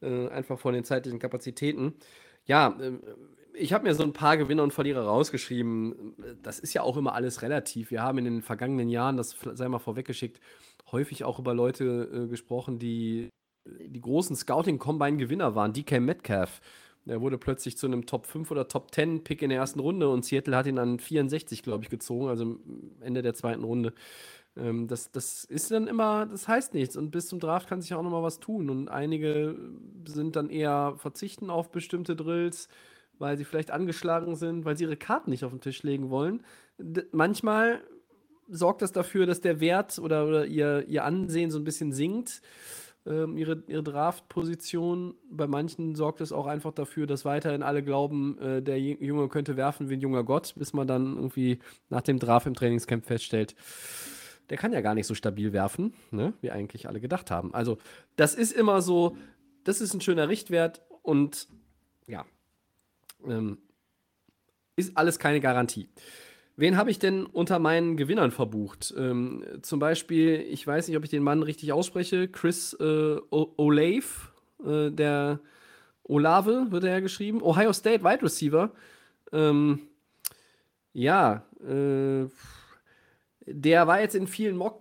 [0.00, 1.94] äh, einfach von den zeitlichen Kapazitäten.
[2.44, 3.00] Ja, ähm,
[3.54, 6.14] ich habe mir so ein paar Gewinner und Verlierer rausgeschrieben.
[6.42, 7.90] Das ist ja auch immer alles relativ.
[7.90, 10.40] Wir haben in den vergangenen Jahren, das sei mal vorweggeschickt,
[10.92, 13.30] häufig auch über Leute äh, gesprochen, die
[13.80, 15.72] die großen Scouting-Combine-Gewinner waren.
[15.72, 16.60] DK Metcalf,
[17.04, 20.08] der wurde plötzlich zu einem Top 5 oder Top 10 Pick in der ersten Runde
[20.08, 22.58] und Seattle hat ihn an 64, glaube ich, gezogen, also
[23.00, 23.92] Ende der zweiten Runde.
[24.56, 27.94] Ähm, das, das ist dann immer, das heißt nichts und bis zum Draft kann sich
[27.94, 29.56] auch noch mal was tun und einige
[30.06, 32.68] sind dann eher verzichten auf bestimmte Drills,
[33.18, 36.42] weil sie vielleicht angeschlagen sind, weil sie ihre Karten nicht auf den Tisch legen wollen.
[36.78, 37.82] D manchmal
[38.48, 42.42] sorgt das dafür, dass der Wert oder, oder ihr, ihr Ansehen so ein bisschen sinkt
[43.06, 45.14] ähm, ihre, ihre Draft-Position.
[45.30, 49.56] Bei manchen sorgt es auch einfach dafür, dass weiterhin alle glauben, äh, der Junge könnte
[49.56, 53.54] werfen wie ein junger Gott, bis man dann irgendwie nach dem Draft im Trainingscamp feststellt,
[54.50, 57.52] der kann ja gar nicht so stabil werfen, ne, wie eigentlich alle gedacht haben.
[57.54, 57.78] Also,
[58.16, 59.16] das ist immer so,
[59.64, 61.48] das ist ein schöner Richtwert und
[62.06, 62.24] ja,
[63.26, 63.58] ähm,
[64.76, 65.88] ist alles keine Garantie.
[66.56, 68.94] Wen habe ich denn unter meinen Gewinnern verbucht?
[68.96, 74.30] Ähm, zum Beispiel, ich weiß nicht, ob ich den Mann richtig ausspreche, Chris äh, Olave,
[74.64, 75.40] äh, der
[76.04, 78.70] Olave wird er ja geschrieben, Ohio State Wide Receiver.
[79.32, 79.80] Ähm,
[80.94, 82.26] ja, äh,
[83.46, 84.78] der war jetzt in vielen mock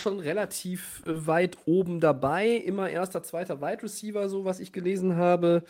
[0.00, 5.16] schon relativ äh, weit oben dabei, immer erster, zweiter Wide Receiver, so was ich gelesen
[5.16, 5.64] habe.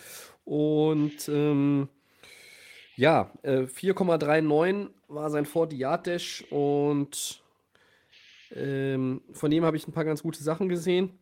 [0.45, 1.89] Und ähm,
[2.97, 7.43] ja, äh, 4,39 war sein 40-Yard-Dash und
[8.53, 11.19] ähm, von dem habe ich ein paar ganz gute Sachen gesehen.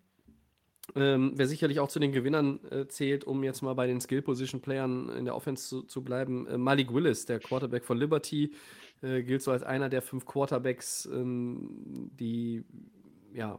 [0.94, 5.08] Ähm, wer sicherlich auch zu den Gewinnern äh, zählt, um jetzt mal bei den Skill-Position-Playern
[5.10, 6.46] in der Offense zu, zu bleiben.
[6.46, 8.52] Äh, Malik Willis, der Quarterback von Liberty,
[9.00, 12.64] äh, gilt so als einer der fünf Quarterbacks, ähm, die
[13.32, 13.58] ja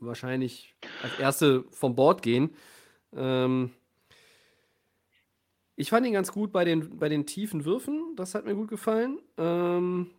[0.00, 2.50] wahrscheinlich als erste vom Board gehen.
[3.14, 3.72] Ähm,
[5.76, 8.14] Ich fand ihn ganz gut bei den, bei den tiefen Würfen.
[8.16, 9.20] Das hat mir gut gefallen.
[9.36, 10.10] Ähm,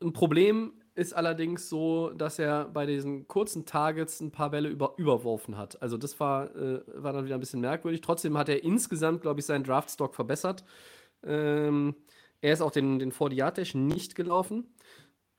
[0.00, 4.94] ein Problem ist allerdings so, dass er bei diesen kurzen Targets ein paar Bälle über,
[4.96, 5.80] überworfen hat.
[5.82, 8.00] Also das war, äh, war dann wieder ein bisschen merkwürdig.
[8.00, 10.64] Trotzdem hat er insgesamt, glaube ich, seinen Draftstock verbessert.
[11.24, 11.96] Ähm,
[12.40, 14.72] er ist auch den, den 40 nicht gelaufen.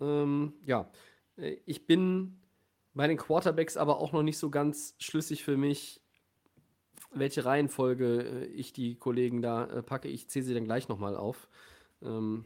[0.02, 0.90] Ähm, ja,
[1.38, 2.42] äh, ich bin
[2.94, 6.02] bei den Quarterbacks aber auch noch nicht so ganz schlüssig für mich,
[7.12, 10.08] welche Reihenfolge äh, ich die Kollegen da äh, packe.
[10.08, 11.48] Ich zähle sie dann gleich nochmal auf.
[12.02, 12.46] Ähm,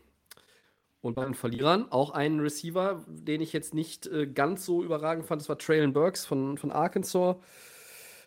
[1.02, 5.26] und bei den Verlierern auch einen Receiver, den ich jetzt nicht äh, ganz so überragend
[5.26, 7.36] fand, das war Traylon Burks von, von Arkansas.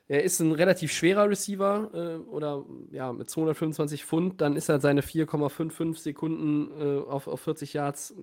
[0.08, 4.78] Er ist ein relativ schwerer Receiver äh, oder ja, mit 225 Pfund, dann ist er
[4.78, 8.14] seine 4,55 Sekunden äh, auf, auf 40 Yards.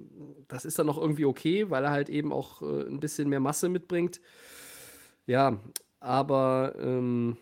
[0.47, 3.69] Das ist dann noch irgendwie okay, weil er halt eben auch ein bisschen mehr Masse
[3.69, 4.21] mitbringt.
[5.25, 5.59] Ja,
[5.99, 7.37] aber ähm,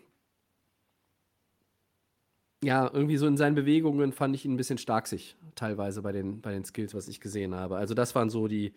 [2.62, 6.40] ja, irgendwie so in seinen Bewegungen fand ich ihn ein bisschen starksig, teilweise bei den,
[6.40, 7.76] bei den Skills, was ich gesehen habe.
[7.76, 8.72] Also das waren so die,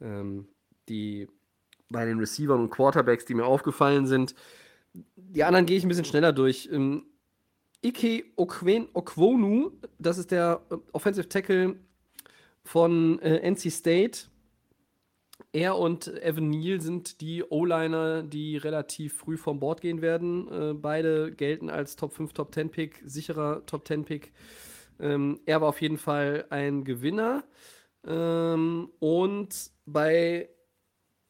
[0.00, 0.48] ähm,
[0.88, 1.28] die
[1.90, 4.34] bei den Receivern und Quarterbacks, die mir aufgefallen sind.
[5.16, 6.68] Die anderen gehe ich ein bisschen schneller durch.
[6.72, 7.04] Ähm,
[7.84, 11.76] Ike Okwen Okwonu, das ist der äh, Offensive Tackle
[12.64, 14.20] von äh, NC State.
[15.52, 20.48] Er und Evan Neal sind die O-Liner, die relativ früh vom Bord gehen werden.
[20.50, 24.32] Äh, beide gelten als Top 5, Top 10 Pick, sicherer Top 10 Pick.
[25.00, 27.44] Ähm, er war auf jeden Fall ein Gewinner.
[28.06, 30.48] Ähm, und bei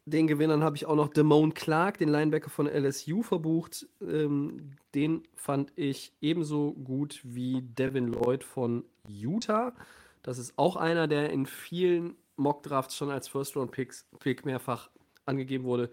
[0.04, 3.86] den Gewinnern habe ich auch noch Damone Clark, den Linebacker von LSU, verbucht.
[4.00, 9.74] Ähm, den fand ich ebenso gut wie Devin Lloyd von Utah.
[10.22, 14.90] Das ist auch einer, der in vielen Mock-Drafts schon als First-Round-Pick mehrfach
[15.26, 15.90] angegeben wurde.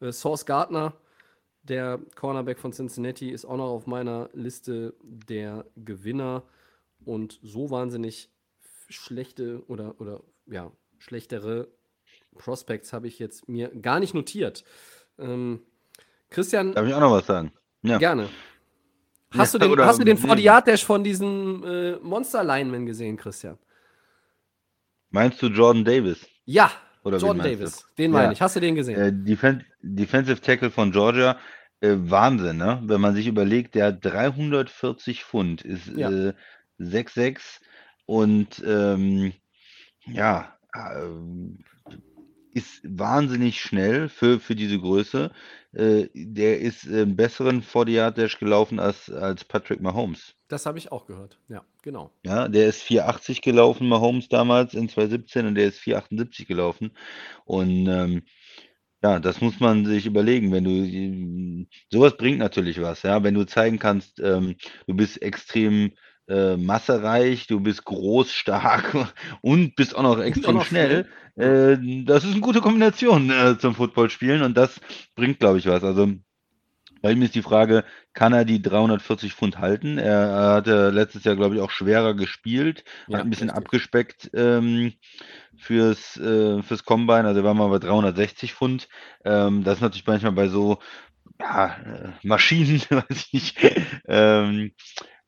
[0.00, 0.94] Äh, Source Gardner,
[1.62, 6.42] der Cornerback von Cincinnati, ist auch noch auf meiner Liste der Gewinner.
[7.04, 8.30] Und so wahnsinnig
[8.88, 11.68] schlechte oder, oder ja, schlechtere
[12.38, 14.64] Prospects habe ich jetzt mir gar nicht notiert.
[15.18, 15.62] Ähm,
[16.30, 16.72] Christian.
[16.72, 17.52] Darf ich auch noch was sagen?
[17.82, 17.98] Ja.
[17.98, 18.28] Gerne.
[19.32, 22.86] Hast, ja, du, den, hast du den 40 Yard Dash von diesem äh, Monster Lineman
[22.86, 23.58] gesehen, Christian?
[25.12, 26.26] Meinst du Jordan Davis?
[26.44, 26.72] Ja,
[27.04, 27.80] Oder Jordan Davis.
[27.80, 28.02] Du?
[28.02, 28.32] Den meine ja.
[28.32, 28.42] ich.
[28.42, 29.00] Hast du den gesehen?
[29.00, 31.38] Äh, Defen Defensive Tackle von Georgia.
[31.80, 32.80] Äh, Wahnsinn, ne?
[32.84, 36.10] Wenn man sich überlegt, der hat 340 Pfund, ist ja.
[36.10, 36.32] äh,
[36.80, 37.60] 6'6
[38.06, 39.32] und ähm,
[40.06, 41.08] ja, äh,
[42.54, 45.30] ist wahnsinnig schnell für, für diese Größe.
[45.74, 50.34] Äh, der ist im besseren 40 Yard Dash gelaufen als, als Patrick Mahomes.
[50.48, 51.38] Das habe ich auch gehört.
[51.48, 52.10] Ja, genau.
[52.24, 56.92] Ja, der ist 480 gelaufen, Mahomes damals in 2017 und der ist 478 gelaufen.
[57.46, 58.22] Und ähm,
[59.02, 63.44] ja, das muss man sich überlegen, wenn du sowas bringt natürlich was, ja, wenn du
[63.44, 64.56] zeigen kannst, ähm,
[64.86, 65.92] du bist extrem
[66.28, 71.06] äh, massereich, du bist groß, stark und bist auch noch extrem noch schnell.
[71.36, 74.80] Äh, das ist eine gute Kombination äh, zum Footballspielen und das
[75.14, 75.82] bringt, glaube ich, was.
[75.82, 76.08] Also
[77.02, 79.98] bei ihm ist die Frage, kann er die 340 Pfund halten?
[79.98, 83.64] Er, er hatte letztes Jahr, glaube ich, auch schwerer gespielt, ja, hat ein bisschen richtig.
[83.64, 84.92] abgespeckt ähm,
[85.56, 88.88] fürs, äh, fürs Combine, also war mal bei 360 Pfund.
[89.24, 90.78] Ähm, das ist natürlich manchmal bei so
[91.40, 93.58] ja, äh, Maschinen, weiß ich nicht,
[94.06, 94.72] ähm,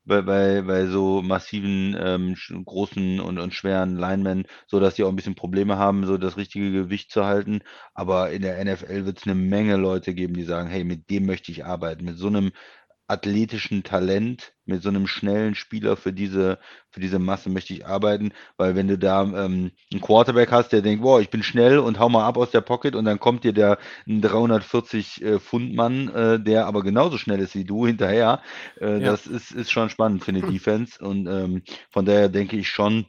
[0.05, 2.35] bei, bei, bei so massiven, ähm,
[2.65, 6.37] großen und, und schweren Linemen, so dass die auch ein bisschen Probleme haben, so das
[6.37, 7.61] richtige Gewicht zu halten.
[7.93, 11.25] Aber in der NFL wird es eine Menge Leute geben, die sagen, hey, mit dem
[11.25, 12.05] möchte ich arbeiten.
[12.05, 12.51] Mit so einem
[13.07, 16.57] athletischen Talent, mit so einem schnellen Spieler für diese,
[16.89, 20.81] für diese Masse möchte ich arbeiten, weil wenn du da ähm, einen Quarterback hast, der
[20.81, 23.43] denkt, boah, ich bin schnell und hau mal ab aus der Pocket und dann kommt
[23.43, 23.77] dir der
[24.07, 28.41] ein 340 äh, Pfund Mann, äh, der aber genauso schnell ist wie du hinterher,
[28.81, 29.11] äh, ja.
[29.11, 33.05] das ist, ist schon spannend für eine Defense und ähm, von daher denke ich schon,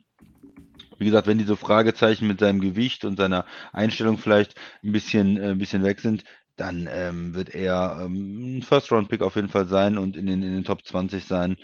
[0.99, 5.51] wie gesagt, wenn diese Fragezeichen mit seinem Gewicht und seiner Einstellung vielleicht ein bisschen, äh,
[5.51, 6.25] ein bisschen weg sind,
[6.57, 10.53] dann ähm, wird er ähm, ein First-Round-Pick auf jeden Fall sein und in den, in
[10.53, 11.57] den Top 20 sein.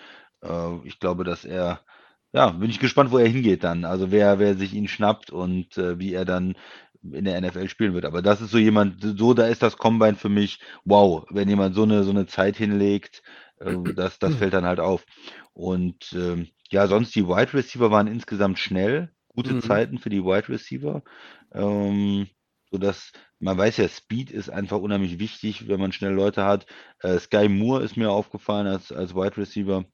[0.43, 1.81] Äh, ich glaube, dass er,
[2.33, 3.85] ja, bin ich gespannt, wo er hingeht dann.
[3.85, 6.55] Also wer, wer sich ihn schnappt und äh, wie er dann
[7.03, 8.05] in der NFL spielen wird.
[8.05, 11.75] Aber das ist so jemand, so da ist das Combine für mich, wow, wenn jemand
[11.75, 13.23] so eine, so eine Zeit hinlegt,
[13.59, 15.05] äh, das, das fällt dann halt auf.
[15.53, 19.63] Und ähm, ja, sonst die Wide Receiver waren insgesamt schnell, gute mhm.
[19.63, 21.03] Zeiten für die Wide Receiver.
[21.53, 22.29] Ähm,
[22.73, 26.67] sodass man weiß ja, Speed ist einfach unheimlich wichtig, wenn man schnell Leute hat.
[27.01, 29.85] Äh, Sky Moore ist mir aufgefallen als, als Wide Receiver.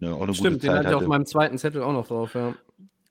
[0.00, 2.08] Ja, auch eine Stimmt, gute Zeit den hatte ich auf meinem zweiten Zettel auch noch
[2.08, 2.54] drauf, ja.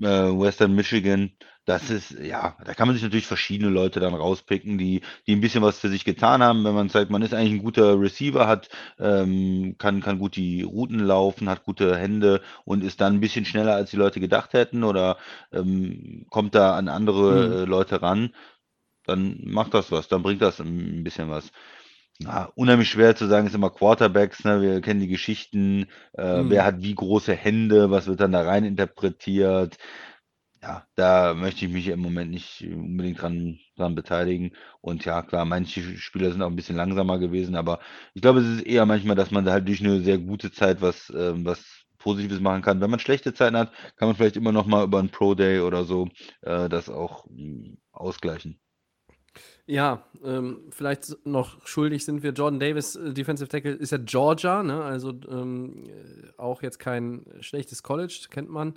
[0.02, 0.06] äh,
[0.40, 1.32] Western Michigan.
[1.68, 5.42] Das ist, ja, da kann man sich natürlich verschiedene Leute dann rauspicken, die, die ein
[5.42, 6.64] bisschen was für sich getan haben.
[6.64, 8.70] Wenn man sagt, man ist eigentlich ein guter Receiver, hat,
[9.00, 13.46] ähm, kann, kann gut die Routen laufen, hat gute Hände und ist dann ein bisschen
[13.46, 15.18] schneller, als die Leute gedacht hätten oder
[15.52, 17.70] ähm, kommt da an andere Mhm.
[17.70, 18.32] Leute ran,
[19.06, 21.52] dann macht das was, dann bringt das ein bisschen was.
[22.20, 24.62] Ja, unheimlich schwer zu sagen ist immer Quarterbacks, ne?
[24.62, 26.46] Wir kennen die Geschichten, äh, Mhm.
[26.48, 29.78] wer hat wie große Hände, was wird dann da rein interpretiert.
[30.62, 34.56] Ja, da möchte ich mich im Moment nicht unbedingt dran, dran beteiligen.
[34.82, 37.80] Und ja, klar, manche Spieler sind auch ein bisschen langsamer gewesen, aber
[38.16, 40.82] ich glaube, es ist eher manchmal, dass man da halt durch eine sehr gute Zeit
[40.82, 41.64] was, ähm, was
[42.00, 42.82] Positives machen kann.
[42.82, 45.60] Wenn man schlechte Zeiten hat, kann man vielleicht immer noch mal über einen Pro Day
[45.60, 46.10] oder so
[46.42, 48.60] äh, das auch mh, ausgleichen.
[49.68, 52.32] Ja, ähm, vielleicht noch schuldig sind wir.
[52.32, 54.84] Jordan Davis, äh, Defensive Tackle, ist ja Georgia, ne?
[54.84, 58.76] also ähm, äh, auch jetzt kein schlechtes College, kennt man.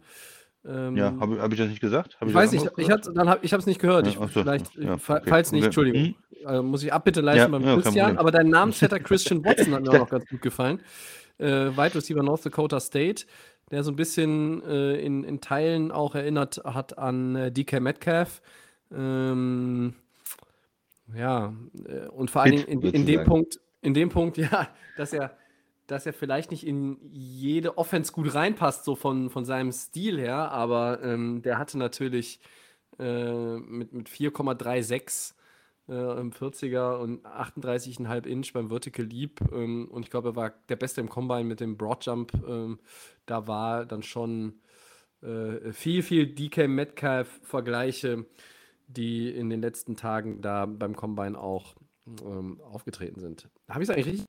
[0.67, 2.19] Ähm, Ja, habe hab ich das nicht gesagt?
[2.21, 4.07] Hab ich weiß nicht, ich, habe es nicht gehört.
[4.07, 5.65] Ja, Ich, so, vielleicht, ja, okay, falls nicht.
[5.65, 6.15] Entschuldigung.
[6.47, 9.91] Äh, muss ich Abbitte leisten Ja, beim Christian, aber dein Namensvetter Christian Watson hat mir
[9.91, 10.81] auch noch ganz gut gefallen.
[11.39, 13.27] Äh, Wide Receiver North Dakota State,
[13.71, 18.41] der so ein bisschen äh, in, in Teilen auch erinnert hat an äh, DK Metcalf.
[18.93, 19.95] Ähm,
[21.15, 21.55] ja,
[21.87, 23.29] äh, und vor allen Dingen in, in dem sagen.
[23.29, 25.37] Punkt, in dem Punkt, ja, dass er,
[25.87, 30.51] dass er vielleicht nicht in jede Offense gut reinpasst, so von, von seinem Stil her,
[30.51, 32.41] aber ähm, der hatte natürlich
[32.99, 35.35] äh, mit, mit 4,36
[35.89, 40.55] äh, im 40er und 38,5 Inch beim Vertical Leap ähm, und ich glaube, er war
[40.69, 42.33] der Beste im Combine mit dem Broad Jump.
[42.47, 42.79] Ähm,
[43.27, 44.61] da war dann schon
[45.23, 48.27] äh, viel, viel DK Metcalf-Vergleiche,
[48.89, 51.77] die in den letzten Tagen da beim Combine auch
[52.25, 53.49] ähm, aufgetreten sind.
[53.69, 54.25] Habe ich es eigentlich richtig?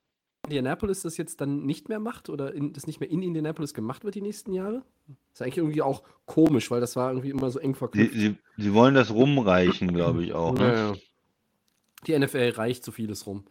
[0.46, 4.04] Indianapolis das jetzt dann nicht mehr macht oder in, das nicht mehr in Indianapolis gemacht
[4.04, 4.84] wird die nächsten Jahre?
[5.34, 8.14] ist eigentlich irgendwie auch komisch, weil das war irgendwie immer so eng Sie, verknüpft.
[8.14, 10.54] sie, sie wollen das rumreichen, glaube ich auch.
[10.54, 10.60] Ne?
[10.62, 10.96] Ja, ja.
[12.08, 13.46] Die NFL reicht so vieles rum.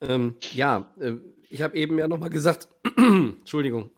[0.00, 1.14] Ähm, ja, äh,
[1.50, 3.90] ich habe eben ja nochmal gesagt, Entschuldigung,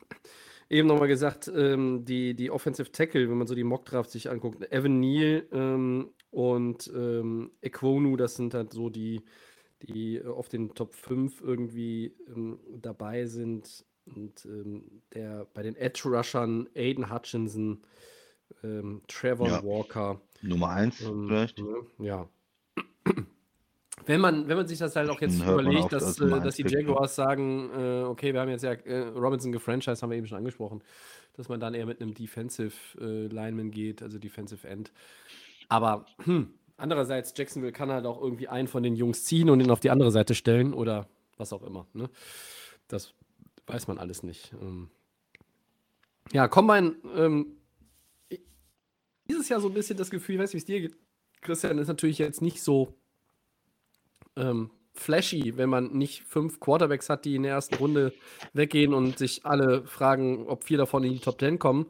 [0.70, 4.72] eben nochmal gesagt, ähm, die, die Offensive Tackle, wenn man so die Mockdraft sich anguckt,
[4.72, 9.22] Evan Neal ähm, und ähm, Equonu, das sind halt so die,
[9.82, 13.84] die äh, auf den Top 5 irgendwie ähm, dabei sind.
[14.06, 17.82] Und ähm, der bei den Edge Rushern Aiden Hutchinson,
[18.64, 19.62] ähm, Trevor Ja.
[19.62, 21.62] Walker, Nummer eins ähm, vielleicht.
[21.98, 22.28] ja.
[24.10, 26.80] Wenn man, wenn man sich das halt auch jetzt überlegt, dass, äh, dass die picken.
[26.80, 30.38] Jaguars sagen, äh, okay, wir haben jetzt ja äh, Robinson gefranchised, haben wir eben schon
[30.38, 30.82] angesprochen,
[31.34, 34.90] dass man dann eher mit einem Defensive äh, Lineman geht, also Defensive End.
[35.68, 39.70] Aber hm, andererseits, Jacksonville kann halt auch irgendwie einen von den Jungs ziehen und ihn
[39.70, 41.06] auf die andere Seite stellen oder
[41.36, 41.86] was auch immer.
[41.92, 42.10] Ne?
[42.88, 43.14] Das
[43.68, 44.52] weiß man alles nicht.
[44.60, 44.90] Ähm,
[46.32, 47.58] ja, Combine, ähm,
[49.28, 50.98] dieses Jahr so ein bisschen das Gefühl, ich weiß nicht, wie es dir geht,
[51.42, 52.99] Christian, ist natürlich jetzt nicht so
[54.40, 58.12] ähm, flashy, wenn man nicht fünf Quarterbacks hat, die in der ersten Runde
[58.52, 61.86] weggehen und sich alle fragen, ob vier davon in die Top Ten kommen.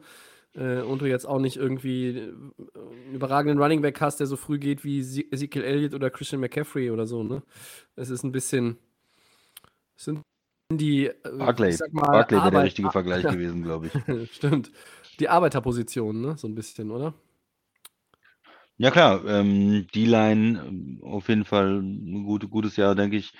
[0.53, 2.33] Äh, und du jetzt auch nicht irgendwie äh,
[2.75, 6.41] einen überragenden Running Back hast, der so früh geht wie Ze- Ezekiel Elliott oder Christian
[6.41, 7.41] McCaffrey oder so, ne?
[7.95, 8.77] Es ist ein bisschen.
[9.97, 10.21] es Sind
[10.73, 11.05] die.
[11.07, 14.31] Äh, Barclay, ich sag mal, Barclay wäre der richtige Vergleich gewesen, glaube ich.
[14.33, 14.71] Stimmt.
[15.19, 16.37] Die Arbeiterposition, ne?
[16.37, 17.13] So ein bisschen, oder?
[18.81, 23.33] Ja klar, ähm, die Line ähm, auf jeden Fall ein gute, gutes Jahr, denke ich.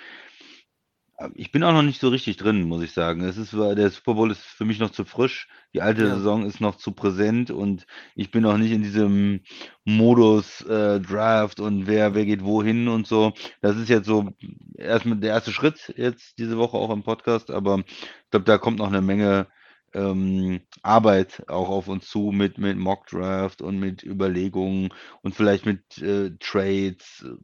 [1.18, 3.22] Äh, Ich bin auch noch nicht so richtig drin, muss ich sagen.
[3.24, 5.48] Es ist, der Super Bowl ist für mich noch zu frisch.
[5.74, 6.14] Die alte Ja.
[6.16, 9.40] Saison ist noch zu präsent und ich bin noch nicht in diesem
[9.84, 13.32] Modus äh, Draft und wer, wer geht wohin und so.
[13.62, 14.30] Das ist jetzt so
[14.76, 18.78] erstmal der erste Schritt jetzt diese Woche auch im Podcast, aber ich glaube, da kommt
[18.78, 19.48] noch eine Menge
[19.94, 24.92] ähm, Arbeit auch auf uns zu mit, mit Mock Draft und mit Überlegungen
[25.22, 27.24] und vielleicht mit äh, Trades.
[27.26, 27.36] äh,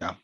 [0.00, 0.16] Ja,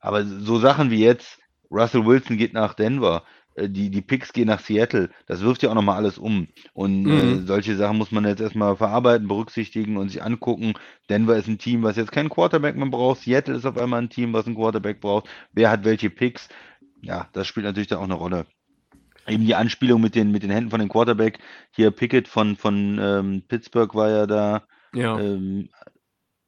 [0.00, 1.38] aber so Sachen wie jetzt,
[1.70, 3.24] Russell Wilson geht nach Denver,
[3.54, 6.48] äh, die, die Picks gehen nach Seattle, das wirft ja auch nochmal alles um.
[6.74, 7.46] Und äh, Mhm.
[7.46, 10.74] solche Sachen muss man jetzt erstmal verarbeiten, berücksichtigen und sich angucken.
[11.10, 13.22] Denver ist ein Team, was jetzt keinen Quarterback mehr braucht.
[13.22, 15.28] Seattle ist auf einmal ein Team, was einen Quarterback braucht.
[15.52, 16.48] Wer hat welche Picks?
[17.02, 18.46] Ja, das spielt natürlich da auch eine Rolle.
[19.26, 21.38] Eben die Anspielung mit den, mit den Händen von dem Quarterback.
[21.72, 24.62] Hier Pickett von, von ähm, Pittsburgh war ja da.
[24.94, 25.18] Ja.
[25.18, 25.68] Ähm,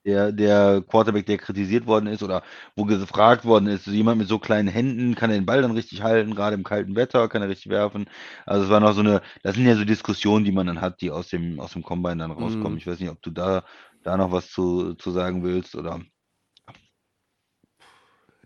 [0.09, 2.42] der, der Quarterback, der kritisiert worden ist oder
[2.76, 6.02] wo gefragt worden ist, jemand mit so kleinen Händen, kann er den Ball dann richtig
[6.02, 8.09] halten, gerade im kalten Wetter, kann er richtig werfen.
[8.46, 11.02] Also es war noch so eine, das sind ja so Diskussionen, die man dann hat,
[11.02, 12.72] die aus dem, aus dem Combine dann rauskommen.
[12.72, 12.78] Mhm.
[12.78, 13.64] Ich weiß nicht, ob du da,
[14.02, 16.00] da noch was zu, zu sagen willst oder.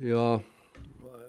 [0.01, 0.43] Ja.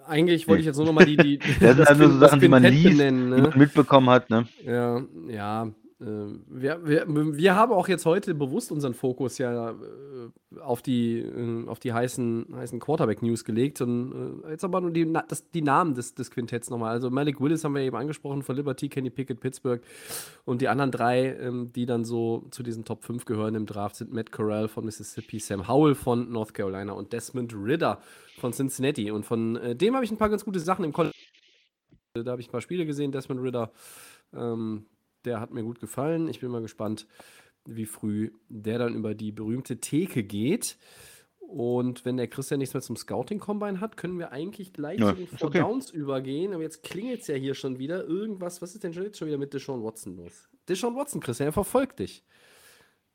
[0.06, 2.40] Eigentlich wollte ich jetzt nur noch mal die, die Das sind halt nur so Sachen,
[2.40, 3.48] die man liest, benennen, die ne?
[3.48, 4.46] man mitbekommen hat, ne?
[4.64, 5.68] Ja, ja.
[6.04, 11.20] Ähm, wir, wir, wir haben auch jetzt heute bewusst unseren Fokus ja äh, auf die,
[11.20, 13.80] äh, auf die heißen, heißen Quarterback-News gelegt.
[13.80, 16.90] Und äh, jetzt aber nur die, das, die Namen des, des Quintetts nochmal.
[16.90, 19.82] Also Malik Willis haben wir eben angesprochen von Liberty, Kenny Pickett, Pittsburgh.
[20.44, 23.96] Und die anderen drei, ähm, die dann so zu diesen Top 5 gehören im Draft,
[23.96, 27.98] sind Matt Corral von Mississippi, Sam Howell von North Carolina und Desmond Ridder
[28.38, 29.10] von Cincinnati.
[29.10, 31.14] Und von äh, dem habe ich ein paar ganz gute Sachen im College.
[32.14, 33.72] Da habe ich ein paar Spiele gesehen, Desmond Ridder.
[34.32, 34.86] Ähm,
[35.24, 36.28] der hat mir gut gefallen.
[36.28, 37.06] Ich bin mal gespannt,
[37.64, 40.76] wie früh der dann über die berühmte Theke geht.
[41.40, 45.16] Und wenn der Christian nichts mehr zum Scouting-Combine hat, können wir eigentlich gleich ja, zu
[45.16, 45.60] den Four okay.
[45.60, 46.52] Downs übergehen.
[46.52, 48.04] Aber jetzt klingelt es ja hier schon wieder.
[48.04, 50.48] Irgendwas, was ist denn jetzt schon wieder mit Deshaun Watson los?
[50.68, 52.24] Deshaun Watson, Christian, er verfolgt dich.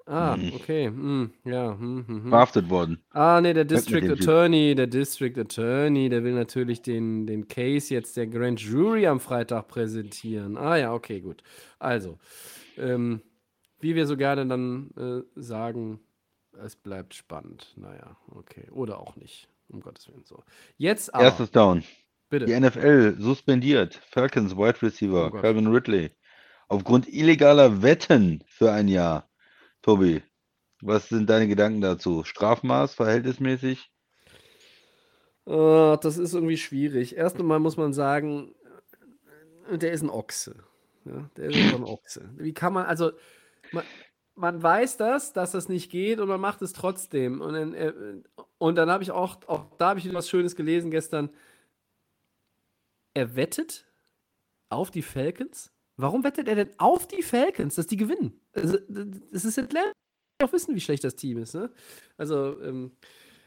[0.10, 0.53] Ah, hm.
[0.56, 0.88] okay.
[0.88, 1.77] Hm, ja.
[1.77, 2.30] Hm, hm.
[2.30, 2.99] Verhaftet worden.
[3.11, 8.18] Ah, nee, der District Attorney, der District Attorney, der will natürlich den, den Case jetzt
[8.18, 10.57] der Grand Jury am Freitag präsentieren.
[10.57, 11.44] Ah ja, okay, gut.
[11.77, 12.18] Also,
[12.77, 13.22] ähm,
[13.80, 15.99] wie wir so gerne dann äh, sagen,
[16.65, 17.76] es bleibt spannend.
[17.77, 18.68] Naja, okay.
[18.72, 19.48] Oder auch nicht.
[19.68, 20.44] Um Gottes Willen so.
[20.77, 21.26] Jetzt aber.
[21.26, 21.84] Erstes Down.
[22.31, 22.48] Bitte.
[22.48, 26.10] Die NFL suspendiert Falcons Wide Receiver oh Calvin Ridley
[26.69, 29.29] aufgrund illegaler Wetten für ein Jahr.
[29.90, 30.22] Tobi,
[30.82, 32.24] was sind deine Gedanken dazu?
[32.24, 33.90] Strafmaß, verhältnismäßig?
[35.48, 37.18] Uh, das ist irgendwie schwierig.
[37.18, 38.53] Erst einmal muss man sagen,
[39.72, 40.64] der ist ein Ochse.
[41.06, 42.30] Ja, der ist ein Ochse.
[42.38, 43.14] Wie kann man, also,
[43.72, 43.84] man,
[44.36, 47.41] man, weiß das, dass das nicht geht und man macht es trotzdem.
[47.41, 48.22] Und dann, äh,
[48.60, 51.32] und dann habe ich auch, auch da habe ich was Schönes gelesen gestern.
[53.16, 53.88] Er wettet
[54.70, 58.40] auf die Falcons Warum wettet er denn auf die Falcons, dass die gewinnen?
[58.54, 58.78] Also,
[59.34, 59.92] es ist Atlanta
[60.42, 61.56] auch wissen, wie schlecht das Team ist.
[61.56, 61.70] Ne?
[62.18, 62.92] Also, ähm,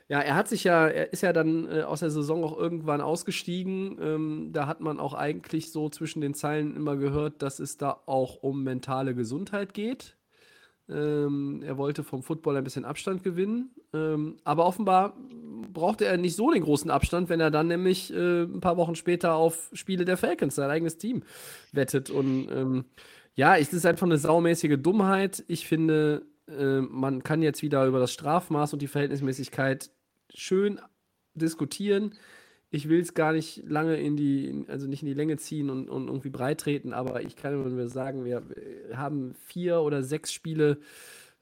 [0.09, 3.01] ja, er hat sich ja, er ist ja dann äh, aus der Saison auch irgendwann
[3.01, 3.97] ausgestiegen.
[3.99, 8.03] Ähm, da hat man auch eigentlich so zwischen den Zeilen immer gehört, dass es da
[8.05, 10.19] auch um mentale Gesundheit geht.
[10.89, 13.71] Ähm, er wollte vom Football ein bisschen Abstand gewinnen.
[13.93, 15.17] Ähm, aber offenbar
[15.73, 18.95] brauchte er nicht so den großen Abstand, wenn er dann nämlich äh, ein paar Wochen
[18.95, 21.23] später auf Spiele der Falcons, sein eigenes Team,
[21.73, 22.11] wettet.
[22.11, 22.85] Und ähm,
[23.35, 25.45] ja, es ist einfach eine saumäßige Dummheit.
[25.49, 29.91] Ich finde, äh, man kann jetzt wieder über das Strafmaß und die Verhältnismäßigkeit
[30.35, 30.81] schön
[31.35, 32.15] diskutieren
[32.75, 35.91] ich will es gar nicht lange in die, also nicht in die Länge ziehen und,
[35.91, 38.43] und irgendwie breit treten, aber ich kann nur sagen, wir
[38.95, 40.79] haben vier oder sechs Spiele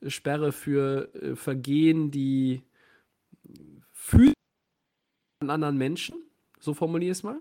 [0.01, 2.63] äh, Sperre für äh, Vergehen, die
[3.93, 4.33] für
[5.39, 6.17] anderen Menschen,
[6.59, 7.39] so formuliere ich es mal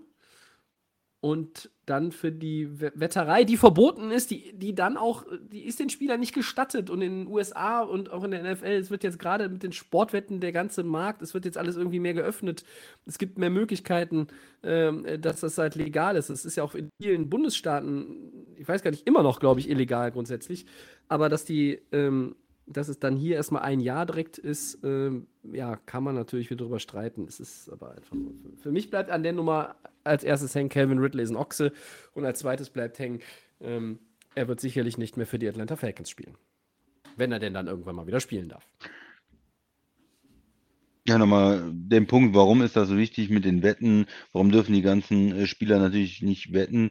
[1.20, 5.90] und dann für die Wetterei, die verboten ist, die, die dann auch, die ist den
[5.90, 6.88] Spielern nicht gestattet.
[6.88, 9.72] Und in den USA und auch in der NFL, es wird jetzt gerade mit den
[9.72, 12.64] Sportwetten der ganze Markt, es wird jetzt alles irgendwie mehr geöffnet.
[13.04, 14.28] Es gibt mehr Möglichkeiten,
[14.62, 16.30] ähm, dass das halt legal ist.
[16.30, 19.68] Es ist ja auch in vielen Bundesstaaten, ich weiß gar nicht, immer noch, glaube ich,
[19.68, 20.64] illegal grundsätzlich.
[21.08, 22.34] Aber dass die ähm,
[22.66, 26.64] dass es dann hier erstmal ein Jahr direkt ist, ähm, ja, kann man natürlich wieder
[26.64, 27.24] drüber streiten.
[27.26, 28.16] Es ist aber einfach.
[28.62, 31.72] Für mich bleibt an der Nummer als erstes hängen, Calvin Ridley ist ein Ochse.
[32.14, 33.20] Und als zweites bleibt hängen,
[33.60, 33.98] ähm,
[34.34, 36.36] er wird sicherlich nicht mehr für die Atlanta Falcons spielen.
[37.16, 38.64] Wenn er denn dann irgendwann mal wieder spielen darf.
[41.06, 44.06] Ja, nochmal den Punkt, warum ist das so wichtig mit den Wetten?
[44.32, 46.90] Warum dürfen die ganzen äh, Spieler natürlich nicht wetten?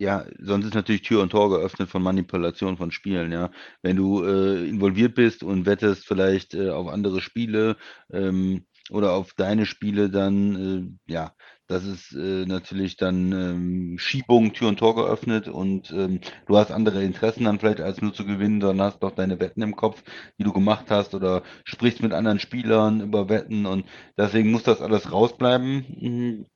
[0.00, 3.50] Ja, sonst ist natürlich Tür und Tor geöffnet von Manipulation von Spielen, ja.
[3.82, 7.76] Wenn du äh, involviert bist und wettest vielleicht äh, auf andere Spiele
[8.12, 11.34] ähm, oder auf deine Spiele, dann äh, ja,
[11.66, 16.70] das ist äh, natürlich dann ähm, Schiebung, Tür und Tor geöffnet und ähm, du hast
[16.70, 20.04] andere Interessen dann vielleicht als nur zu gewinnen, sondern hast doch deine Wetten im Kopf,
[20.38, 23.84] die du gemacht hast oder sprichst mit anderen Spielern über Wetten und
[24.16, 25.86] deswegen muss das alles rausbleiben.
[26.00, 26.46] Mhm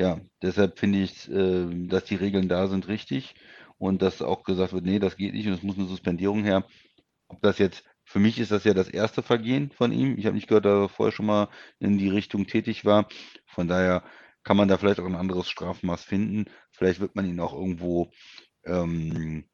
[0.00, 3.34] ja, deshalb finde ich, äh, dass die Regeln da sind, richtig
[3.78, 6.66] und dass auch gesagt wird, nee, das geht nicht und es muss eine Suspendierung her.
[7.28, 10.16] Ob das jetzt, für mich ist das ja das erste Vergehen von ihm.
[10.18, 11.48] Ich habe nicht gehört, dass er vorher schon mal
[11.80, 13.08] in die Richtung tätig war.
[13.46, 14.02] Von daher
[14.42, 16.46] kann man da vielleicht auch ein anderes Strafmaß finden.
[16.72, 18.10] Vielleicht wird man ihn auch irgendwo
[18.64, 19.44] ähm,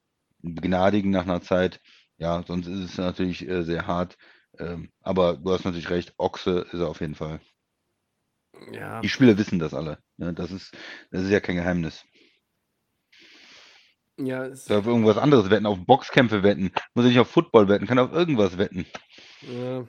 [0.43, 1.81] begnadigen nach einer Zeit.
[2.19, 4.17] Ja, sonst ist es natürlich äh, sehr hart.
[4.59, 7.41] Ähm, aber du hast natürlich recht, Ochse ist er auf jeden Fall.
[8.73, 9.01] Ja.
[9.01, 9.99] Die Spieler wissen das alle.
[10.17, 10.33] Ne?
[10.35, 10.77] Das, ist,
[11.11, 12.05] das ist ja kein Geheimnis.
[14.19, 17.87] Ja, es auf irgendwas anderes wetten, auf Boxkämpfe wetten, muss ich nicht auf Football wetten,
[17.87, 18.87] kann auf irgendwas wetten.
[19.43, 19.85] Ja.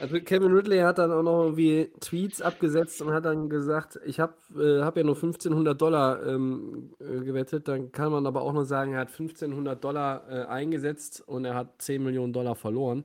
[0.00, 4.18] Also Kevin Ridley hat dann auch noch irgendwie Tweets abgesetzt und hat dann gesagt, ich
[4.18, 8.54] habe äh, hab ja nur 1500 Dollar ähm, äh, gewettet, dann kann man aber auch
[8.54, 13.04] nur sagen, er hat 1500 Dollar äh, eingesetzt und er hat 10 Millionen Dollar verloren,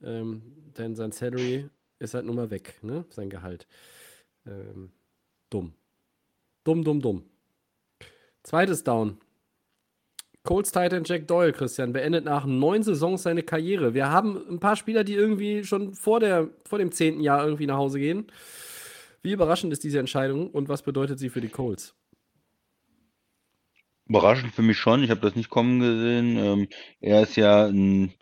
[0.00, 0.42] ähm,
[0.78, 3.04] denn sein Salary ist halt nun mal weg, ne?
[3.08, 3.66] sein Gehalt.
[4.48, 4.90] Ähm,
[5.50, 5.74] dumm.
[6.64, 7.24] Dumm, dumm, dumm.
[8.42, 9.18] Zweites Down.
[10.44, 13.92] Colts Titan Jack Doyle, Christian, beendet nach neun Saisons seine Karriere.
[13.92, 17.66] Wir haben ein paar Spieler, die irgendwie schon vor, der, vor dem zehnten Jahr irgendwie
[17.66, 18.26] nach Hause gehen.
[19.22, 21.94] Wie überraschend ist diese Entscheidung und was bedeutet sie für die Colts?
[24.06, 25.02] Überraschend für mich schon.
[25.02, 26.38] Ich habe das nicht kommen gesehen.
[26.38, 26.68] Ähm,
[27.00, 28.14] er ist ja ein,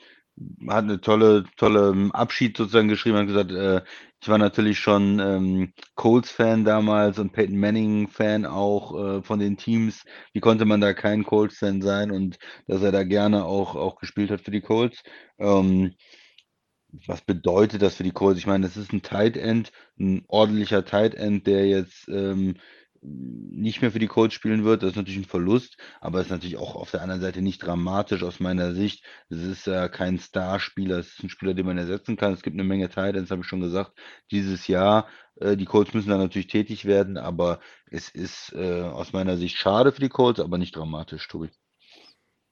[0.69, 3.83] hat eine tolle, tolle Abschied sozusagen geschrieben, hat gesagt, äh,
[4.21, 10.05] ich war natürlich schon ähm, Colts-Fan damals und Peyton Manning-Fan auch äh, von den Teams.
[10.33, 14.31] Wie konnte man da kein Colts-Fan sein und dass er da gerne auch, auch gespielt
[14.31, 15.03] hat für die Colts?
[15.39, 15.95] Ähm,
[17.07, 18.39] was bedeutet das für die Colts?
[18.39, 22.57] Ich meine, das ist ein Tight End, ein ordentlicher Tight End, der jetzt ähm,
[23.07, 24.83] nicht mehr für die Colts spielen wird.
[24.83, 28.23] Das ist natürlich ein Verlust, aber ist natürlich auch auf der anderen Seite nicht dramatisch
[28.23, 29.05] aus meiner Sicht.
[29.29, 32.33] Es ist ja kein Starspieler, es ist ein Spieler, den man ersetzen kann.
[32.33, 33.93] Es gibt eine Menge Titans, habe ich schon gesagt,
[34.31, 35.09] dieses Jahr.
[35.37, 37.61] Äh, die Colts müssen da natürlich tätig werden, aber
[37.91, 41.51] es ist äh, aus meiner Sicht schade für die Colts, aber nicht dramatisch, Tobi.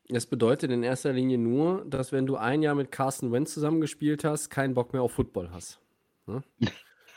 [0.09, 4.23] Es bedeutet in erster Linie nur, dass wenn du ein Jahr mit Carsten Wentz zusammengespielt
[4.25, 5.81] hast, keinen Bock mehr auf Football hast.
[6.27, 6.43] Ne?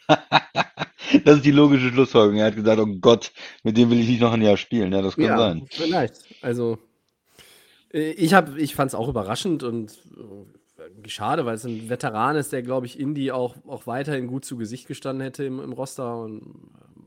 [1.25, 2.39] das ist die logische Schlussfolgerung.
[2.39, 3.31] Er hat gesagt, oh Gott,
[3.63, 4.91] mit dem will ich nicht noch ein Jahr spielen.
[4.91, 5.65] Ja, das kann ja, sein.
[5.69, 6.15] Vielleicht.
[6.41, 6.77] Also,
[7.93, 12.53] äh, ich, ich fand es auch überraschend und äh, schade, weil es ein Veteran ist,
[12.53, 16.17] der, glaube ich, Indy auch, auch weiterhin gut zu Gesicht gestanden hätte im, im Roster.
[16.21, 16.41] Und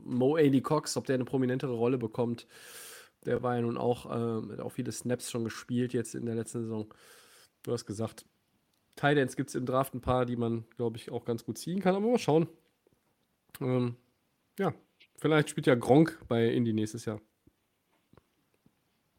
[0.03, 2.47] Mo Ailey Cox, ob der eine prominentere Rolle bekommt,
[3.25, 6.63] der war ja nun auch, äh, auch viele Snaps schon gespielt jetzt in der letzten
[6.63, 6.93] Saison.
[7.63, 8.25] Du hast gesagt,
[8.95, 11.79] Titans gibt es im Draft ein paar, die man, glaube ich, auch ganz gut ziehen
[11.79, 11.95] kann.
[11.95, 12.47] Aber mal schauen.
[13.59, 13.95] Ähm,
[14.57, 14.73] ja,
[15.17, 17.19] vielleicht spielt ja Gronk bei Indy nächstes Jahr.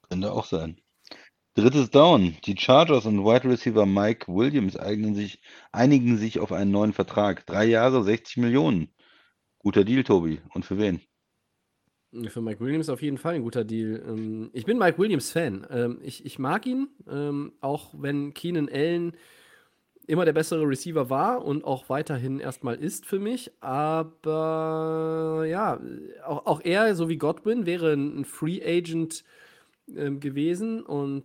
[0.09, 0.81] Könnte auch sein.
[1.55, 2.37] Drittes Down.
[2.45, 7.45] Die Chargers und Wide Receiver Mike Williams eignen sich, einigen sich auf einen neuen Vertrag.
[7.45, 8.89] Drei Jahre, 60 Millionen.
[9.59, 10.41] Guter Deal, Tobi.
[10.55, 11.01] Und für wen?
[12.29, 14.03] Für Mike Williams auf jeden Fall ein guter Deal.
[14.07, 15.67] Ähm, ich bin Mike Williams Fan.
[15.71, 19.17] Ähm, ich, ich mag ihn, ähm, auch wenn Keenan Allen
[20.07, 23.53] immer der bessere Receiver war und auch weiterhin erstmal ist für mich.
[23.61, 25.81] Aber ja,
[26.27, 29.25] auch, auch er, so wie Godwin, wäre ein Free Agent
[29.87, 31.25] gewesen und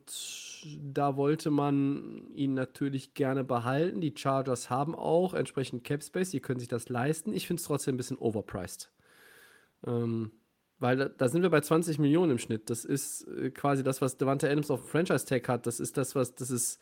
[0.82, 4.02] da wollte man ihn natürlich gerne behalten.
[4.02, 7.34] Die Chargers haben auch entsprechend Cap Space, die können sich das leisten.
[7.34, 8.92] Ich finde es trotzdem ein bisschen overpriced.
[9.86, 10.32] Ähm,
[10.80, 12.70] weil da, da, sind wir bei 20 Millionen im Schnitt.
[12.70, 15.66] Das ist äh, quasi das, was Devante Adams auf Franchise Tag hat.
[15.68, 16.82] Das ist das, was, das ist.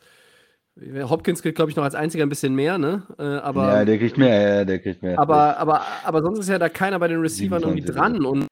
[1.08, 3.06] Hopkins kriegt, glaube ich, noch als einziger ein bisschen mehr, ne?
[3.18, 5.18] Äh, aber, ja, der kriegt mehr, ja, der kriegt mehr.
[5.18, 8.24] Aber, aber, aber sonst ist ja da keiner bei den Receivern irgendwie dran.
[8.26, 8.46] Und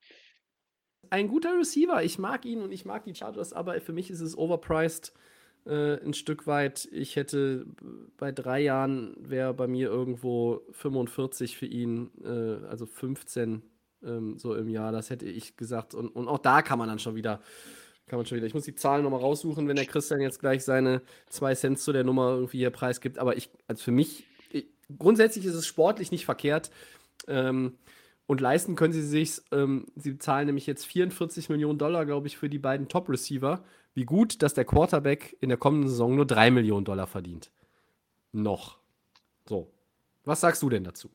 [1.11, 4.21] ein guter Receiver, ich mag ihn und ich mag die Chargers, aber für mich ist
[4.21, 5.13] es overpriced
[5.67, 6.89] äh, ein Stück weit.
[6.93, 7.67] Ich hätte
[8.17, 13.63] bei drei Jahren wäre bei mir irgendwo 45 für ihn, äh, also 15
[14.03, 14.93] ähm, so im Jahr.
[14.93, 15.95] Das hätte ich gesagt.
[15.95, 17.41] Und, und auch da kann man dann schon wieder,
[18.07, 18.47] kann man schon wieder.
[18.47, 21.93] Ich muss die Zahlen nochmal raussuchen, wenn der Christian jetzt gleich seine zwei Cent zu
[21.93, 23.19] der Nummer irgendwie hier preisgibt.
[23.19, 24.67] Aber ich, also für mich, ich,
[24.99, 26.71] grundsätzlich ist es sportlich nicht verkehrt.
[27.27, 27.79] Ähm,
[28.27, 32.37] und leisten können sie sich, ähm, sie zahlen nämlich jetzt 44 Millionen Dollar, glaube ich,
[32.37, 33.65] für die beiden Top-Receiver.
[33.95, 37.51] Wie gut, dass der Quarterback in der kommenden Saison nur 3 Millionen Dollar verdient.
[38.33, 38.79] Noch.
[39.49, 39.71] So.
[40.25, 41.11] Was sagst du denn dazu?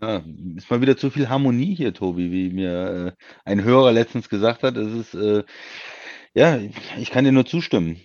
[0.00, 0.22] Ja,
[0.56, 4.62] ist mal wieder zu viel Harmonie hier, Tobi, wie mir äh, ein Hörer letztens gesagt
[4.62, 4.76] hat.
[4.76, 5.42] Es ist, äh,
[6.34, 6.58] ja,
[6.98, 7.96] ich kann dir nur zustimmen.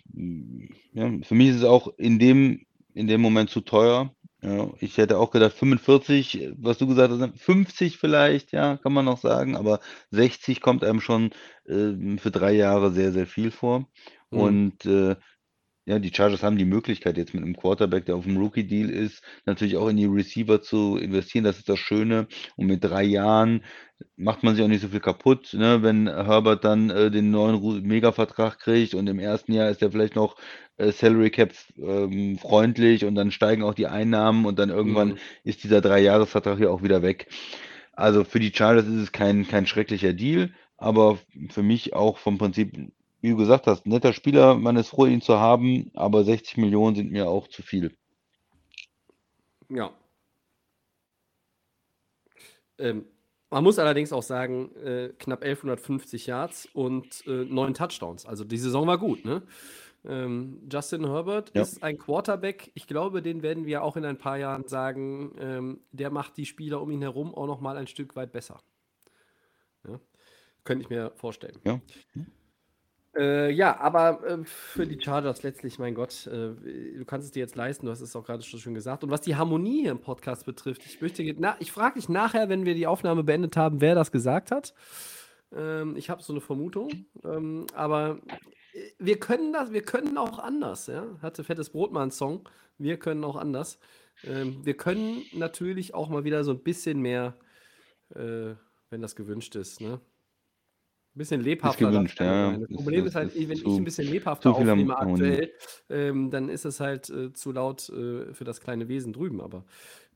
[0.93, 4.15] Ja, für mich ist es auch in dem, in dem Moment zu teuer.
[4.41, 9.05] Ja, ich hätte auch gedacht 45, was du gesagt hast, 50 vielleicht, ja, kann man
[9.05, 9.81] noch sagen, aber
[10.11, 11.31] 60 kommt einem schon
[11.67, 13.81] äh, für drei Jahre sehr, sehr viel vor.
[14.31, 14.39] Mhm.
[14.39, 15.17] Und äh,
[15.85, 19.23] ja, die Chargers haben die Möglichkeit jetzt mit einem Quarterback, der auf dem Rookie-Deal ist,
[19.45, 21.43] natürlich auch in die Receiver zu investieren.
[21.43, 22.27] Das ist das Schöne.
[22.55, 23.63] Und mit drei Jahren
[24.15, 25.83] macht man sich auch nicht so viel kaputt, ne?
[25.83, 30.15] wenn Herbert dann äh, den neuen Mega-Vertrag kriegt und im ersten Jahr ist er vielleicht
[30.15, 30.37] noch
[30.77, 35.17] äh, Salary Cap ähm, freundlich und dann steigen auch die Einnahmen und dann irgendwann mhm.
[35.43, 37.27] ist dieser Drei-Jahres-Vertrag hier auch wieder weg.
[37.93, 42.37] Also für die Chargers ist es kein, kein schrecklicher Deal, aber für mich auch vom
[42.37, 42.91] Prinzip
[43.21, 46.95] wie du gesagt hast, netter Spieler, man ist froh, ihn zu haben, aber 60 Millionen
[46.95, 47.95] sind mir auch zu viel.
[49.69, 49.91] Ja.
[52.77, 53.05] Ähm,
[53.49, 58.25] man muss allerdings auch sagen, äh, knapp 1150 Yards und äh, neun Touchdowns.
[58.25, 59.43] Also die Saison war gut, ne?
[60.03, 61.61] Ähm, Justin Herbert ja.
[61.61, 62.71] ist ein Quarterback.
[62.73, 66.47] Ich glaube, den werden wir auch in ein paar Jahren sagen, ähm, der macht die
[66.47, 68.61] Spieler um ihn herum auch noch mal ein Stück weit besser.
[69.87, 69.99] Ja?
[70.63, 71.59] Könnte ich mir vorstellen.
[71.63, 71.79] Ja.
[73.17, 76.53] Äh, ja, aber äh, für die Chargers letztlich, mein Gott, äh,
[76.97, 79.03] du kannst es dir jetzt leisten, du hast es auch gerade schon schön gesagt.
[79.03, 82.47] Und was die Harmonie hier im Podcast betrifft, ich möchte, na, ich frage dich nachher,
[82.47, 84.73] wenn wir die Aufnahme beendet haben, wer das gesagt hat.
[85.53, 88.19] Ähm, ich habe so eine Vermutung, ähm, aber
[88.97, 91.05] wir können das, wir können auch anders, ja.
[91.21, 92.47] Hatte Fettes Brot mal einen Song.
[92.77, 93.79] Wir können auch anders.
[94.23, 97.35] Ähm, wir können natürlich auch mal wieder so ein bisschen mehr,
[98.15, 98.55] äh,
[98.89, 99.99] wenn das gewünscht ist, ne?
[101.13, 101.89] Ein bisschen lebhafter.
[101.91, 102.59] gewünscht, darf gerne ja.
[102.59, 105.51] Das Ist- Problem ist- ist halt, ist wenn ich zu- ein bisschen lebhafter aufnehme aktuell,
[105.89, 109.41] ähm, dann ist es halt äh, zu laut äh, für das kleine Wesen drüben.
[109.41, 109.65] Aber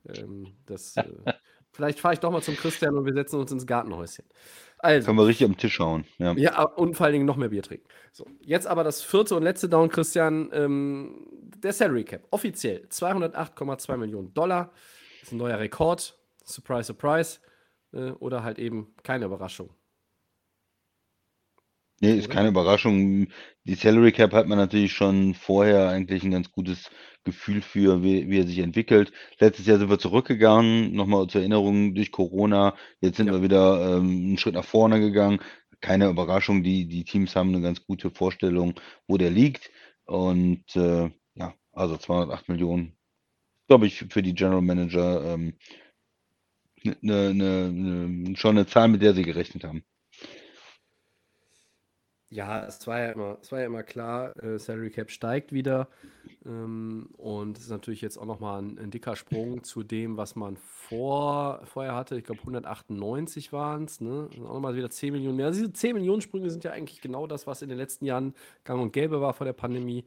[0.08, 1.04] ähm, das, äh,
[1.72, 4.24] vielleicht fahre ich doch mal zum Christian und wir setzen uns ins Gartenhäuschen.
[4.78, 6.04] Also, Können wir richtig am Tisch hauen.
[6.18, 6.32] Ja.
[6.32, 7.86] ja, und vor allen Dingen noch mehr Bier trinken.
[8.12, 10.48] So, jetzt aber das vierte und letzte Down, Christian.
[10.52, 11.26] Ähm,
[11.58, 12.26] der Salary Cap.
[12.30, 14.72] Offiziell 208,2 Millionen Dollar.
[15.22, 16.18] ist ein neuer Rekord.
[16.44, 17.38] Surprise, surprise.
[17.92, 19.70] Äh, oder halt eben keine Überraschung.
[22.00, 22.30] Nee, ist Oder?
[22.30, 23.28] keine Überraschung.
[23.64, 26.90] Die Salary Cap hat man natürlich schon vorher eigentlich ein ganz gutes
[27.24, 29.12] Gefühl für, wie, wie er sich entwickelt.
[29.40, 32.76] Letztes Jahr sind wir zurückgegangen, nochmal zur Erinnerung, durch Corona.
[33.00, 33.32] Jetzt sind Ja.
[33.32, 35.40] wir wieder ähm, einen Schritt nach vorne gegangen.
[35.80, 38.74] Keine Überraschung, die, die Teams haben eine ganz gute Vorstellung,
[39.08, 39.70] wo der liegt.
[40.04, 42.96] Und äh, ja, also 208 Millionen,
[43.68, 45.54] glaube ich, für die General Manager ähm,
[46.84, 49.84] ne, ne, ne, schon eine Zahl, mit der sie gerechnet haben.
[52.36, 55.88] Ja, es war ja immer, es war ja immer klar, äh, Salary Cap steigt wieder.
[56.44, 60.36] Ähm, und es ist natürlich jetzt auch nochmal ein, ein dicker Sprung zu dem, was
[60.36, 62.18] man vor, vorher hatte.
[62.18, 64.02] Ich glaube, 198 waren es.
[64.02, 64.28] Ne?
[64.34, 65.46] Sind auch nochmal wieder 10 Millionen mehr.
[65.46, 68.34] Also diese 10 Millionen Sprünge sind ja eigentlich genau das, was in den letzten Jahren
[68.64, 70.04] gang und gäbe war vor der Pandemie.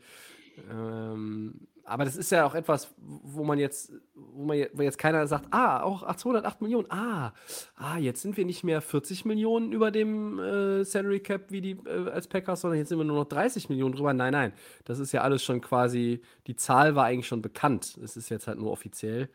[0.71, 4.97] Ähm, aber das ist ja auch etwas, wo man jetzt, wo man je- wo jetzt
[4.97, 7.33] keiner sagt, ah, auch 208 Millionen, ah,
[7.75, 11.71] ah, jetzt sind wir nicht mehr 40 Millionen über dem äh, Salary Cap wie die
[11.85, 14.13] äh, als Packers, sondern jetzt sind wir nur noch 30 Millionen drüber.
[14.13, 14.53] Nein, nein,
[14.85, 17.97] das ist ja alles schon quasi, die Zahl war eigentlich schon bekannt.
[18.03, 19.29] Es ist jetzt halt nur offiziell.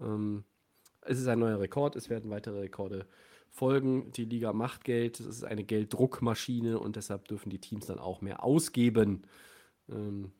[0.00, 0.44] Ähm,
[1.02, 3.06] es ist ein neuer Rekord, es werden weitere Rekorde
[3.50, 4.10] folgen.
[4.12, 8.20] Die Liga macht Geld, es ist eine Gelddruckmaschine und deshalb dürfen die Teams dann auch
[8.20, 9.22] mehr ausgeben.
[9.90, 10.32] Ähm,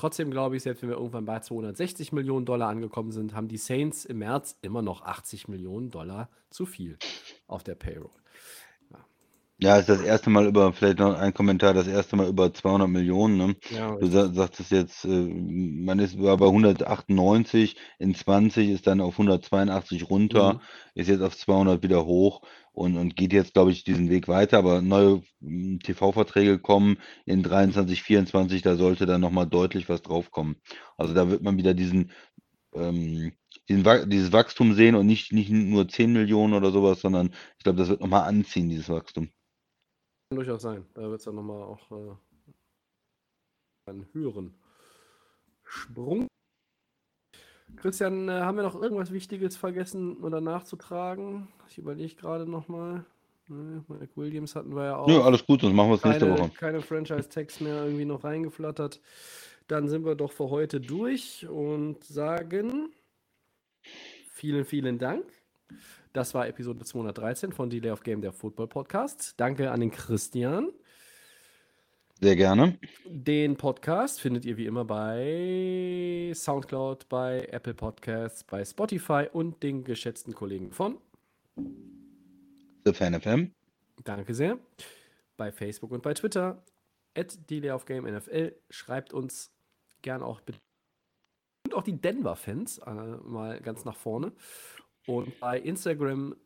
[0.00, 3.58] Trotzdem glaube ich, selbst wenn wir irgendwann bei 260 Millionen Dollar angekommen sind, haben die
[3.58, 6.96] Saints im März immer noch 80 Millionen Dollar zu viel
[7.46, 8.19] auf der Payroll.
[9.62, 12.88] Ja, ist das erste Mal über, vielleicht noch ein Kommentar, das erste Mal über 200
[12.88, 13.36] Millionen.
[13.36, 13.56] Ne?
[13.68, 19.02] Ja, Du sa sagtest jetzt, äh, man ist war bei 198, in 20 ist dann
[19.02, 20.60] auf 182 runter, Mhm.
[20.94, 22.40] ist jetzt auf 200 wieder hoch
[22.72, 24.56] und, und geht jetzt, glaube ich, diesen Weg weiter.
[24.58, 26.96] Aber neue m, TV-Verträge kommen
[27.26, 30.56] in 23, 24, da sollte dann nochmal deutlich was draufkommen.
[30.96, 32.12] Also da wird man wieder diesen,
[32.74, 33.32] ähm,
[33.68, 37.78] diesen dieses Wachstum sehen und nicht, nicht nur 10 Millionen oder sowas, sondern ich glaube,
[37.78, 39.30] das wird nochmal anziehen, dieses Wachstum.
[40.30, 40.86] Kann durchaus sein.
[40.94, 42.14] Da wird es dann nochmal auch äh,
[43.90, 44.54] einen höheren
[45.64, 46.28] Sprung.
[47.76, 51.48] Christian, äh, haben wir noch irgendwas Wichtiges vergessen oder nachzutragen?
[51.68, 53.04] Ich überlege gerade nochmal.
[53.48, 55.08] Ne, Mike Williams hatten wir ja auch.
[55.08, 56.50] Nö, alles gut, sonst machen wir es nächste keine, Woche.
[56.50, 59.00] keine Franchise-Tags mehr irgendwie noch reingeflattert.
[59.66, 62.92] Dann sind wir doch für heute durch und sagen
[64.30, 65.24] vielen, vielen Dank.
[66.12, 69.34] Das war Episode 213 von Delay of Game, der Football Podcast.
[69.36, 70.70] Danke an den Christian.
[72.20, 72.78] Sehr gerne.
[73.06, 79.84] Den Podcast findet ihr wie immer bei Soundcloud, bei Apple Podcasts, bei Spotify und den
[79.84, 80.98] geschätzten Kollegen von
[82.84, 83.52] The Fan FM.
[84.02, 84.58] Danke sehr.
[85.36, 86.60] Bei Facebook und bei Twitter.
[87.16, 88.56] At Delay of Game NFL.
[88.68, 89.52] Schreibt uns
[90.02, 90.58] gern auch bitte.
[91.66, 94.32] Und auch die Denver-Fans äh, mal ganz nach vorne.
[95.10, 96.36] Und bei Instagram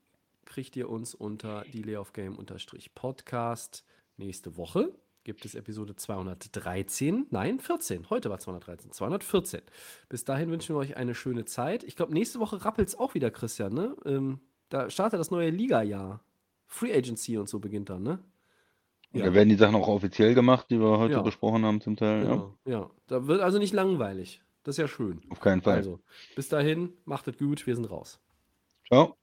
[0.46, 2.38] kriegt ihr uns unter Delay of Game
[2.94, 3.84] Podcast.
[4.16, 4.90] Nächste Woche
[5.22, 7.26] gibt es Episode 213.
[7.28, 8.08] Nein, 14.
[8.08, 8.90] Heute war 213.
[8.90, 9.60] 214.
[10.08, 11.84] Bis dahin wünschen wir euch eine schöne Zeit.
[11.84, 13.74] Ich glaube, nächste Woche rappelt es auch wieder, Christian.
[13.74, 13.94] Ne?
[14.06, 16.24] Ähm, da startet das neue Liga-Jahr.
[16.66, 18.18] Free Agency und so beginnt dann, ne?
[19.12, 21.22] Da werden die Sachen auch offiziell gemacht, die wir heute Ja.
[21.22, 22.24] besprochen haben zum Teil.
[22.24, 22.54] Ja, Genau.
[22.64, 22.90] Ja.
[23.08, 24.40] Da wird also nicht langweilig.
[24.62, 25.20] Das ist ja schön.
[25.28, 25.76] auf keinen Fall.
[25.76, 26.00] Also,
[26.34, 28.18] bis dahin, macht es gut, wir sind raus.
[28.88, 29.16] Ciao.